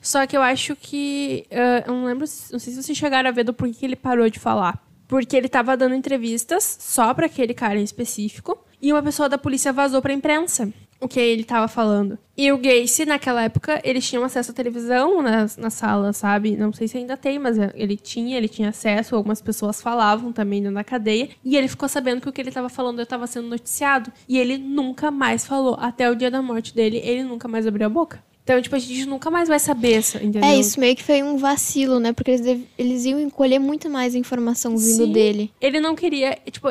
Só 0.00 0.26
que 0.26 0.36
eu 0.36 0.40
acho 0.42 0.74
que. 0.76 1.44
ah, 1.50 1.84
eu 1.86 1.92
não 1.92 2.04
lembro, 2.06 2.24
não 2.52 2.58
sei 2.58 2.72
se 2.72 2.82
vocês 2.82 2.96
chegaram 2.96 3.28
a 3.28 3.32
ver 3.32 3.44
do 3.44 3.52
porquê 3.52 3.74
que 3.80 3.84
ele 3.84 3.96
parou 3.96 4.30
de 4.30 4.38
falar. 4.38 4.82
Porque 5.10 5.36
ele 5.36 5.48
tava 5.48 5.76
dando 5.76 5.96
entrevistas 5.96 6.78
só 6.78 7.12
pra 7.12 7.26
aquele 7.26 7.52
cara 7.52 7.80
em 7.80 7.82
específico. 7.82 8.56
E 8.80 8.92
uma 8.92 9.02
pessoa 9.02 9.28
da 9.28 9.36
polícia 9.36 9.72
vazou 9.72 10.00
pra 10.00 10.12
imprensa 10.12 10.72
o 11.00 11.08
que 11.08 11.18
ele 11.18 11.42
tava 11.42 11.66
falando. 11.66 12.16
E 12.36 12.52
o 12.52 12.58
Gacy, 12.58 13.06
naquela 13.06 13.42
época, 13.42 13.80
eles 13.82 14.08
tinham 14.08 14.22
acesso 14.22 14.52
à 14.52 14.54
televisão 14.54 15.20
na, 15.20 15.46
na 15.58 15.68
sala, 15.68 16.12
sabe? 16.12 16.56
Não 16.56 16.72
sei 16.72 16.86
se 16.86 16.96
ainda 16.96 17.16
tem, 17.16 17.40
mas 17.40 17.56
ele 17.74 17.96
tinha, 17.96 18.36
ele 18.36 18.48
tinha 18.48 18.68
acesso. 18.68 19.16
Algumas 19.16 19.40
pessoas 19.40 19.82
falavam 19.82 20.32
também 20.32 20.62
da 20.62 20.84
cadeia. 20.84 21.30
E 21.44 21.56
ele 21.56 21.66
ficou 21.66 21.88
sabendo 21.88 22.20
que 22.20 22.28
o 22.28 22.32
que 22.32 22.40
ele 22.40 22.52
tava 22.52 22.68
falando 22.68 23.02
estava 23.02 23.26
sendo 23.26 23.48
noticiado. 23.48 24.12
E 24.28 24.38
ele 24.38 24.58
nunca 24.58 25.10
mais 25.10 25.44
falou. 25.44 25.76
Até 25.80 26.08
o 26.08 26.14
dia 26.14 26.30
da 26.30 26.40
morte 26.40 26.72
dele, 26.72 27.00
ele 27.02 27.24
nunca 27.24 27.48
mais 27.48 27.66
abriu 27.66 27.86
a 27.86 27.90
boca. 27.90 28.22
Então, 28.50 28.62
tipo, 28.62 28.74
a 28.74 28.78
gente 28.78 29.06
nunca 29.06 29.30
mais 29.30 29.48
vai 29.48 29.58
saber 29.60 29.98
isso, 29.98 30.16
entendeu? 30.16 30.42
É, 30.44 30.58
isso 30.58 30.80
meio 30.80 30.96
que 30.96 31.04
foi 31.04 31.22
um 31.22 31.36
vacilo, 31.36 32.00
né? 32.00 32.12
Porque 32.12 32.32
eles, 32.32 32.40
dev- 32.40 32.64
eles 32.76 33.04
iam 33.04 33.30
colher 33.30 33.58
muito 33.60 33.88
mais 33.88 34.14
informação 34.14 34.76
vindo 34.76 35.06
Sim. 35.06 35.12
dele. 35.12 35.52
Ele 35.60 35.78
não 35.78 35.94
queria. 35.94 36.36
Tipo, 36.50 36.68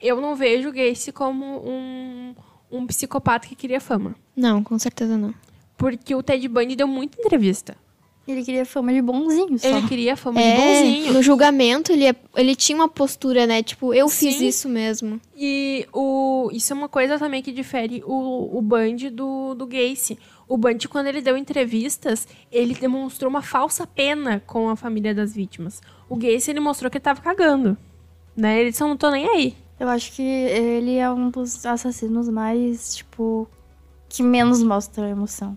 eu 0.00 0.20
não 0.20 0.34
vejo 0.34 0.70
o 0.70 0.72
Gacy 0.72 1.12
como 1.12 1.44
um, 1.44 2.34
um 2.70 2.86
psicopata 2.86 3.46
que 3.46 3.54
queria 3.54 3.80
fama. 3.80 4.14
Não, 4.34 4.64
com 4.64 4.78
certeza 4.78 5.16
não. 5.18 5.34
Porque 5.76 6.14
o 6.14 6.22
Ted 6.22 6.46
Bundy 6.48 6.74
deu 6.76 6.88
muita 6.88 7.20
entrevista. 7.20 7.76
Ele 8.28 8.44
queria 8.44 8.64
fama 8.64 8.92
de 8.92 9.02
bonzinho 9.02 9.58
só. 9.58 9.66
Ele 9.66 9.88
queria 9.88 10.16
fama 10.16 10.40
de 10.40 10.46
É, 10.46 10.56
bonzinho. 10.56 11.12
no 11.14 11.22
julgamento 11.22 11.90
ele, 11.90 12.06
é- 12.06 12.14
ele 12.36 12.54
tinha 12.54 12.76
uma 12.76 12.88
postura, 12.88 13.46
né? 13.46 13.62
Tipo, 13.62 13.92
eu 13.92 14.08
fiz 14.08 14.36
Sim. 14.36 14.46
isso 14.46 14.68
mesmo. 14.68 15.20
E 15.36 15.86
o, 15.92 16.48
isso 16.52 16.72
é 16.72 16.76
uma 16.76 16.88
coisa 16.88 17.18
também 17.18 17.42
que 17.42 17.50
difere 17.50 18.02
o, 18.06 18.56
o 18.56 18.62
Bundy 18.62 19.10
do, 19.10 19.54
do 19.54 19.66
Gacy. 19.66 20.16
O 20.50 20.56
Bundy, 20.56 20.88
quando 20.88 21.06
ele 21.06 21.22
deu 21.22 21.36
entrevistas, 21.36 22.26
ele 22.50 22.74
demonstrou 22.74 23.30
uma 23.30 23.40
falsa 23.40 23.86
pena 23.86 24.42
com 24.44 24.68
a 24.68 24.74
família 24.74 25.14
das 25.14 25.32
vítimas. 25.32 25.80
O 26.08 26.16
Gacy, 26.16 26.50
ele 26.50 26.58
mostrou 26.58 26.90
que 26.90 26.98
ele 26.98 27.04
tava 27.04 27.20
cagando. 27.20 27.76
Né? 28.36 28.60
Ele 28.60 28.72
só 28.72 28.88
não 28.88 28.96
tô 28.96 29.12
nem 29.12 29.28
aí. 29.28 29.54
Eu 29.78 29.88
acho 29.88 30.10
que 30.12 30.22
ele 30.22 30.96
é 30.96 31.08
um 31.08 31.30
dos 31.30 31.64
assassinos 31.64 32.28
mais, 32.28 32.96
tipo, 32.96 33.48
que 34.08 34.24
menos 34.24 34.60
mostra 34.60 35.08
emoção. 35.08 35.56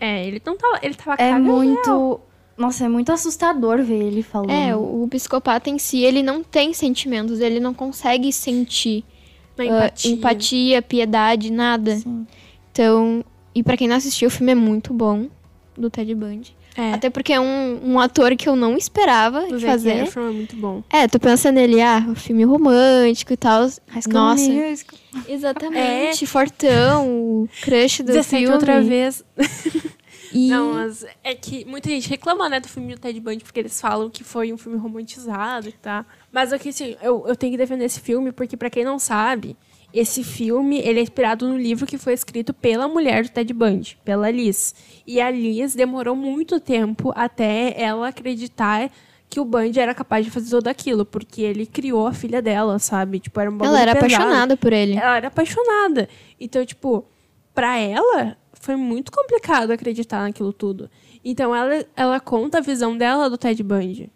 É, 0.00 0.26
ele 0.26 0.42
não 0.44 0.56
tava. 0.56 0.80
Ele 0.82 0.94
tava 0.94 1.12
É 1.22 1.30
cagando. 1.30 1.44
muito. 1.44 2.20
Nossa, 2.56 2.84
é 2.84 2.88
muito 2.88 3.12
assustador 3.12 3.80
ver 3.84 4.02
ele 4.02 4.24
falando. 4.24 4.50
É, 4.50 4.74
o, 4.74 5.04
o 5.04 5.08
psicopata 5.08 5.70
em 5.70 5.78
si, 5.78 6.00
ele 6.00 6.20
não 6.20 6.42
tem 6.42 6.74
sentimentos, 6.74 7.38
ele 7.38 7.60
não 7.60 7.72
consegue 7.72 8.32
sentir 8.32 9.04
ah, 9.56 9.64
empatia. 9.64 10.12
empatia, 10.12 10.82
piedade, 10.82 11.52
nada. 11.52 11.96
Sim. 11.96 12.26
Então, 12.72 13.24
e 13.54 13.62
pra 13.62 13.76
quem 13.76 13.88
não 13.88 13.96
assistiu, 13.96 14.28
o 14.28 14.30
filme 14.30 14.52
é 14.52 14.54
muito 14.54 14.92
bom, 14.92 15.28
do 15.76 15.90
Ted 15.90 16.14
Bundy. 16.14 16.56
É. 16.76 16.94
Até 16.94 17.10
porque 17.10 17.32
é 17.32 17.40
um, 17.40 17.92
um 17.92 18.00
ator 18.00 18.34
que 18.34 18.48
eu 18.48 18.56
não 18.56 18.76
esperava 18.76 19.44
O 19.44 19.58
Zac 19.58 19.66
fazer. 19.66 20.04
Efron 20.04 20.28
é 20.28 20.32
muito 20.32 20.56
bom. 20.56 20.82
É, 20.88 21.06
tu 21.06 21.20
pensa 21.20 21.52
nele, 21.52 21.82
ah, 21.82 22.06
o 22.08 22.14
filme 22.14 22.44
romântico 22.44 23.32
e 23.32 23.36
tal. 23.36 23.68
Nossa. 24.08 24.48
Musical. 24.48 24.98
Exatamente. 25.28 26.26
Fortão, 26.26 27.08
o 27.08 27.48
crush 27.60 27.98
do 28.02 28.12
17 28.12 28.28
filme. 28.28 28.54
outra 28.54 28.80
vez. 28.82 29.24
E... 30.34 30.48
Não, 30.48 30.72
mas 30.72 31.04
é 31.22 31.34
que 31.34 31.62
muita 31.66 31.90
gente 31.90 32.08
reclama, 32.08 32.48
né, 32.48 32.58
do 32.58 32.66
filme 32.66 32.94
do 32.94 32.98
Ted 32.98 33.20
Bundy, 33.20 33.44
porque 33.44 33.60
eles 33.60 33.78
falam 33.78 34.08
que 34.08 34.24
foi 34.24 34.50
um 34.50 34.56
filme 34.56 34.78
romantizado 34.78 35.68
e 35.68 35.72
tá. 35.72 36.06
Mas 36.32 36.54
aqui, 36.54 36.70
assim, 36.70 36.96
eu, 37.02 37.24
eu 37.28 37.36
tenho 37.36 37.52
que 37.52 37.58
defender 37.58 37.84
esse 37.84 38.00
filme, 38.00 38.32
porque 38.32 38.56
pra 38.56 38.70
quem 38.70 38.82
não 38.82 38.98
sabe, 38.98 39.56
esse 39.92 40.24
filme, 40.24 40.78
ele 40.80 41.00
é 41.00 41.02
inspirado 41.02 41.46
no 41.48 41.56
livro 41.56 41.86
que 41.86 41.98
foi 41.98 42.12
escrito 42.14 42.54
pela 42.54 42.88
mulher 42.88 43.24
do 43.24 43.30
Ted 43.30 43.52
Bundy, 43.52 43.98
pela 44.04 44.30
Liz. 44.30 44.74
E 45.06 45.20
a 45.20 45.30
Liz 45.30 45.74
demorou 45.74 46.16
muito 46.16 46.58
tempo 46.58 47.12
até 47.14 47.74
ela 47.80 48.08
acreditar 48.08 48.90
que 49.28 49.40
o 49.40 49.44
Bundy 49.44 49.80
era 49.80 49.94
capaz 49.94 50.24
de 50.24 50.30
fazer 50.30 50.50
tudo 50.50 50.68
aquilo, 50.68 51.04
porque 51.06 51.40
ele 51.42 51.64
criou 51.66 52.06
a 52.06 52.12
filha 52.12 52.42
dela, 52.42 52.78
sabe? 52.78 53.18
Tipo, 53.18 53.40
era 53.40 53.50
um 53.50 53.56
bagulho 53.56 53.76
Ela 53.76 53.80
era 53.90 53.94
pesado. 54.00 54.14
apaixonada 54.14 54.56
por 54.56 54.72
ele. 54.72 54.94
Ela 54.96 55.16
era 55.16 55.28
apaixonada. 55.28 56.08
Então, 56.38 56.64
tipo, 56.66 57.04
pra 57.54 57.78
ela, 57.78 58.36
foi 58.52 58.76
muito 58.76 59.10
complicado 59.10 59.70
acreditar 59.70 60.22
naquilo 60.22 60.52
tudo. 60.52 60.90
Então, 61.24 61.54
ela, 61.54 61.84
ela 61.96 62.20
conta 62.20 62.58
a 62.58 62.60
visão 62.60 62.96
dela 62.96 63.30
do 63.30 63.38
Ted 63.38 63.62
Bundy. 63.62 64.10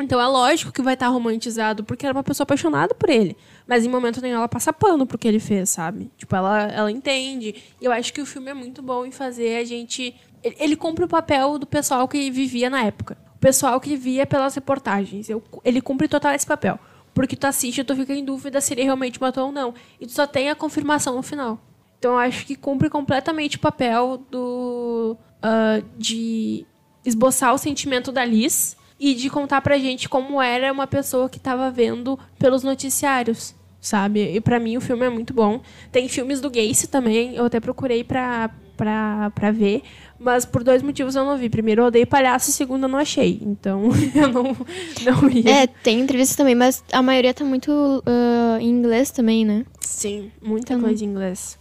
Então, 0.00 0.20
é 0.20 0.26
lógico 0.26 0.72
que 0.72 0.82
vai 0.82 0.94
estar 0.94 1.08
romantizado, 1.08 1.84
porque 1.84 2.04
era 2.04 2.12
uma 2.16 2.24
pessoa 2.24 2.42
apaixonada 2.44 2.92
por 2.94 3.08
ele. 3.08 3.36
Mas, 3.66 3.84
em 3.84 3.88
momento 3.88 4.20
nenhum, 4.22 4.36
ela 4.36 4.48
passa 4.48 4.72
pano 4.72 5.04
pro 5.06 5.18
que 5.18 5.26
ele 5.26 5.40
fez, 5.40 5.70
sabe? 5.70 6.10
Tipo, 6.16 6.36
ela, 6.36 6.62
ela 6.64 6.90
entende. 6.90 7.54
E 7.80 7.84
eu 7.84 7.90
acho 7.92 8.12
que 8.12 8.20
o 8.20 8.26
filme 8.26 8.50
é 8.50 8.54
muito 8.54 8.80
bom 8.82 9.04
em 9.04 9.10
fazer 9.10 9.56
a 9.56 9.64
gente... 9.64 10.14
Ele, 10.42 10.56
ele 10.60 10.76
cumpre 10.76 11.04
o 11.04 11.08
papel 11.08 11.58
do 11.58 11.66
pessoal 11.66 12.06
que 12.06 12.30
vivia 12.30 12.70
na 12.70 12.84
época. 12.84 13.18
O 13.34 13.38
pessoal 13.38 13.80
que 13.80 13.96
via 13.96 14.24
pelas 14.24 14.54
reportagens. 14.54 15.28
Eu- 15.28 15.42
ele 15.64 15.80
cumpre 15.80 16.06
total 16.06 16.32
esse 16.32 16.46
papel. 16.46 16.78
Porque 17.12 17.34
tu 17.34 17.46
assiste 17.46 17.80
e 17.80 17.84
tu 17.84 17.96
fica 17.96 18.14
em 18.14 18.24
dúvida 18.24 18.60
se 18.60 18.72
ele 18.72 18.84
realmente 18.84 19.20
matou 19.20 19.46
ou 19.46 19.52
não. 19.52 19.74
E 20.00 20.06
tu 20.06 20.12
só 20.12 20.26
tem 20.28 20.48
a 20.48 20.54
confirmação 20.54 21.16
no 21.16 21.22
final. 21.22 21.58
Então 21.98 22.12
eu 22.12 22.18
acho 22.18 22.46
que 22.46 22.54
cumpre 22.54 22.88
completamente 22.88 23.56
o 23.56 23.60
papel 23.60 24.22
do. 24.30 25.16
ah, 25.42 25.82
de 25.98 26.64
esboçar 27.04 27.52
o 27.54 27.58
sentimento 27.58 28.12
da 28.12 28.24
Liz 28.24 28.76
e 29.00 29.14
de 29.14 29.28
contar 29.30 29.60
pra 29.62 29.78
gente 29.78 30.08
como 30.08 30.40
era 30.42 30.70
uma 30.72 30.86
pessoa 30.86 31.28
que 31.28 31.40
tava 31.40 31.70
vendo 31.70 32.18
pelos 32.38 32.62
noticiários, 32.62 33.54
sabe? 33.80 34.34
E 34.34 34.40
pra 34.40 34.58
mim 34.58 34.76
o 34.76 34.80
filme 34.80 35.04
é 35.06 35.10
muito 35.10 35.32
bom. 35.34 35.60
Tem 35.92 36.08
filmes 36.08 36.40
do 36.40 36.50
Gacy 36.50 36.88
também, 36.88 37.34
eu 37.34 37.44
até 37.46 37.60
procurei 37.60 38.02
pra, 38.04 38.50
pra, 38.76 39.30
pra 39.34 39.50
ver, 39.50 39.82
mas 40.18 40.44
por 40.44 40.62
dois 40.64 40.82
motivos 40.82 41.14
eu 41.14 41.24
não 41.24 41.36
vi. 41.36 41.48
Primeiro, 41.48 41.82
eu 41.82 41.86
odeio 41.86 42.06
palhaço, 42.06 42.50
e 42.50 42.52
segundo, 42.52 42.84
eu 42.84 42.88
não 42.88 42.98
achei. 42.98 43.38
Então 43.42 43.84
eu 44.14 44.28
não, 44.32 44.56
não 45.04 45.30
ia. 45.30 45.62
É, 45.62 45.66
tem 45.66 46.00
entrevistas 46.00 46.36
também, 46.36 46.54
mas 46.54 46.82
a 46.92 47.02
maioria 47.02 47.32
tá 47.34 47.44
muito 47.44 48.02
ah, 48.06 48.58
em 48.60 48.68
inglês 48.68 49.10
também, 49.10 49.44
né? 49.44 49.64
Sim, 49.80 50.30
muita 50.42 50.74
Então- 50.74 50.86
coisa 50.88 51.04
em 51.04 51.08
inglês. 51.08 51.58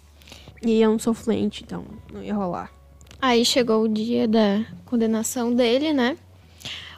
E 0.66 0.82
eu 0.82 0.90
não 0.92 0.98
sou 1.00 1.14
fluente, 1.14 1.64
então 1.64 1.84
não 2.12 2.24
ia 2.24 2.34
rolar. 2.34 2.72
Aí 3.22 3.46
chegou 3.46 3.84
o 3.84 3.88
dia 3.88 4.28
da 4.28 4.62
condenação 4.86 5.54
dele, 5.54 5.94
né? 5.94 6.18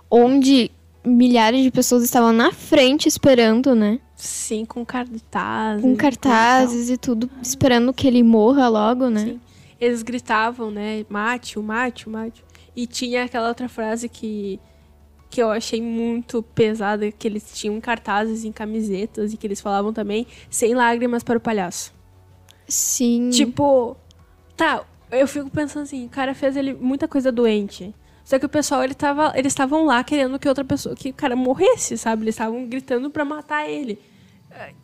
Onde 0.10 0.72
milhares 1.06 1.64
de 1.64 1.72
pessoas 1.72 2.04
estavam 2.04 2.32
na 2.32 2.52
frente 2.52 3.08
esperando, 3.08 3.76
né? 3.76 4.00
Sim, 4.18 4.66
com 4.66 4.84
cartazes. 4.84 5.82
Com 5.84 5.96
cartazes 5.96 6.90
e 6.90 6.98
tudo, 6.98 7.30
esperando 7.40 7.94
que 7.94 8.08
ele 8.08 8.24
morra 8.24 8.68
logo, 8.68 9.10
né? 9.10 9.20
Sim. 9.20 9.42
Eles 9.80 10.02
gritavam, 10.02 10.72
né? 10.72 11.06
Mate, 11.08 11.60
o 11.60 11.64
mate, 11.64 12.08
o 12.08 12.12
mate. 12.12 12.44
E 12.76 12.88
tinha 12.88 13.26
aquela 13.26 13.48
outra 13.48 13.70
frase 13.70 14.10
que, 14.10 14.60
que 15.30 15.40
eu 15.40 15.52
achei 15.52 15.80
muito 15.80 16.42
pesada, 16.42 17.12
que 17.12 17.28
eles 17.28 17.52
tinham 17.54 17.80
cartazes 17.80 18.44
em 18.44 18.52
camisetas 18.52 19.34
e 19.34 19.38
que 19.38 19.46
eles 19.46 19.62
falavam 19.62 19.94
também, 19.94 20.26
sem 20.50 20.74
lágrimas 20.74 21.22
para 21.22 21.38
o 21.38 21.42
palhaço. 21.42 21.94
Sim. 22.68 23.30
Tipo, 23.30 23.96
tá, 24.56 24.84
eu 25.12 25.28
fico 25.28 25.50
pensando 25.52 25.84
assim, 25.84 26.08
o 26.08 26.10
cara 26.10 26.34
fez 26.34 26.58
ele 26.58 26.74
muita 26.74 27.08
coisa 27.08 27.32
doente. 27.32 27.94
Só 28.28 28.38
que 28.38 28.46
o 28.46 28.50
pessoal, 28.50 28.84
ele 28.84 28.94
tava, 28.94 29.32
eles 29.36 29.54
estavam 29.54 29.86
lá 29.86 30.04
querendo 30.04 30.38
que 30.38 30.50
outra 30.50 30.66
pessoa, 30.66 30.94
que 30.94 31.12
o 31.12 31.14
cara 31.14 31.34
morresse, 31.34 31.98
sabe? 31.98 32.24
Eles 32.24 32.36
estavam 32.36 32.66
gritando 32.66 33.10
pra 33.10 33.24
matar 33.24 33.70
ele. 33.70 33.98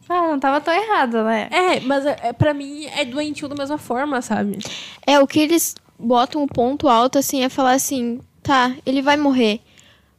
Ah, 0.07 0.29
não 0.29 0.39
tava 0.39 0.61
tão 0.61 0.73
errado, 0.73 1.21
né? 1.25 1.49
É, 1.51 1.81
mas 1.81 2.05
é, 2.05 2.31
pra 2.31 2.53
mim 2.53 2.85
é 2.85 3.03
doentio 3.03 3.49
da 3.49 3.55
mesma 3.55 3.77
forma, 3.77 4.21
sabe? 4.21 4.59
É, 5.05 5.19
o 5.19 5.27
que 5.27 5.41
eles 5.41 5.75
botam 5.99 6.41
o 6.41 6.47
ponto 6.47 6.87
alto, 6.87 7.19
assim, 7.19 7.43
é 7.43 7.49
falar 7.49 7.73
assim, 7.73 8.21
tá, 8.41 8.77
ele 8.85 9.01
vai 9.01 9.17
morrer. 9.17 9.59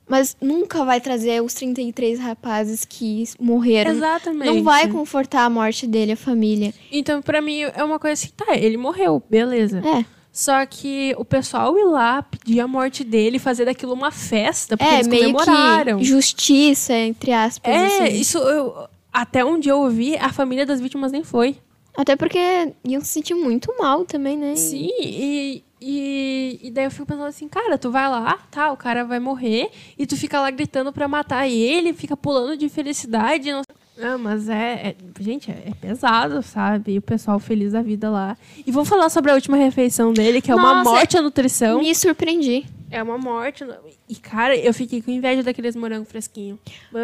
Mas 0.07 0.37
nunca 0.39 0.85
vai 0.85 1.01
trazer 1.01 1.43
os 1.43 1.55
33 1.55 2.19
rapazes 2.21 2.85
que 2.85 3.25
morreram. 3.41 3.91
Exatamente. 3.91 4.53
Não 4.53 4.63
vai 4.63 4.87
confortar 4.89 5.45
a 5.45 5.51
morte 5.51 5.87
dele, 5.87 6.13
a 6.13 6.17
família. 6.17 6.75
Então, 6.93 7.23
pra 7.23 7.41
mim, 7.41 7.63
é 7.63 7.83
uma 7.83 7.99
coisa 7.99 8.13
assim, 8.13 8.29
tá, 8.37 8.55
ele 8.55 8.77
morreu, 8.77 9.23
beleza. 9.31 9.79
É. 9.79 10.05
Só 10.37 10.67
que 10.67 11.15
o 11.17 11.25
pessoal 11.25 11.79
ir 11.79 11.85
lá 11.85 12.21
pedir 12.23 12.59
a 12.59 12.67
morte 12.67 13.05
dele, 13.05 13.39
fazer 13.39 13.65
daquilo 13.67 13.93
uma 13.95 14.11
festa, 14.11 14.77
porque 14.77 14.91
É, 14.93 14.97
eles 14.97 15.07
meio 15.07 15.33
comemoraram. 15.33 15.99
que 15.99 16.05
justiça, 16.05 16.93
entre 16.93 17.33
aspas. 17.33 17.73
É, 17.73 17.87
assim. 18.09 18.17
isso 18.19 18.39
eu, 18.39 18.89
até 19.13 19.45
onde 19.45 19.69
eu 19.69 19.79
ouvi, 19.79 20.17
a 20.17 20.33
família 20.33 20.67
das 20.67 20.81
vítimas 20.81 21.13
nem 21.13 21.23
foi. 21.23 21.57
Até 21.97 22.17
porque 22.17 22.73
iam 22.85 23.01
se 23.01 23.07
sentir 23.13 23.35
muito 23.35 23.73
mal 23.79 24.05
também, 24.05 24.37
né? 24.37 24.57
Sim, 24.57 24.91
e, 25.01 25.63
e, 25.81 26.59
e 26.65 26.71
daí 26.73 26.87
eu 26.87 26.91
fico 26.91 27.07
pensando 27.07 27.27
assim, 27.27 27.47
cara, 27.47 27.79
tu 27.79 27.93
vai 27.93 28.09
lá, 28.09 28.37
tá, 28.51 28.73
o 28.73 28.77
cara 28.77 29.05
vai 29.05 29.21
morrer, 29.21 29.71
e 29.97 30.05
tu 30.05 30.17
fica 30.17 30.41
lá 30.41 30.51
gritando 30.51 30.93
pra 30.93 31.07
matar 31.07 31.47
ele, 31.49 31.93
fica 31.93 32.17
pulando 32.17 32.57
de 32.57 32.69
felicidade. 32.69 33.53
Não, 33.53 33.63
não 33.97 34.19
mas 34.19 34.49
é, 34.49 34.89
é- 34.89 34.95
Gente, 35.21 35.51
é, 35.51 35.65
é 35.71 35.75
pesado, 35.81 36.43
sabe? 36.43 36.93
E 36.95 36.99
o 36.99 37.03
pessoal 37.03 37.39
feliz 37.39 37.73
da 37.73 37.83
vida 37.83 38.11
lá. 38.11 38.37
E 38.67 38.71
vamos 38.71 38.89
falar 38.89 39.09
sobre 39.09 39.31
a 39.31 39.35
última 39.35 39.57
refeição 39.57 40.13
dele, 40.13 40.41
que 40.41 40.51
é 40.51 40.55
uma 40.55 40.75
Nossa, 40.77 40.91
morte 40.91 41.17
à 41.17 41.23
nutrição. 41.23 41.79
Me 41.79 41.95
surpreendi. 41.95 42.67
É 42.91 43.03
uma 43.03 43.19
morte. 43.19 43.65
E, 44.09 44.15
cara, 44.17 44.57
eu 44.57 44.73
fiquei 44.73 45.03
com 45.03 45.11
inveja 45.11 45.43
daqueles 45.43 45.75
morangos 45.75 46.09
fresquinhos. 46.09 46.59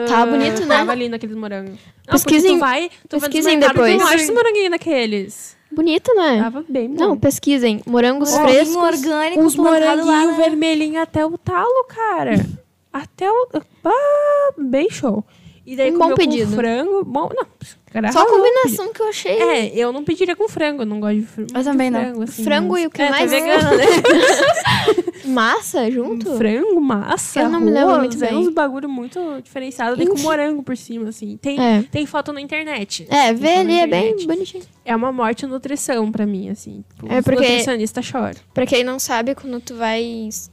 Tava 0.09 0.23
Ah, 0.23 0.27
bonito, 0.27 0.61
né? 0.65 0.77
Tava 0.79 0.95
lindo 0.95 1.17
aqueles 1.17 1.35
morangos. 1.37 1.79
Pesquisem- 2.09 2.55
tu 2.55 2.61
vai, 2.61 2.91
tu 3.09 3.19
pesquisem 3.21 3.59
tu 3.59 3.67
depois. 3.69 3.99
não 3.99 4.07
acha 4.07 4.17
esse 4.17 4.33
moranguinho 4.33 4.71
daqueles. 4.71 5.57
Bonito, 5.73 6.13
né? 6.15 6.41
Tava 6.43 6.65
bem 6.69 6.89
bom. 6.95 6.95
Não, 7.09 7.19
pesquisem. 7.19 7.81
Morangos 7.87 8.31
Moranguinho 8.31 8.57
frescos. 8.65 8.77
orgânico 9.05 9.43
lá, 9.43 9.65
moranguinhos 9.65 10.37
né? 10.37 10.45
vermelhinhos 10.45 11.03
até 11.03 11.25
o 11.25 11.37
talo, 11.39 11.85
cara. 11.89 12.35
até 12.93 13.31
o... 13.31 13.49
Ah, 13.85 14.53
bem 14.59 14.91
show. 14.91 15.25
E 15.71 15.77
daí 15.77 15.91
Um 15.93 15.99
bom 15.99 15.99
comeu 16.11 16.17
com 16.17 16.25
pedido. 16.25 16.57
frango. 16.57 17.05
Bom, 17.05 17.31
não. 17.33 17.47
Cara, 17.91 18.13
Só 18.13 18.23
a 18.23 18.27
combinação 18.27 18.93
que 18.93 19.01
eu 19.03 19.09
achei. 19.09 19.33
É, 19.41 19.73
eu 19.77 19.93
não 19.93 20.05
pediria 20.05 20.35
com 20.37 20.49
frango. 20.49 20.83
Eu 20.83 20.87
não 20.87 21.01
gosto 21.01 21.17
de 21.21 21.27
fr- 21.27 21.41
muito 21.41 21.65
também 21.65 21.91
não. 21.91 22.01
frango. 22.01 22.23
Assim, 22.23 22.45
Frango 22.45 22.73
mas- 22.73 22.83
e 22.83 22.87
o 22.87 22.91
que 22.91 23.03
é, 23.03 23.07
é 23.07 23.11
mais? 23.11 23.31
vegana, 23.31 23.71
né? 23.77 23.85
Massa 25.25 25.91
junto? 25.91 26.37
frango, 26.37 26.81
massa, 26.81 27.41
Eu 27.43 27.51
não 27.51 27.61
me 27.61 27.71
lembro 27.71 27.99
muito 27.99 28.17
é 28.17 28.29
bem. 28.29 28.37
uns 28.39 28.49
bagulho 28.49 28.89
muito 28.89 29.21
diferenciado. 29.43 29.97
Daí 29.97 30.07
com 30.07 30.19
morango 30.19 30.63
por 30.63 30.77
cima, 30.77 31.11
assim. 31.11 31.37
Tem, 31.37 31.61
É. 31.61 31.83
tem 31.83 32.05
foto 32.07 32.33
na 32.33 32.41
internet. 32.41 33.07
É, 33.09 33.27
Tem 33.27 33.35
vê 33.37 33.49
ali, 33.57 33.75
é 33.81 33.87
bem 33.87 34.17
bonitinho. 34.27 34.65
É 34.85 34.97
uma 34.97 35.13
morte 35.13 35.47
nutrição 35.47 36.11
pra 36.11 36.27
mim, 36.27 36.49
assim. 36.49 36.83
Tipo, 36.97 37.13
É 37.13 37.23
porque- 37.23 37.41
nutricionista 37.43 38.01
chora. 38.03 38.35
Pra 38.53 38.67
quem 38.67 38.83
não 38.83 38.99
sabe, 38.99 39.35
quando 39.35 39.61
tu 39.61 39.75
vai 39.77 40.03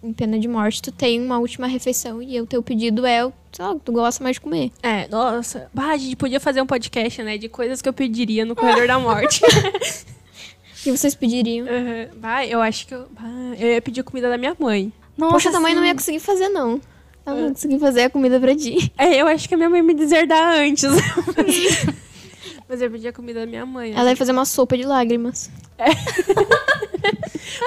em 0.04 0.14
pena 0.14 0.38
de 0.38 0.48
morte, 0.48 0.82
tu 0.82 0.92
tem 0.92 1.20
uma 1.24 1.40
última 1.40 1.66
refeição 1.66 2.22
e 2.22 2.40
o 2.40 2.46
teu 2.46 2.62
pedido 2.62 3.06
é 3.06 3.32
sei 3.50 3.66
lá, 3.66 3.76
tu 3.84 3.92
gosta 3.92 4.24
mais 4.24 4.36
de 4.36 4.42
comer. 4.42 4.72
É, 4.84 5.08
nossa. 5.08 5.68
Bah, 5.74 5.88
a 5.92 5.98
gente 5.98 6.16
podia 6.16 6.40
fazer 6.40 6.62
um 6.62 6.66
podcast, 6.68 7.24
né? 7.24 7.27
De 7.36 7.50
coisas 7.50 7.82
que 7.82 7.90
eu 7.90 7.94
pediria 7.94 8.46
no 8.46 8.56
corredor 8.56 8.86
da 8.86 9.00
morte. 9.00 9.42
O 9.44 9.48
que 10.84 10.92
vocês 10.92 11.16
pediriam? 11.16 11.66
Uhum. 11.66 12.20
Bah, 12.20 12.46
eu 12.46 12.62
acho 12.62 12.86
que 12.86 12.94
eu. 12.94 13.08
bah, 13.10 13.56
eu 13.60 13.70
ia 13.74 13.82
pedir 13.82 14.04
comida 14.04 14.30
da 14.30 14.38
minha 14.38 14.56
mãe. 14.60 14.94
Nossa, 15.18 15.34
Poxa, 15.34 15.50
tua 15.50 15.60
mãe 15.60 15.74
não 15.74 15.84
ia 15.84 15.96
conseguir 15.96 16.20
fazer, 16.20 16.50
não. 16.50 16.80
Ela 17.26 17.36
não 17.36 17.44
ia 17.46 17.52
conseguir 17.54 17.80
fazer 17.80 18.04
a 18.04 18.10
comida 18.12 18.40
pra 18.40 18.56
ti. 18.56 18.94
É, 18.98 19.16
eu 19.16 19.26
acho 19.28 19.48
que 19.50 19.56
a 19.56 19.58
minha 19.58 19.70
mãe 19.70 19.80
ia 19.80 19.84
me 19.84 19.96
deserdar 19.96 20.54
antes. 20.60 20.86
Mas 22.70 22.82
eu 22.82 22.92
pedi 22.92 23.08
a 23.08 23.14
comida 23.14 23.40
da 23.40 23.46
minha 23.46 23.66
mãe. 23.66 23.94
Ela 23.96 24.12
ia 24.12 24.16
fazer 24.16 24.34
uma 24.34 24.46
sopa 24.46 24.78
de 24.78 24.84
lágrimas. 24.84 25.50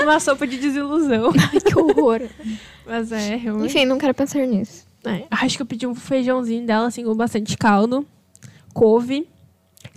Uma 0.02 0.20
sopa 0.20 0.46
de 0.46 0.58
desilusão. 0.58 1.32
Ai, 1.52 1.60
que 1.60 1.78
horror. 1.78 2.22
Mas 2.86 3.10
é, 3.12 3.36
realmente. 3.36 3.70
Enfim, 3.70 3.84
não 3.86 3.98
quero 3.98 4.14
pensar 4.14 4.46
nisso. 4.46 4.84
É, 5.04 5.24
acho 5.30 5.56
que 5.56 5.62
eu 5.62 5.66
pedi 5.66 5.86
um 5.86 5.94
feijãozinho 5.94 6.66
dela, 6.66 6.86
assim, 6.88 7.04
com 7.04 7.14
bastante 7.14 7.56
caldo, 7.56 8.06
couve, 8.74 9.26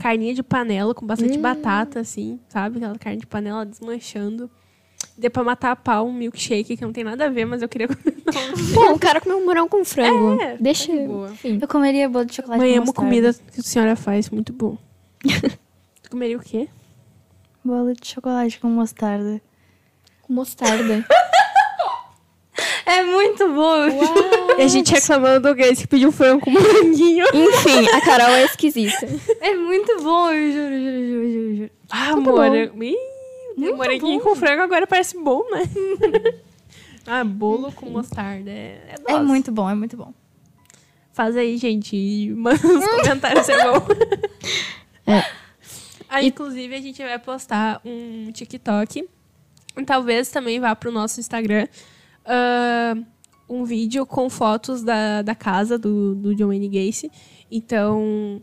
carninha 0.03 0.33
de 0.33 0.43
panela 0.43 0.93
com 0.93 1.05
bastante 1.05 1.37
batata, 1.37 2.01
assim, 2.01 2.37
sabe? 2.49 2.75
Aquela 2.77 2.99
carne 2.99 3.19
de 3.21 3.25
panela 3.25 3.65
desmanchando. 3.65 4.51
Deu 5.17 5.31
pra 5.31 5.43
matar 5.45 5.71
a 5.71 5.75
pau 5.77 6.07
um 6.07 6.11
milkshake, 6.13 6.75
que 6.75 6.81
não 6.83 6.91
tem 6.91 7.05
nada 7.05 7.25
a 7.25 7.29
ver, 7.29 7.45
mas 7.45 7.61
eu 7.61 7.69
queria 7.69 7.87
comer. 7.87 8.17
Pô, 8.73 8.91
o 8.91 8.99
cara 8.99 9.21
comeu 9.21 9.37
um 9.37 9.45
morão 9.45 9.69
com 9.69 9.85
frango. 9.85 10.41
É, 10.41 10.57
Deixa. 10.57 10.87
tá 10.91 10.97
de 10.97 11.07
boa. 11.07 11.31
Enfim. 11.31 11.57
Eu 11.61 11.67
comeria 11.69 12.09
bolo 12.09 12.25
de 12.25 12.35
chocolate 12.35 12.59
Mãe, 12.59 12.73
com 12.73 12.81
amo 12.81 12.93
comida 12.93 13.33
que 13.33 13.61
a 13.61 13.63
senhora 13.63 13.95
faz, 13.95 14.29
muito 14.29 14.51
bom. 14.51 14.77
Tu 16.03 16.09
comeria 16.09 16.37
o 16.37 16.41
quê? 16.41 16.67
Bolo 17.63 17.93
de 17.93 18.05
chocolate 18.05 18.59
com 18.59 18.67
mostarda. 18.67 19.41
Com 20.21 20.33
mostarda. 20.33 21.05
É 22.85 23.03
muito 23.03 23.47
bom. 23.53 24.55
E 24.57 24.61
a 24.61 24.67
gente 24.67 24.91
reclamando 24.93 25.47
do 25.49 25.55
Gacy 25.55 25.81
que 25.83 25.87
pediu 25.87 26.11
frango 26.11 26.41
com 26.41 26.51
moranguinho. 26.51 27.25
Enfim, 27.33 27.87
a 27.89 28.01
Carol 28.01 28.27
é 28.35 28.43
esquisita. 28.45 29.07
É 29.39 29.55
muito 29.55 30.03
bom, 30.03 30.29
eu 30.31 30.51
juro, 30.51 30.79
juro, 30.79 31.05
juro, 31.07 31.31
juro, 31.31 31.55
juro. 31.55 31.71
Ah, 31.89 32.11
Muito 32.13 32.29
morango. 32.31 32.83
Ih, 32.83 32.95
Muito 33.57 33.77
moranguinho 33.77 34.19
bom. 34.19 34.29
com 34.31 34.35
frango 34.35 34.61
agora 34.63 34.85
parece 34.85 35.17
bom, 35.17 35.43
né? 35.49 35.63
ah, 37.07 37.23
bolo 37.23 37.71
com 37.71 37.89
mostarda. 37.89 38.49
É, 38.51 38.95
é, 39.07 39.13
É 39.13 39.19
muito 39.19 39.51
bom, 39.51 39.69
é 39.69 39.75
muito 39.75 39.95
bom. 39.95 40.13
Faz 41.13 41.37
aí, 41.37 41.57
gente. 41.57 41.95
e 41.95 42.31
Manda 42.31 42.67
nos 42.67 42.85
comentários 42.87 43.47
é 43.49 43.63
bom. 43.63 43.85
É. 45.05 45.21
Ah, 46.07 46.23
inclusive, 46.23 46.73
a 46.73 46.79
gente 46.79 47.03
vai 47.03 47.19
postar 47.19 47.81
um 47.83 48.31
TikTok. 48.31 49.05
E 49.75 49.83
talvez 49.83 50.29
também 50.29 50.61
vá 50.61 50.73
pro 50.75 50.91
nosso 50.93 51.19
Instagram. 51.19 51.67
Ah, 52.25 52.95
um 53.49 53.63
vídeo 53.63 54.05
com 54.05 54.29
fotos 54.29 54.83
da, 54.83 55.21
da 55.21 55.35
casa 55.35 55.77
do, 55.77 56.15
do 56.15 56.35
John 56.35 56.47
Wayne 56.47 56.67
Gacy. 56.67 57.11
Então, 57.51 58.41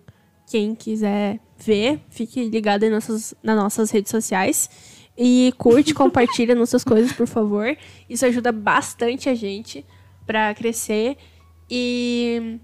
quem 0.48 0.74
quiser 0.74 1.40
ver, 1.58 2.00
fique 2.10 2.44
ligado 2.44 2.82
nas 2.82 3.08
nossas, 3.08 3.34
nas 3.42 3.56
nossas 3.56 3.90
redes 3.90 4.10
sociais. 4.10 4.70
E 5.16 5.52
curte, 5.58 5.92
compartilha 5.94 6.54
nossas 6.54 6.84
coisas, 6.84 7.12
por 7.12 7.26
favor. 7.26 7.76
Isso 8.08 8.24
ajuda 8.24 8.52
bastante 8.52 9.28
a 9.28 9.34
gente 9.34 9.84
pra 10.26 10.54
crescer 10.54 11.16
e, 11.70 12.58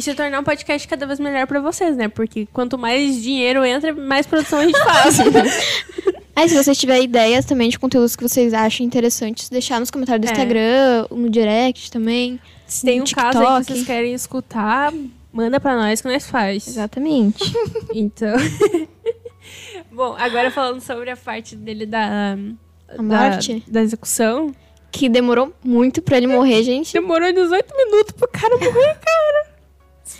e 0.00 0.02
se 0.02 0.14
tornar 0.14 0.40
um 0.40 0.44
podcast 0.44 0.88
cada 0.88 1.06
vez 1.06 1.20
melhor 1.20 1.46
pra 1.46 1.60
vocês, 1.60 1.96
né? 1.96 2.08
Porque 2.08 2.46
quanto 2.52 2.78
mais 2.78 3.22
dinheiro 3.22 3.64
entra, 3.64 3.92
mais 3.94 4.26
produção 4.26 4.60
a 4.60 4.64
gente 4.66 4.78
faz. 4.82 5.18
Aí, 6.34 6.48
se 6.48 6.56
vocês 6.56 6.78
tiverem 6.78 7.04
ideias 7.04 7.44
também 7.44 7.68
de 7.68 7.78
conteúdos 7.78 8.16
que 8.16 8.22
vocês 8.22 8.54
acham 8.54 8.86
interessantes, 8.86 9.50
deixar 9.50 9.78
nos 9.78 9.90
comentários 9.90 10.24
do 10.24 10.28
É. 10.28 10.32
Instagram, 10.32 11.06
no 11.10 11.28
direct 11.28 11.90
também. 11.90 12.40
se 12.66 12.86
tem 12.86 13.00
um 13.00 13.04
No 13.04 13.10
caso 13.10 13.38
aí 13.38 13.44
que 13.44 13.50
TikTok. 13.50 13.64
vocês 13.74 13.86
querem 13.86 14.14
escutar, 14.14 14.92
manda 15.32 15.60
pra 15.60 15.76
nós 15.76 16.00
que 16.00 16.08
nós 16.08 16.26
faz. 16.26 16.66
Exatamente. 16.66 17.44
Então. 17.94 18.36
Bom, 19.92 20.14
agora 20.18 20.50
falando 20.50 20.80
sobre 20.80 21.10
a 21.10 21.16
parte 21.16 21.56
dele 21.56 21.84
da. 21.84 22.36
da, 22.96 23.02
morte? 23.02 23.62
da 23.66 23.82
execução. 23.82 24.54
que 24.92 25.08
demorou 25.08 25.52
muito 25.64 26.00
pra 26.00 26.16
ele 26.16 26.26
morrer, 26.28 26.62
gente. 26.62 26.92
Demorou 26.92 27.32
18 27.32 27.76
minutos 27.76 28.12
pro 28.12 28.28
cara 28.28 28.56
morrer, 28.56 28.94
cara. 28.94 29.49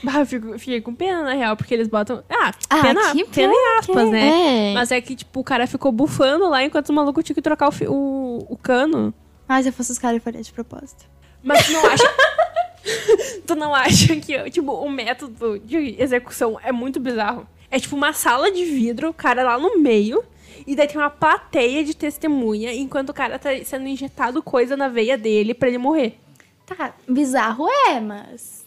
Ah, 0.07 0.21
eu 0.21 0.27
fico- 0.27 0.59
fiquei 0.59 0.81
com 0.81 0.95
pena, 0.95 1.23
na 1.23 1.35
real, 1.35 1.57
porque 1.57 1.75
eles 1.75 1.89
botam. 1.89 2.23
Ah, 2.29 2.53
Ah, 2.71 2.83
pena, 2.83 3.13
que 3.13 3.25
pena 3.27 3.53
em 3.53 3.79
aspas, 3.79 4.09
né? 4.11 4.71
É. 4.71 4.75
Mas 4.75 4.91
é 4.91 5.01
que, 5.01 5.15
tipo, 5.15 5.41
o 5.41 5.45
cara 5.45 5.67
ficou 5.67 5.93
bufando 5.93 6.49
lá 6.49 6.65
enquanto 6.65 6.89
o 6.89 6.93
maluco 6.93 7.23
tinha 7.23 7.35
que 7.35 7.43
trocar 7.43 7.69
o, 7.69 7.93
o, 7.93 8.47
o 8.51 8.57
cano. 8.57 9.13
Ah, 9.49 9.63
se 9.63 9.69
eu 9.69 9.73
fosse 9.73 9.93
os 9.93 9.99
caras, 9.99 10.17
eu 10.17 10.23
faria 10.23 10.43
de 10.43 10.53
propósito. 10.53 11.05
Mas 11.43 11.67
tu 11.67 11.73
não 11.73 11.87
acha. 11.87 12.05
tu 13.47 13.55
não 13.55 13.75
acha 13.75 14.17
que, 14.17 14.51
tipo, 14.51 14.73
o 14.73 14.89
método 14.91 15.59
de 15.59 15.97
execução 15.99 16.59
é 16.63 16.73
muito 16.73 16.99
bizarro? 17.01 17.47
É 17.71 17.79
tipo 17.79 17.95
uma 17.97 18.13
sala 18.13 18.51
de 18.51 18.65
vidro, 18.65 19.11
o 19.11 19.15
cara 19.15 19.43
lá 19.45 19.59
no 19.59 19.79
meio, 19.79 20.25
e 20.67 20.75
daí 20.75 20.87
tem 20.89 20.97
uma 20.97 21.11
plateia 21.11 21.85
de 21.85 21.95
testemunha 21.95 22.73
enquanto 22.75 23.11
o 23.11 23.15
cara 23.15 23.39
tá 23.39 23.51
sendo 23.65 23.87
injetado 23.87 24.43
coisa 24.43 24.77
na 24.77 24.89
veia 24.89 25.17
dele 25.17 25.55
pra 25.55 25.69
ele 25.69 25.79
morrer. 25.79 26.19
Tá, 26.67 26.95
bizarro 27.09 27.67
é, 27.89 28.01
mas. 28.01 28.65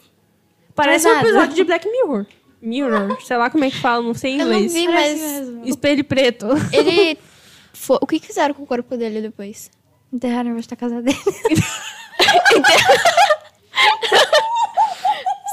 Parece 0.76 1.08
um 1.08 1.10
Mas 1.14 1.18
nada. 1.24 1.30
episódio 1.30 1.56
de 1.56 1.64
Black 1.64 1.88
Mirror. 1.90 2.26
Mirror, 2.62 3.22
sei 3.22 3.38
lá 3.38 3.50
como 3.50 3.64
é 3.66 3.70
que 3.70 3.78
fala, 3.78 4.02
não 4.04 4.14
sei 4.14 4.32
em 4.36 4.40
Eu 4.40 4.46
não 4.46 4.54
inglês. 4.54 4.74
vi, 4.74 4.88
mas. 4.88 5.22
Espelho 5.68 6.04
preto. 6.04 6.48
ele... 6.72 7.18
fo- 7.74 8.00
O 8.02 8.08
que 8.08 8.20
fizeram 8.20 8.54
com 8.54 8.64
o 8.64 8.66
corpo 8.68 8.96
dele 8.98 9.22
depois? 9.22 9.70
Enterraram 10.12 10.52
embaixo 10.52 10.70
da 10.70 10.76
casa 10.76 11.02
dele. 11.02 11.18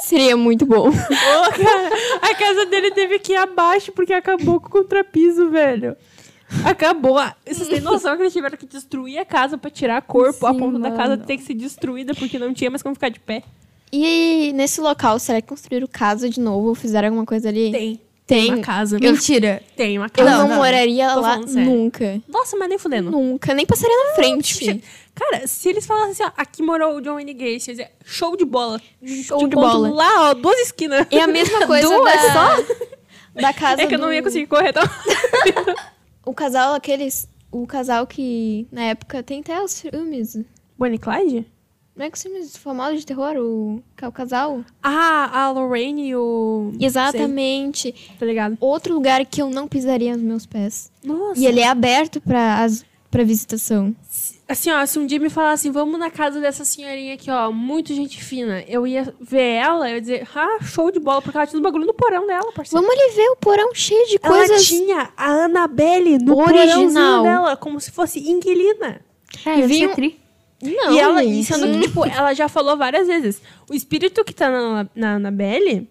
Seria 0.05 0.37
muito 0.37 0.67
bom. 0.67 0.89
Ô, 0.89 0.93
cara, 0.93 1.91
a 2.23 2.35
casa 2.35 2.67
dele 2.67 2.91
teve 2.91 3.19
que 3.19 3.33
ir 3.33 3.37
abaixo 3.37 3.93
porque 3.93 4.13
acabou 4.13 4.61
com 4.61 4.67
o 4.67 4.71
contrapiso, 4.71 5.51
velho. 5.51 5.97
Acabou. 6.65 7.17
Vocês 7.47 7.69
têm 7.69 7.81
noção 7.81 8.17
que 8.17 8.23
eles 8.25 8.33
tiveram 8.33 8.57
que 8.57 8.67
destruir 8.67 9.19
a 9.19 9.25
casa 9.25 9.57
pra 9.57 9.71
tirar 9.71 10.03
corpo 10.03 10.47
a 10.47 10.53
Sim, 10.53 10.59
ponto 10.59 10.79
da 10.81 10.91
casa 10.91 11.11
mano. 11.11 11.25
ter 11.25 11.37
que 11.37 11.45
ser 11.45 11.55
destruída 11.55 12.13
porque 12.15 12.39
não 12.41 12.53
tinha 12.53 12.69
mais 12.71 12.83
como 12.83 12.95
ficar 12.95 13.09
de 13.09 13.21
pé? 13.21 13.45
E 13.93 14.53
nesse 14.55 14.81
local, 14.81 15.19
será 15.19 15.41
que 15.41 15.49
construíram 15.49 15.87
casa 15.91 16.29
de 16.29 16.41
novo? 16.41 16.75
Fizeram 16.75 17.09
alguma 17.09 17.27
coisa 17.27 17.49
ali? 17.49 17.71
Tem. 17.73 18.01
Tem. 18.27 18.55
uma 18.55 18.63
casa. 18.63 18.97
Mentira. 19.01 19.61
Tem 19.77 19.99
uma 19.99 20.07
Eu 20.07 20.11
casa. 20.25 20.31
não, 20.39 20.49
não, 20.49 20.57
moraria 20.59 21.13
lá 21.17 21.37
nunca. 21.39 22.23
Nossa, 22.29 22.57
mas 22.57 22.69
nem 22.69 22.79
fudendo. 22.79 23.11
Nunca. 23.11 23.53
Nem 23.53 23.67
passaria 23.67 23.97
na 24.09 24.15
frente. 24.15 24.57
Tipo, 24.57 24.87
cara, 25.17 25.49
se 25.49 25.69
eles 25.69 25.85
falassem 25.85 26.13
assim, 26.13 26.23
ó, 26.23 26.31
aqui 26.41 26.63
morou 26.63 26.95
o 26.97 27.01
John 27.01 27.15
Wayne 27.15 27.35
Gacy, 27.35 27.71
eu 27.71 27.75
dizer, 27.77 27.91
show 28.05 28.37
de 28.37 28.45
bola. 28.45 28.81
Show 29.05 29.39
de 29.39 29.45
encontro 29.47 29.61
bola. 29.61 29.89
Lá, 29.91 30.31
ó, 30.31 30.35
duas 30.35 30.61
esquinas. 30.61 31.09
E 31.11 31.19
a 31.19 31.27
mesma 31.27 31.67
coisa 31.67 31.89
Duas 31.89 32.05
da, 32.23 32.33
só? 32.33 32.65
da 33.35 33.53
casa 33.53 33.83
É 33.83 33.87
que 33.89 33.97
eu 33.97 33.99
não 33.99 34.07
do- 34.07 34.15
ia 34.15 34.23
conseguir 34.23 34.47
correr 34.47 34.73
tão... 34.73 34.85
O 36.25 36.33
casal, 36.33 36.75
aqueles... 36.75 37.29
O 37.51 37.67
casal 37.67 38.07
que, 38.07 38.69
na 38.71 38.83
época, 38.85 39.25
tem 39.25 39.41
até 39.41 39.61
os 39.61 39.81
filmes. 39.81 40.39
Bonnie 40.79 40.99
Clyde? 40.99 41.45
Não 42.01 42.07
é 42.07 42.11
que 42.11 42.17
os 42.17 42.23
filmes 42.23 42.57
famosos 42.57 43.01
de 43.01 43.05
terror? 43.05 43.37
O, 43.37 43.83
o 44.03 44.11
casal? 44.13 44.65
Ah, 44.83 45.43
a 45.43 45.51
Lorraine 45.51 46.09
e 46.09 46.17
o... 46.17 46.73
Exatamente. 46.81 47.95
Sei, 47.95 48.17
tá 48.19 48.25
ligado? 48.25 48.57
Outro 48.59 48.95
lugar 48.95 49.23
que 49.27 49.43
eu 49.43 49.51
não 49.51 49.69
pisaria 49.69 50.15
nos 50.17 50.23
meus 50.23 50.47
pés. 50.47 50.91
Nossa. 51.05 51.39
E 51.39 51.45
ele 51.45 51.61
é 51.61 51.69
aberto 51.69 52.19
pra, 52.19 52.65
as, 52.65 52.87
pra 53.11 53.23
visitação. 53.23 53.95
Assim, 54.49 54.71
ó, 54.71 54.87
se 54.87 54.99
um 54.99 55.05
dia 55.05 55.19
me 55.21 55.29
falassem, 55.29 55.71
vamos 55.71 56.01
na 56.01 56.11
casa 56.11 56.41
dessa 56.41 56.65
senhorinha 56.65 57.13
aqui, 57.13 57.31
ó, 57.31 57.53
muito 57.53 57.93
gente 57.95 58.25
fina, 58.25 58.65
eu 58.67 58.87
ia 58.87 59.15
ver 59.21 59.57
ela, 59.57 59.91
eu 59.91 59.97
ia 59.97 60.01
dizer, 60.01 60.27
ah, 60.35 60.57
show 60.63 60.91
de 60.91 60.99
bola, 60.99 61.21
porque 61.21 61.37
ela 61.37 61.47
tinha 61.47 61.61
um 61.61 61.63
bagulho 61.63 61.85
no 61.85 61.93
porão 61.93 62.27
dela, 62.27 62.51
parceiro. 62.53 62.83
Vamos 62.83 62.99
ali 62.99 63.15
ver 63.15 63.29
o 63.29 63.37
porão 63.37 63.75
cheio 63.75 64.07
de 64.09 64.19
Ela 64.23 64.35
coisas. 64.39 64.67
tinha 64.67 65.11
a 65.15 65.45
Annabelle 65.45 66.17
no 66.19 66.35
Original. 66.39 66.67
porãozinho 66.67 67.23
dela, 67.25 67.57
como 67.59 67.79
se 67.79 67.91
fosse 67.91 68.21
inquilina. 68.27 69.03
É, 69.45 69.59
E 69.59 69.63
vinha-. 69.67 69.89
Não, 70.63 70.93
e 70.95 70.99
ela, 70.99 71.23
gente. 71.23 71.45
sendo 71.45 71.67
que, 71.73 71.81
tipo, 71.89 72.05
ela 72.05 72.35
já 72.35 72.49
falou 72.49 72.77
várias 72.77 73.07
vezes, 73.07 73.41
o 73.71 73.75
espírito 73.75 74.25
que 74.25 74.35
tá 74.35 74.51
na, 74.51 74.87
na 74.95 75.15
Annabelle, 75.15 75.89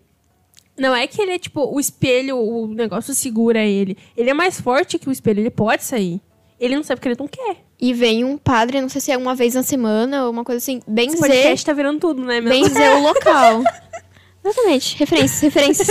não 0.77 0.95
é 0.95 1.07
que 1.07 1.21
ele 1.21 1.31
é, 1.31 1.39
tipo, 1.39 1.61
o 1.73 1.79
espelho, 1.79 2.37
o 2.37 2.67
negócio 2.67 3.13
segura 3.13 3.63
ele. 3.65 3.97
Ele 4.15 4.29
é 4.29 4.33
mais 4.33 4.61
forte 4.61 4.99
que 4.99 5.09
o 5.09 5.11
espelho, 5.11 5.39
ele 5.41 5.49
pode 5.49 5.83
sair. 5.83 6.21
Ele 6.59 6.75
não 6.75 6.83
sabe 6.83 6.99
porque 6.99 7.09
ele 7.09 7.17
não 7.19 7.27
quer. 7.27 7.57
E 7.81 7.93
vem 7.93 8.23
um 8.25 8.37
padre, 8.37 8.81
não 8.81 8.89
sei 8.89 8.99
se 9.01 9.11
é 9.11 9.17
uma 9.17 9.33
vez 9.33 9.55
na 9.55 9.63
semana 9.63 10.25
ou 10.25 10.31
uma 10.31 10.43
coisa 10.43 10.57
assim, 10.57 10.77
Esse 10.77 10.89
benzer, 10.91 11.19
podcast 11.19 11.65
tá 11.65 11.73
virando 11.73 11.99
tudo, 11.99 12.23
né, 12.23 12.39
meu? 12.41 12.51
benzer 12.51 12.95
o 12.97 13.01
local. 13.01 13.63
Exatamente. 14.43 14.97
Referências, 14.97 15.41
referências. 15.41 15.87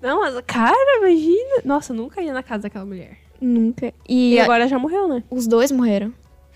Não, 0.00 0.20
mas, 0.20 0.34
cara, 0.46 0.98
imagina. 0.98 1.62
Nossa, 1.64 1.92
eu 1.92 1.96
nunca 1.96 2.22
ia 2.22 2.32
na 2.32 2.42
casa 2.42 2.64
daquela 2.64 2.84
mulher. 2.84 3.18
Nunca. 3.40 3.92
E, 4.08 4.34
E, 4.34 4.38
a- 4.40 4.44
agora 4.44 4.68
já 4.68 4.78
morreu, 4.78 5.08
né? 5.08 5.22
os 5.30 5.46
dois 5.46 5.70
morreram. 5.72 6.12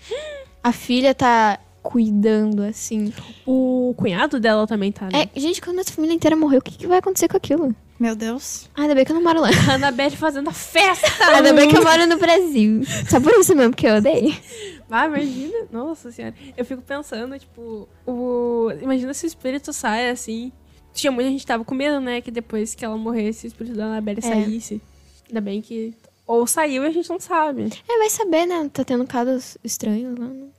A 0.69 0.71
filha 0.71 1.15
tá 1.15 1.59
cuidando, 1.81 2.61
assim. 2.61 3.11
O 3.43 3.95
cunhado 3.97 4.39
dela 4.39 4.67
também 4.67 4.91
tá, 4.91 5.05
né? 5.11 5.27
É, 5.33 5.39
gente, 5.39 5.59
quando 5.59 5.79
essa 5.79 5.91
família 5.91 6.13
inteira 6.15 6.35
morreu, 6.35 6.59
o 6.59 6.61
que, 6.61 6.77
que 6.77 6.85
vai 6.85 6.99
acontecer 6.99 7.27
com 7.27 7.37
aquilo? 7.37 7.75
Meu 7.99 8.15
Deus. 8.15 8.69
Ah, 8.75 8.83
ainda 8.83 8.93
bem 8.93 9.03
que 9.03 9.11
eu 9.11 9.15
não 9.15 9.23
moro 9.23 9.41
lá. 9.41 9.49
A 9.67 9.73
Annabelle 9.73 10.15
fazendo 10.15 10.47
a 10.47 10.53
festa. 10.53 11.07
Ainda 11.33 11.51
bem 11.53 11.67
que 11.67 11.75
eu 11.75 11.83
moro 11.83 12.05
no 12.05 12.17
Brasil. 12.17 12.81
Só 13.09 13.19
por 13.19 13.33
isso 13.33 13.55
mesmo 13.55 13.75
que 13.75 13.87
eu 13.87 13.95
odeio. 13.95 14.33
Ah, 14.91 15.07
imagina. 15.07 15.67
Nossa 15.71 16.11
senhora. 16.11 16.35
Eu 16.55 16.63
fico 16.63 16.81
pensando, 16.83 17.37
tipo, 17.39 17.89
o... 18.05 18.69
imagina 18.81 19.11
se 19.13 19.25
o 19.25 19.27
espírito 19.27 19.73
sai 19.73 20.11
assim. 20.11 20.51
Tinha 20.93 21.11
muita 21.11 21.29
gente 21.31 21.41
que 21.41 21.47
tava 21.47 21.65
com 21.65 21.73
medo, 21.75 21.99
né? 21.99 22.21
Que 22.21 22.29
depois 22.31 22.75
que 22.75 22.85
ela 22.85 22.95
morresse, 22.95 23.47
o 23.47 23.49
espírito 23.49 23.75
da 23.75 23.85
Annabelle 23.85 24.19
É. 24.19 24.21
saísse. 24.21 24.81
Ainda 25.27 25.41
bem 25.41 25.61
que. 25.61 25.93
Ou 26.25 26.45
saiu 26.47 26.83
e 26.83 26.87
a 26.87 26.91
gente 26.91 27.09
não 27.09 27.19
sabe. 27.19 27.69
É, 27.89 27.97
vai 27.97 28.09
saber, 28.09 28.45
né? 28.45 28.69
Tá 28.71 28.83
tendo 28.85 29.05
casos 29.05 29.57
estranhos 29.63 30.17
lá. 30.17 30.25
Não, 30.27 30.51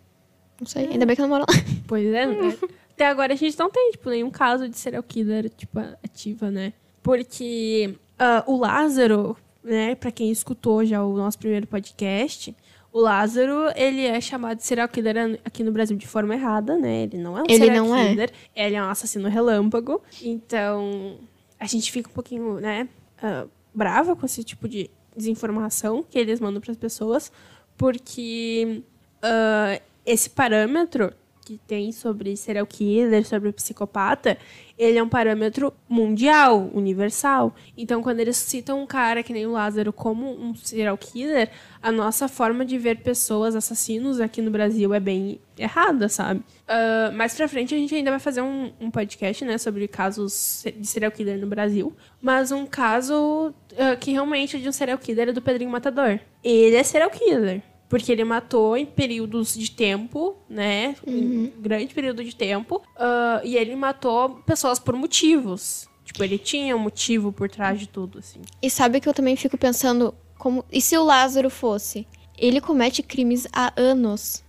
não 0.60 0.66
sei. 0.66 0.88
Ainda 0.88 1.06
bem 1.06 1.16
que 1.16 1.22
eu 1.22 1.26
não 1.26 1.36
moro 1.36 1.46
lá. 1.48 1.60
Pois 1.88 2.06
é, 2.06 2.26
né? 2.26 2.56
Até 2.92 3.06
agora 3.08 3.32
a 3.32 3.36
gente 3.36 3.58
não 3.58 3.70
tem, 3.70 3.90
tipo, 3.92 4.10
nenhum 4.10 4.30
caso 4.30 4.68
de 4.68 4.78
serial 4.78 5.02
killer, 5.02 5.50
tipo, 5.50 5.80
ativa, 6.04 6.50
né? 6.50 6.72
Porque 7.02 7.96
ah, 8.18 8.44
o 8.46 8.58
Lázaro, 8.58 9.36
né, 9.64 9.94
pra 9.94 10.12
quem 10.12 10.30
escutou 10.30 10.84
já 10.84 11.02
o 11.02 11.16
nosso 11.16 11.38
primeiro 11.38 11.66
podcast, 11.66 12.54
o 12.92 13.00
Lázaro, 13.00 13.72
ele 13.74 14.04
é 14.04 14.20
chamado 14.20 14.58
de 14.58 14.64
serial 14.64 14.88
killer 14.88 15.40
aqui 15.44 15.64
no 15.64 15.72
Brasil 15.72 15.96
de 15.96 16.06
forma 16.06 16.34
errada, 16.34 16.76
né? 16.76 17.04
Ele 17.04 17.18
não 17.18 17.38
é 17.38 17.42
um 17.42 17.46
Ele 17.48 17.64
serial 17.64 17.86
não 17.86 17.96
é. 17.96 18.08
killer, 18.08 18.32
ele 18.54 18.76
é 18.76 18.82
um 18.82 18.88
assassino 18.88 19.28
relâmpago. 19.28 20.02
Então, 20.22 21.18
a 21.58 21.66
gente 21.66 21.90
fica 21.90 22.10
um 22.10 22.12
pouquinho, 22.12 22.60
né, 22.60 22.88
ah, 23.22 23.46
brava 23.74 24.14
com 24.14 24.26
esse 24.26 24.44
tipo 24.44 24.68
de 24.68 24.90
desinformação 25.16 26.02
que 26.02 26.18
eles 26.18 26.38
mandam 26.40 26.60
pras 26.60 26.76
pessoas, 26.76 27.32
porque 27.76 28.82
ah, 29.22 29.80
esse 30.10 30.30
parâmetro 30.30 31.12
que 31.44 31.58
tem 31.66 31.90
sobre 31.90 32.36
serial 32.36 32.66
killer, 32.66 33.26
sobre 33.26 33.50
psicopata, 33.52 34.38
ele 34.78 34.98
é 34.98 35.02
um 35.02 35.08
parâmetro 35.08 35.72
mundial, 35.88 36.70
universal. 36.72 37.54
Então, 37.76 38.02
quando 38.02 38.20
eles 38.20 38.36
citam 38.36 38.80
um 38.80 38.86
cara 38.86 39.22
que 39.22 39.32
nem 39.32 39.46
o 39.46 39.52
Lázaro 39.52 39.92
como 39.92 40.30
um 40.30 40.54
serial 40.54 40.96
killer, 40.96 41.50
a 41.82 41.90
nossa 41.90 42.28
forma 42.28 42.64
de 42.64 42.78
ver 42.78 43.02
pessoas 43.02 43.56
assassinos 43.56 44.20
aqui 44.20 44.40
no 44.40 44.50
Brasil 44.50 44.94
é 44.94 45.00
bem 45.00 45.40
errada, 45.58 46.08
sabe? 46.08 46.40
Uh, 46.40 47.12
mais 47.14 47.34
pra 47.34 47.48
frente 47.48 47.74
a 47.74 47.78
gente 47.78 47.94
ainda 47.94 48.12
vai 48.12 48.20
fazer 48.20 48.42
um, 48.42 48.72
um, 48.80 48.90
podcast, 48.90 49.44
né, 49.44 49.58
sobre 49.58 49.88
casos 49.88 50.64
de 50.76 50.86
serial 50.86 51.10
killer 51.10 51.38
no 51.38 51.48
Brasil. 51.48 51.92
Mas 52.22 52.52
um 52.52 52.64
caso 52.64 53.52
uh, 53.72 53.96
que 53.98 54.12
realmente 54.12 54.56
é 54.56 54.60
de 54.60 54.68
um 54.68 54.72
serial 54.72 54.98
killer 54.98 55.30
é 55.30 55.32
do 55.32 55.42
Pedrinho 55.42 55.70
Matador. 55.70 56.20
Ele 56.44 56.76
é 56.76 56.82
serial 56.82 57.10
killer. 57.10 57.62
Porque 57.90 58.12
ele 58.12 58.22
matou 58.24 58.76
em 58.76 58.86
períodos 58.86 59.52
de 59.52 59.70
tempo, 59.70 60.36
né? 60.48 60.94
Uhum. 61.04 61.52
Em 61.54 61.60
grande 61.60 61.92
período 61.92 62.24
de 62.24 62.34
tempo. 62.34 62.76
Uh, 62.96 63.44
e 63.44 63.56
ele 63.56 63.74
matou 63.74 64.36
pessoas 64.46 64.78
por 64.78 64.94
motivos. 64.94 65.88
Tipo, 66.04 66.22
ele 66.22 66.38
tinha 66.38 66.76
um 66.76 66.78
motivo 66.78 67.32
por 67.32 67.50
trás 67.50 67.80
de 67.80 67.88
tudo, 67.88 68.20
assim. 68.20 68.40
E 68.62 68.70
sabe 68.70 69.00
que 69.00 69.08
eu 69.08 69.12
também 69.12 69.34
fico 69.34 69.58
pensando, 69.58 70.14
como 70.38 70.64
e 70.72 70.80
se 70.80 70.96
o 70.96 71.02
Lázaro 71.02 71.50
fosse? 71.50 72.06
Ele 72.38 72.60
comete 72.60 73.02
crimes 73.02 73.46
há 73.52 73.72
anos. 73.76 74.44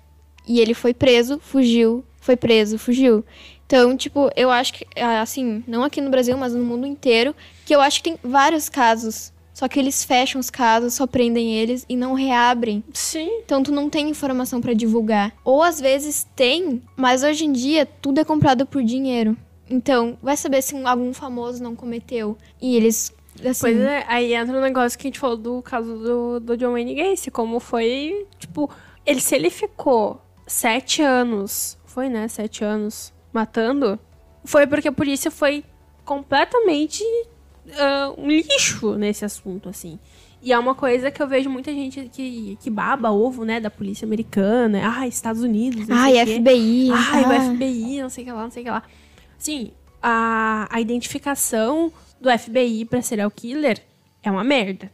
E 0.48 0.60
ele 0.60 0.76
foi 0.76 0.94
preso, 0.94 1.40
fugiu, 1.40 2.06
foi 2.20 2.38
preso, 2.38 2.78
fugiu. 2.78 3.26
Então, 3.66 3.98
tipo, 3.98 4.30
eu 4.36 4.52
acho 4.52 4.74
que, 4.74 4.86
assim, 5.00 5.64
não 5.68 5.84
aqui 5.84 6.00
no 6.00 6.12
Brasil, 6.12 6.38
mas 6.38 6.54
no 6.54 6.64
mundo 6.64 6.86
inteiro, 6.86 7.36
que 7.66 7.74
eu 7.74 7.82
acho 7.82 8.04
que 8.04 8.12
tem 8.12 8.20
vários 8.24 8.70
casos 8.70 9.34
só 9.62 9.68
que 9.68 9.78
eles 9.78 10.04
fecham 10.04 10.42
os 10.42 10.50
casos, 10.50 10.96
só 10.96 11.06
prendem 11.06 11.54
eles 11.54 11.86
e 11.88 11.96
não 11.96 12.16
reabrem. 12.16 12.84
Sim. 12.92 13.30
Então 13.46 13.62
tu 13.62 13.72
não 13.72 13.92
tem 13.92 14.10
informação 14.10 14.60
para 14.60 14.74
divulgar. 14.74 15.32
Ou 15.46 15.62
às 15.62 15.80
vezes 15.80 16.26
tem, 16.36 16.82
mas 16.98 17.22
hoje 17.22 17.46
em 17.46 17.52
dia 17.52 17.86
tudo 17.86 18.20
é 18.20 18.24
comprado 18.24 18.66
por 18.66 18.84
dinheiro. 18.84 19.38
Então, 19.70 20.18
vai 20.20 20.36
saber 20.36 20.64
se 20.64 20.76
algum 20.84 21.14
famoso 21.14 21.62
não 21.62 21.76
cometeu. 21.76 22.36
E 22.60 22.76
eles. 22.76 23.14
Assim... 23.46 23.60
Pois 23.60 23.78
é, 23.78 24.04
aí 24.08 24.34
entra 24.34 24.58
um 24.58 24.62
negócio 24.62 24.98
que 24.98 25.06
a 25.06 25.10
gente 25.10 25.20
falou 25.20 25.38
do 25.38 25.62
caso 25.62 25.96
do, 25.96 26.40
do 26.40 26.58
John 26.58 26.72
Wayne 26.72 26.96
Gacy. 26.96 27.30
Como 27.30 27.60
foi, 27.60 28.26
tipo, 28.40 28.68
ele, 29.06 29.22
se 29.22 29.36
ele 29.36 29.52
ficou 29.52 30.20
sete 30.48 31.04
anos, 31.04 31.78
foi, 31.86 32.10
né? 32.10 32.28
Sete 32.28 32.64
anos 32.64 33.14
matando, 33.32 34.00
foi 34.44 34.66
porque 34.66 34.88
a 34.88 34.92
polícia 34.92 35.30
foi 35.30 35.64
completamente 36.04 37.04
uh, 37.68 38.22
um 38.22 38.28
lixo 38.28 38.96
nesse 38.96 39.26
assunto, 39.26 39.70
assim. 39.70 40.00
E 40.42 40.52
é 40.52 40.58
uma 40.58 40.74
coisa 40.74 41.12
que 41.12 41.22
eu 41.22 41.28
vejo 41.28 41.50
muita 41.50 41.72
gente 41.72 42.10
que, 42.12 42.58
que 42.60 42.70
baba 42.70 43.12
ovo, 43.12 43.46
né, 43.46 43.60
da 43.60 43.70
polícia 43.70 44.06
americana. 44.06 44.82
Ah, 44.84 45.08
Estados 45.08 45.44
Unidos. 45.44 45.88
Ai, 45.90 46.14
FBI. 46.26 46.90
Ai, 46.92 47.24
ah. 47.24 47.30
o 47.30 47.56
FBI, 47.56 48.02
não 48.02 48.10
sei 48.10 48.24
o 48.24 48.28
que 48.28 48.34
lá, 48.34 48.44
não 48.44 48.52
sei 48.52 48.64
o 48.64 48.66
que 48.66 48.72
lá. 48.72 48.84
Sim, 49.38 49.72
a, 50.02 50.68
a 50.72 50.82
identificação 50.82 51.94
do 52.20 52.30
FBI 52.38 52.86
pra 52.86 53.02
serial 53.02 53.30
killer 53.30 53.84
é 54.24 54.32
uma 54.32 54.44
merda. 54.44 54.92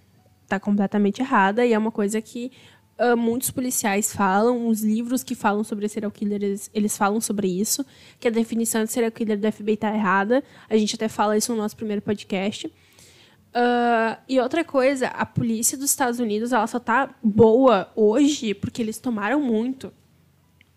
Tá 0.48 0.60
completamente 0.60 1.22
errada 1.22 1.66
e 1.66 1.74
é 1.74 1.78
uma 1.78 1.92
coisa 1.92 2.22
que 2.22 2.52
Uh, 3.00 3.16
muitos 3.16 3.52
policiais 3.52 4.12
falam, 4.12 4.68
os 4.68 4.82
livros 4.82 5.24
que 5.24 5.36
falam 5.36 5.64
sobre 5.64 5.88
serial 5.88 6.12
killer, 6.12 6.42
eles, 6.42 6.72
eles, 6.74 6.98
falam 6.98 7.22
sobre 7.22 7.48
isso, 7.48 7.86
que 8.20 8.28
a 8.28 8.32
definição 8.32 8.84
de 8.84 8.92
serial 8.92 9.12
killer 9.12 9.38
do 9.38 9.52
FBI 9.52 9.74
está 9.74 9.94
errada. 9.94 10.44
A 10.68 10.76
gente 10.76 10.96
até 10.96 11.08
fala 11.08 11.38
isso 11.38 11.52
no 11.52 11.60
nosso 11.62 11.76
primeiro 11.76 12.02
podcast. 12.02 12.66
Uh, 12.68 14.18
e 14.28 14.40
outra 14.40 14.64
coisa, 14.64 15.08
a 15.10 15.28
polícia 15.28 15.78
dos 15.78 15.92
Estados 15.92 16.20
Unidos, 16.20 16.52
ela 16.52 16.66
só 16.66 16.80
tá 16.80 17.10
boa 17.22 17.92
hoje 17.96 18.56
porque 18.56 18.82
eles 18.82 18.98
tomaram 18.98 19.40
muito. 19.40 19.94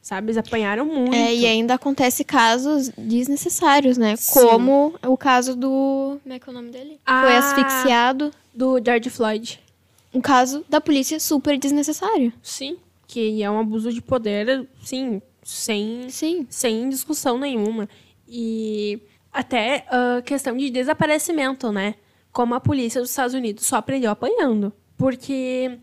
Sabe? 0.02 0.26
Eles 0.26 0.36
apanharam 0.36 0.84
muito. 0.84 1.14
É, 1.14 1.34
e 1.34 1.46
ainda 1.46 1.74
acontece 1.74 2.24
casos 2.24 2.90
desnecessários, 2.98 3.96
né? 3.96 4.16
Sim. 4.16 4.40
Como 4.40 4.94
o 5.06 5.16
caso 5.16 5.54
do. 5.54 6.18
Como 6.22 6.34
é 6.34 6.38
que 6.38 6.48
é 6.48 6.50
o 6.50 6.54
nome 6.54 6.70
dele? 6.70 7.00
Ah, 7.04 7.22
Foi 7.22 7.36
asfixiado. 7.36 8.30
Do 8.52 8.82
George 8.84 9.08
Floyd 9.10 9.60
um 10.12 10.20
caso 10.20 10.64
da 10.68 10.80
polícia 10.80 11.18
super 11.20 11.58
desnecessário. 11.58 12.32
Sim, 12.42 12.78
que 13.06 13.42
é 13.42 13.50
um 13.50 13.58
abuso 13.58 13.92
de 13.92 14.00
poder, 14.02 14.68
sim, 14.82 15.20
sem, 15.42 16.08
sim. 16.11 16.46
sem 16.48 16.88
discussão 16.88 17.38
nenhuma. 17.38 17.88
E 18.26 19.00
até 19.32 19.86
a 19.88 20.18
uh, 20.18 20.22
questão 20.22 20.56
de 20.56 20.70
desaparecimento, 20.70 21.70
né? 21.72 21.94
Como 22.32 22.54
a 22.54 22.61
polícia 22.61 23.00
dos 23.00 23.11
Estados 23.11 23.34
Unidos 23.34 23.66
só 23.66 23.76
aprendeu 23.76 24.11
apanhando. 24.11 24.72
Porque 24.96 25.78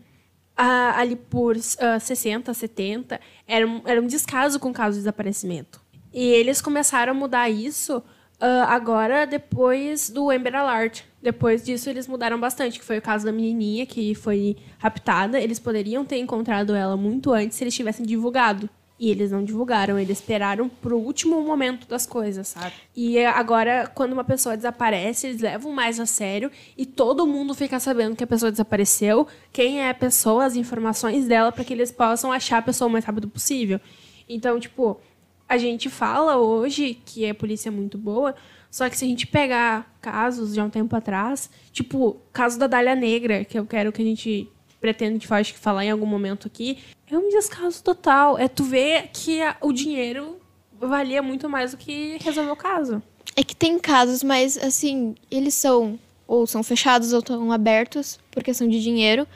uh, 0.58 0.94
ali 0.96 1.16
por 1.16 1.56
uh, 1.56 2.00
60, 2.00 2.54
70, 2.54 3.20
era 3.46 3.66
um, 3.66 3.82
era 3.84 4.00
um 4.00 4.06
descaso 4.06 4.58
com 4.60 4.70
o 4.70 4.72
caso 4.72 4.94
de 4.94 5.00
desaparecimento. 5.00 5.80
E 6.12 6.24
eles 6.24 6.60
começaram 6.60 7.12
a 7.12 7.14
mudar 7.14 7.48
isso 7.48 8.02
Uh, 8.40 8.62
agora, 8.68 9.26
depois 9.26 10.08
do 10.10 10.30
Amber 10.30 10.54
Alert. 10.54 11.02
Depois 11.20 11.64
disso, 11.64 11.90
eles 11.90 12.06
mudaram 12.06 12.38
bastante, 12.38 12.78
que 12.78 12.84
foi 12.84 12.98
o 12.98 13.02
caso 13.02 13.24
da 13.24 13.32
menininha 13.32 13.84
que 13.84 14.14
foi 14.14 14.56
raptada. 14.78 15.40
Eles 15.40 15.58
poderiam 15.58 16.04
ter 16.04 16.18
encontrado 16.18 16.74
ela 16.74 16.96
muito 16.96 17.32
antes 17.32 17.56
se 17.56 17.64
eles 17.64 17.74
tivessem 17.74 18.06
divulgado. 18.06 18.70
E 19.00 19.10
eles 19.10 19.30
não 19.30 19.44
divulgaram, 19.44 19.96
eles 19.96 20.18
esperaram 20.18 20.68
pro 20.68 20.98
último 20.98 21.40
momento 21.40 21.86
das 21.86 22.04
coisas, 22.04 22.48
sabe? 22.48 22.72
E 22.96 23.24
agora, 23.24 23.86
quando 23.94 24.12
uma 24.12 24.24
pessoa 24.24 24.56
desaparece, 24.56 25.28
eles 25.28 25.40
levam 25.40 25.70
mais 25.72 26.00
a 26.00 26.06
sério 26.06 26.50
e 26.76 26.84
todo 26.84 27.24
mundo 27.24 27.54
fica 27.54 27.78
sabendo 27.78 28.16
que 28.16 28.24
a 28.24 28.26
pessoa 28.26 28.50
desapareceu, 28.50 29.28
quem 29.52 29.80
é 29.80 29.88
a 29.88 29.94
pessoa, 29.94 30.44
as 30.44 30.56
informações 30.56 31.28
dela, 31.28 31.52
para 31.52 31.62
que 31.62 31.72
eles 31.72 31.92
possam 31.92 32.32
achar 32.32 32.58
a 32.58 32.62
pessoa 32.62 32.88
o 32.88 32.90
mais 32.90 33.04
rápido 33.04 33.28
possível. 33.28 33.80
Então, 34.28 34.58
tipo, 34.58 35.00
a 35.48 35.56
gente 35.56 35.88
fala 35.88 36.36
hoje 36.36 37.00
que 37.06 37.28
a 37.28 37.34
polícia 37.34 37.68
é 37.68 37.72
muito 37.72 37.96
boa, 37.96 38.34
só 38.70 38.88
que 38.88 38.96
se 38.96 39.04
a 39.04 39.08
gente 39.08 39.26
pegar 39.26 39.96
casos 40.00 40.54
de 40.54 40.60
há 40.60 40.64
um 40.64 40.70
tempo 40.70 40.94
atrás, 40.94 41.50
tipo, 41.72 42.16
caso 42.32 42.58
da 42.58 42.66
Dália 42.66 42.94
Negra, 42.94 43.44
que 43.44 43.58
eu 43.58 43.66
quero 43.66 43.92
que 43.92 44.02
a 44.02 44.04
gente 44.04 44.48
pretende 44.80 45.26
acho 45.28 45.52
que 45.52 45.58
falar 45.58 45.84
em 45.84 45.90
algum 45.90 46.06
momento 46.06 46.46
aqui, 46.46 46.78
é 47.10 47.16
um 47.16 47.28
descaso 47.28 47.82
total. 47.82 48.38
É 48.38 48.48
tu 48.48 48.64
ver 48.64 49.10
que 49.12 49.42
a, 49.42 49.56
o 49.60 49.72
dinheiro 49.72 50.36
valia 50.80 51.22
muito 51.22 51.48
mais 51.48 51.72
do 51.72 51.76
que 51.76 52.18
resolver 52.20 52.50
o 52.50 52.56
caso. 52.56 53.02
É 53.34 53.42
que 53.42 53.56
tem 53.56 53.78
casos, 53.78 54.22
mas 54.22 54.56
assim, 54.58 55.14
eles 55.30 55.54
são 55.54 55.98
ou 56.26 56.46
são 56.46 56.62
fechados 56.62 57.12
ou 57.12 57.20
estão 57.20 57.50
abertos 57.50 58.18
por 58.30 58.42
questão 58.42 58.68
de 58.68 58.82
dinheiro. 58.82 59.26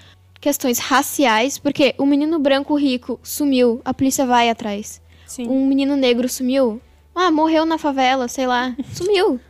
Questões 0.40 0.78
raciais, 0.78 1.56
porque 1.56 1.94
o 1.98 2.04
menino 2.04 2.38
branco 2.38 2.74
rico 2.74 3.18
sumiu, 3.22 3.80
a 3.84 3.94
polícia 3.94 4.26
vai 4.26 4.50
atrás. 4.50 5.00
Sim. 5.26 5.48
Um 5.48 5.66
menino 5.66 5.96
negro 5.96 6.28
sumiu. 6.28 6.80
Ah, 7.14 7.30
morreu 7.30 7.64
na 7.64 7.78
favela, 7.78 8.28
sei 8.28 8.46
lá. 8.46 8.74
Sumiu. 8.92 9.40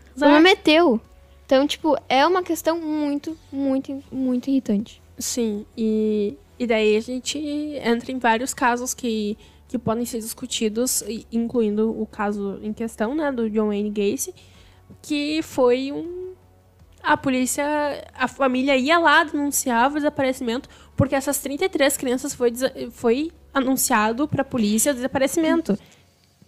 meteu. 0.40 1.00
Então, 1.46 1.66
tipo, 1.66 1.96
é 2.08 2.26
uma 2.26 2.42
questão 2.42 2.80
muito, 2.80 3.36
muito, 3.52 4.02
muito 4.10 4.48
irritante. 4.48 5.02
Sim, 5.18 5.66
e, 5.76 6.36
e 6.58 6.66
daí 6.66 6.96
a 6.96 7.00
gente 7.00 7.38
entra 7.38 8.10
em 8.10 8.18
vários 8.18 8.54
casos 8.54 8.94
que, 8.94 9.36
que 9.68 9.78
podem 9.78 10.04
ser 10.04 10.18
discutidos, 10.18 11.04
incluindo 11.30 11.90
o 11.90 12.06
caso 12.06 12.58
em 12.62 12.72
questão, 12.72 13.14
né, 13.14 13.30
do 13.30 13.50
John 13.50 13.68
Wayne 13.68 13.90
Gacy, 13.90 14.34
que 15.00 15.42
foi 15.42 15.92
um... 15.92 16.32
A 17.02 17.16
polícia, 17.16 17.64
a 18.14 18.28
família 18.28 18.76
ia 18.76 18.98
lá, 18.98 19.24
denunciava 19.24 19.94
o 19.94 19.98
desaparecimento, 19.98 20.68
porque 20.96 21.16
essas 21.16 21.38
33 21.38 21.96
crianças 21.96 22.32
foi, 22.32 22.52
foi 22.92 23.32
anunciado 23.52 24.28
para 24.28 24.42
a 24.42 24.44
polícia 24.44 24.92
o 24.92 24.94
desaparecimento. 24.94 25.76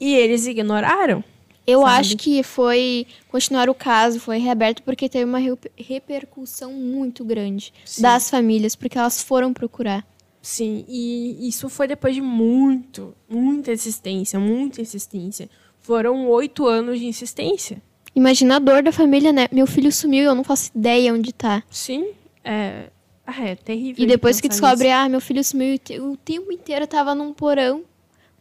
E 0.01 0.15
eles 0.15 0.47
ignoraram. 0.47 1.23
Eu 1.67 1.81
sabe? 1.81 2.01
acho 2.01 2.17
que 2.17 2.43
foi 2.43 3.07
continuar 3.29 3.71
o 3.71 3.75
caso, 3.75 4.21
foi 4.21 4.39
reaberto 4.39 4.83
porque 4.83 5.09
teve 5.09 5.25
uma 5.25 5.39
repercussão 5.77 6.73
muito 6.73 7.25
grande 7.25 7.73
Sim. 7.85 8.03
das 8.03 8.29
famílias, 8.29 8.77
porque 8.77 8.99
elas 8.99 9.23
foram 9.23 9.53
procurar. 9.53 10.07
Sim, 10.43 10.85
e 10.87 11.49
isso 11.49 11.71
foi 11.71 11.89
depois 11.89 12.15
de 12.15 12.21
muito, 12.21 13.15
muita 13.27 13.73
insistência, 13.73 14.39
muita 14.39 14.83
insistência. 14.83 15.49
Foram 15.79 16.29
oito 16.29 16.67
anos 16.67 17.01
de 17.01 17.07
insistência. 17.07 17.81
Imagina 18.15 18.57
a 18.57 18.59
dor 18.59 18.83
da 18.83 18.93
família, 18.93 19.33
né? 19.33 19.49
Meu 19.51 19.67
filho 19.67 19.91
sumiu 19.91 20.23
e 20.23 20.27
eu 20.27 20.35
não 20.35 20.45
faço 20.45 20.71
ideia 20.75 21.15
onde 21.15 21.33
tá. 21.33 21.63
Sim, 21.71 22.09
é, 22.45 22.91
ah, 23.27 23.43
é 23.43 23.57
terrível. 23.57 24.05
E 24.05 24.07
depois 24.07 24.41
que 24.41 24.49
descobre, 24.49 24.85
nisso. 24.85 24.97
ah, 24.97 25.09
meu 25.09 25.21
filho 25.21 25.43
sumiu 25.43 25.79
o 26.01 26.17
tempo 26.17 26.53
inteiro 26.53 26.87
tava 26.87 27.15
num 27.15 27.33
porão. 27.33 27.83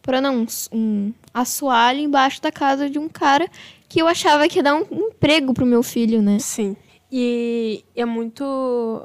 Porão 0.03 0.21
não, 0.21 0.45
um, 0.71 1.11
assoalho 1.33 1.99
embaixo 1.99 2.39
da 2.39 2.51
casa 2.51 2.87
de 2.87 2.99
um 2.99 3.09
cara 3.09 3.49
que 3.89 3.99
eu 3.99 4.07
achava 4.07 4.47
que 4.47 4.59
ia 4.59 4.63
dar 4.63 4.75
um 4.75 4.85
emprego 4.91 5.53
pro 5.53 5.65
meu 5.65 5.81
filho, 5.81 6.21
né? 6.21 6.37
Sim. 6.37 6.77
E 7.11 7.83
é 7.95 8.05
muito 8.05 9.01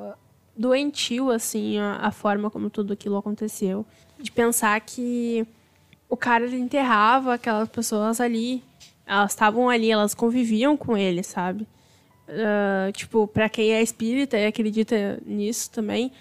doentio, 0.57 1.31
assim, 1.31 1.79
a, 1.79 1.97
a, 2.03 2.11
forma 2.11 2.51
como 2.51 2.69
tudo 2.69 2.93
aquilo 2.93 3.17
aconteceu. 3.17 3.87
De 4.21 4.31
pensar 4.31 4.79
que 4.81 5.47
o 6.09 6.17
cara 6.17 6.45
ele 6.45 6.59
enterrava 6.59 7.35
aquelas 7.35 7.69
pessoas 7.69 8.21
ali. 8.21 8.63
Elas 9.07 9.33
estavam 9.33 9.71
ali, 9.71 9.91
elas 9.91 10.15
conviviam 10.15 10.77
com 10.77 10.97
ele, 10.97 11.23
sabe? 11.23 11.67
uh, 12.29 12.93
tipo, 12.93 13.27
para 13.27 13.49
quem 13.49 13.73
é 13.73 13.83
espírita 13.83 14.37
e 14.37 14.47
acredita 14.47 15.19
nisso 15.25 15.71
também, 15.71 16.13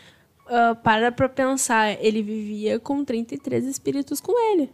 uh, 0.47 0.75
para 0.83 1.11
pra 1.11 1.29
pensar, 1.29 1.93
ele 2.03 2.21
vivia 2.21 2.79
com 2.79 3.03
33 3.03 3.65
espíritos 3.65 4.19
com 4.19 4.33
ele. 4.51 4.69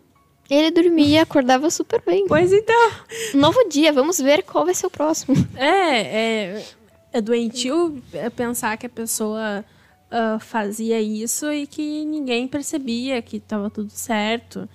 Ele 0.50 0.72
dormia, 0.72 1.22
acordava 1.22 1.70
super 1.70 2.02
bem. 2.06 2.26
Pois 2.28 2.52
então. 2.52 2.92
Novo 3.34 3.70
dia, 3.70 3.94
vamos 3.94 4.20
ver 4.20 4.44
qual 4.44 4.66
vai 4.66 4.76
ser 4.76 4.88
o 4.88 4.90
próximo. 4.90 5.36
É, 5.56 6.00
é, 6.00 6.66
é 7.14 7.22
doentio 7.22 8.02
é 8.12 8.30
pensar 8.30 8.78
que 8.78 8.86
a 8.86 8.90
pessoa 8.90 9.64
ah, 10.12 10.38
fazia 10.40 11.02
isso 11.02 11.52
e 11.52 11.66
que 11.66 12.04
ninguém 12.04 12.48
percebia 12.48 13.22
que 13.22 13.40
tava 13.40 13.70
tudo 13.70 13.90
certo, 13.90 14.68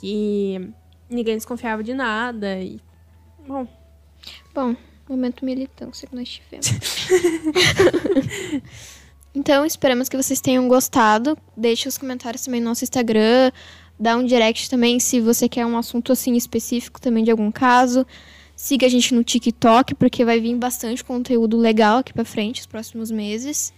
que 0.00 0.70
ninguém 1.08 1.36
desconfiava 1.36 1.82
de 1.82 1.94
nada. 1.94 2.60
E, 2.60 2.78
bom, 3.48 3.66
Bom, 4.54 4.76
momento 5.08 5.44
militância 5.44 6.08
que 6.08 6.16
nós 6.16 6.28
tivemos. 6.28 6.66
então, 9.36 9.66
esperamos 9.66 10.08
que 10.08 10.16
vocês 10.16 10.40
tenham 10.40 10.66
gostado. 10.66 11.36
Deixe 11.54 11.86
os 11.86 11.98
comentários 11.98 12.42
também 12.42 12.58
no 12.58 12.70
nosso 12.70 12.84
Instagram. 12.84 13.52
Dá 14.00 14.16
um 14.16 14.24
direct 14.24 14.70
também 14.70 14.98
se 14.98 15.20
você 15.20 15.46
quer 15.46 15.66
um 15.66 15.76
assunto 15.76 16.10
assim 16.10 16.34
específico 16.36 16.98
também 16.98 17.22
de 17.22 17.30
algum 17.30 17.52
caso. 17.52 18.06
Siga 18.56 18.86
a 18.86 18.88
gente 18.88 19.14
no 19.14 19.22
TikTok, 19.22 19.94
porque 19.96 20.24
vai 20.24 20.40
vir 20.40 20.56
bastante 20.56 21.04
conteúdo 21.04 21.58
legal 21.58 21.98
aqui 21.98 22.14
pra 22.14 22.24
frente, 22.24 22.62
os 22.62 22.66
próximos 22.66 23.10
meses. 23.10 23.74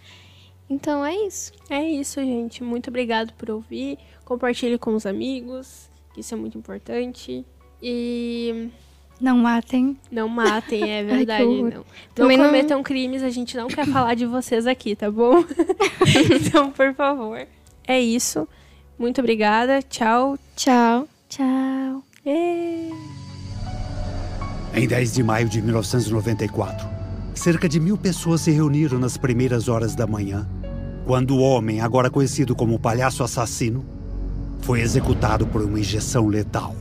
Então 0.70 1.04
é 1.04 1.16
isso. 1.26 1.50
é 1.68 1.82
isso, 1.82 2.20
gente. 2.20 2.62
Muito 2.62 2.86
obrigado 2.86 3.32
por 3.32 3.50
ouvir. 3.50 3.98
Compartilhe 4.24 4.78
com 4.78 4.94
os 4.94 5.06
amigos, 5.06 5.90
isso 6.16 6.34
é 6.34 6.36
muito 6.36 6.56
importante. 6.56 7.44
E 7.82 8.70
Não 9.20 9.38
matem. 9.38 9.96
não 10.12 10.28
matem, 10.28 10.90
é 10.90 11.02
verdade. 11.04 11.42
horror. 11.42 11.72
não. 11.74 11.84
Também 12.14 12.36
não 12.36 12.44
não- 12.44 12.50
cometam 12.52 12.82
crimes, 12.82 13.22
a 13.22 13.30
gente 13.30 13.56
não 13.56 13.66
quer 13.68 13.84
falar 13.90 14.14
de 14.14 14.24
vocês 14.26 14.66
aqui, 14.66 14.94
tá 14.94 15.10
bom? 15.10 15.44
então, 16.36 16.70
por 16.70 16.94
favor. 16.94 17.46
É 17.86 18.00
isso. 18.00 18.46
Muito 18.98 19.20
obrigada. 19.20 19.80
Tchau. 19.82 20.38
Tchau. 20.56 21.08
Tchau. 21.28 22.02
Em 24.74 24.86
10 24.86 25.14
de 25.14 25.22
maio 25.22 25.48
de 25.48 25.60
1994, 25.62 26.86
cerca 27.34 27.68
de 27.68 27.80
mil 27.80 27.96
pessoas 27.96 28.42
se 28.42 28.50
reuniram 28.50 28.98
nas 28.98 29.16
primeiras 29.16 29.68
horas 29.68 29.94
da 29.94 30.06
manhã, 30.06 30.46
quando 31.06 31.34
o 31.36 31.40
homem, 31.40 31.80
agora 31.80 32.10
conhecido 32.10 32.54
como 32.54 32.74
o 32.74 32.78
palhaço 32.78 33.24
assassino, 33.24 33.84
foi 34.60 34.80
executado 34.80 35.46
por 35.46 35.62
uma 35.62 35.80
injeção 35.80 36.26
letal. 36.28 36.74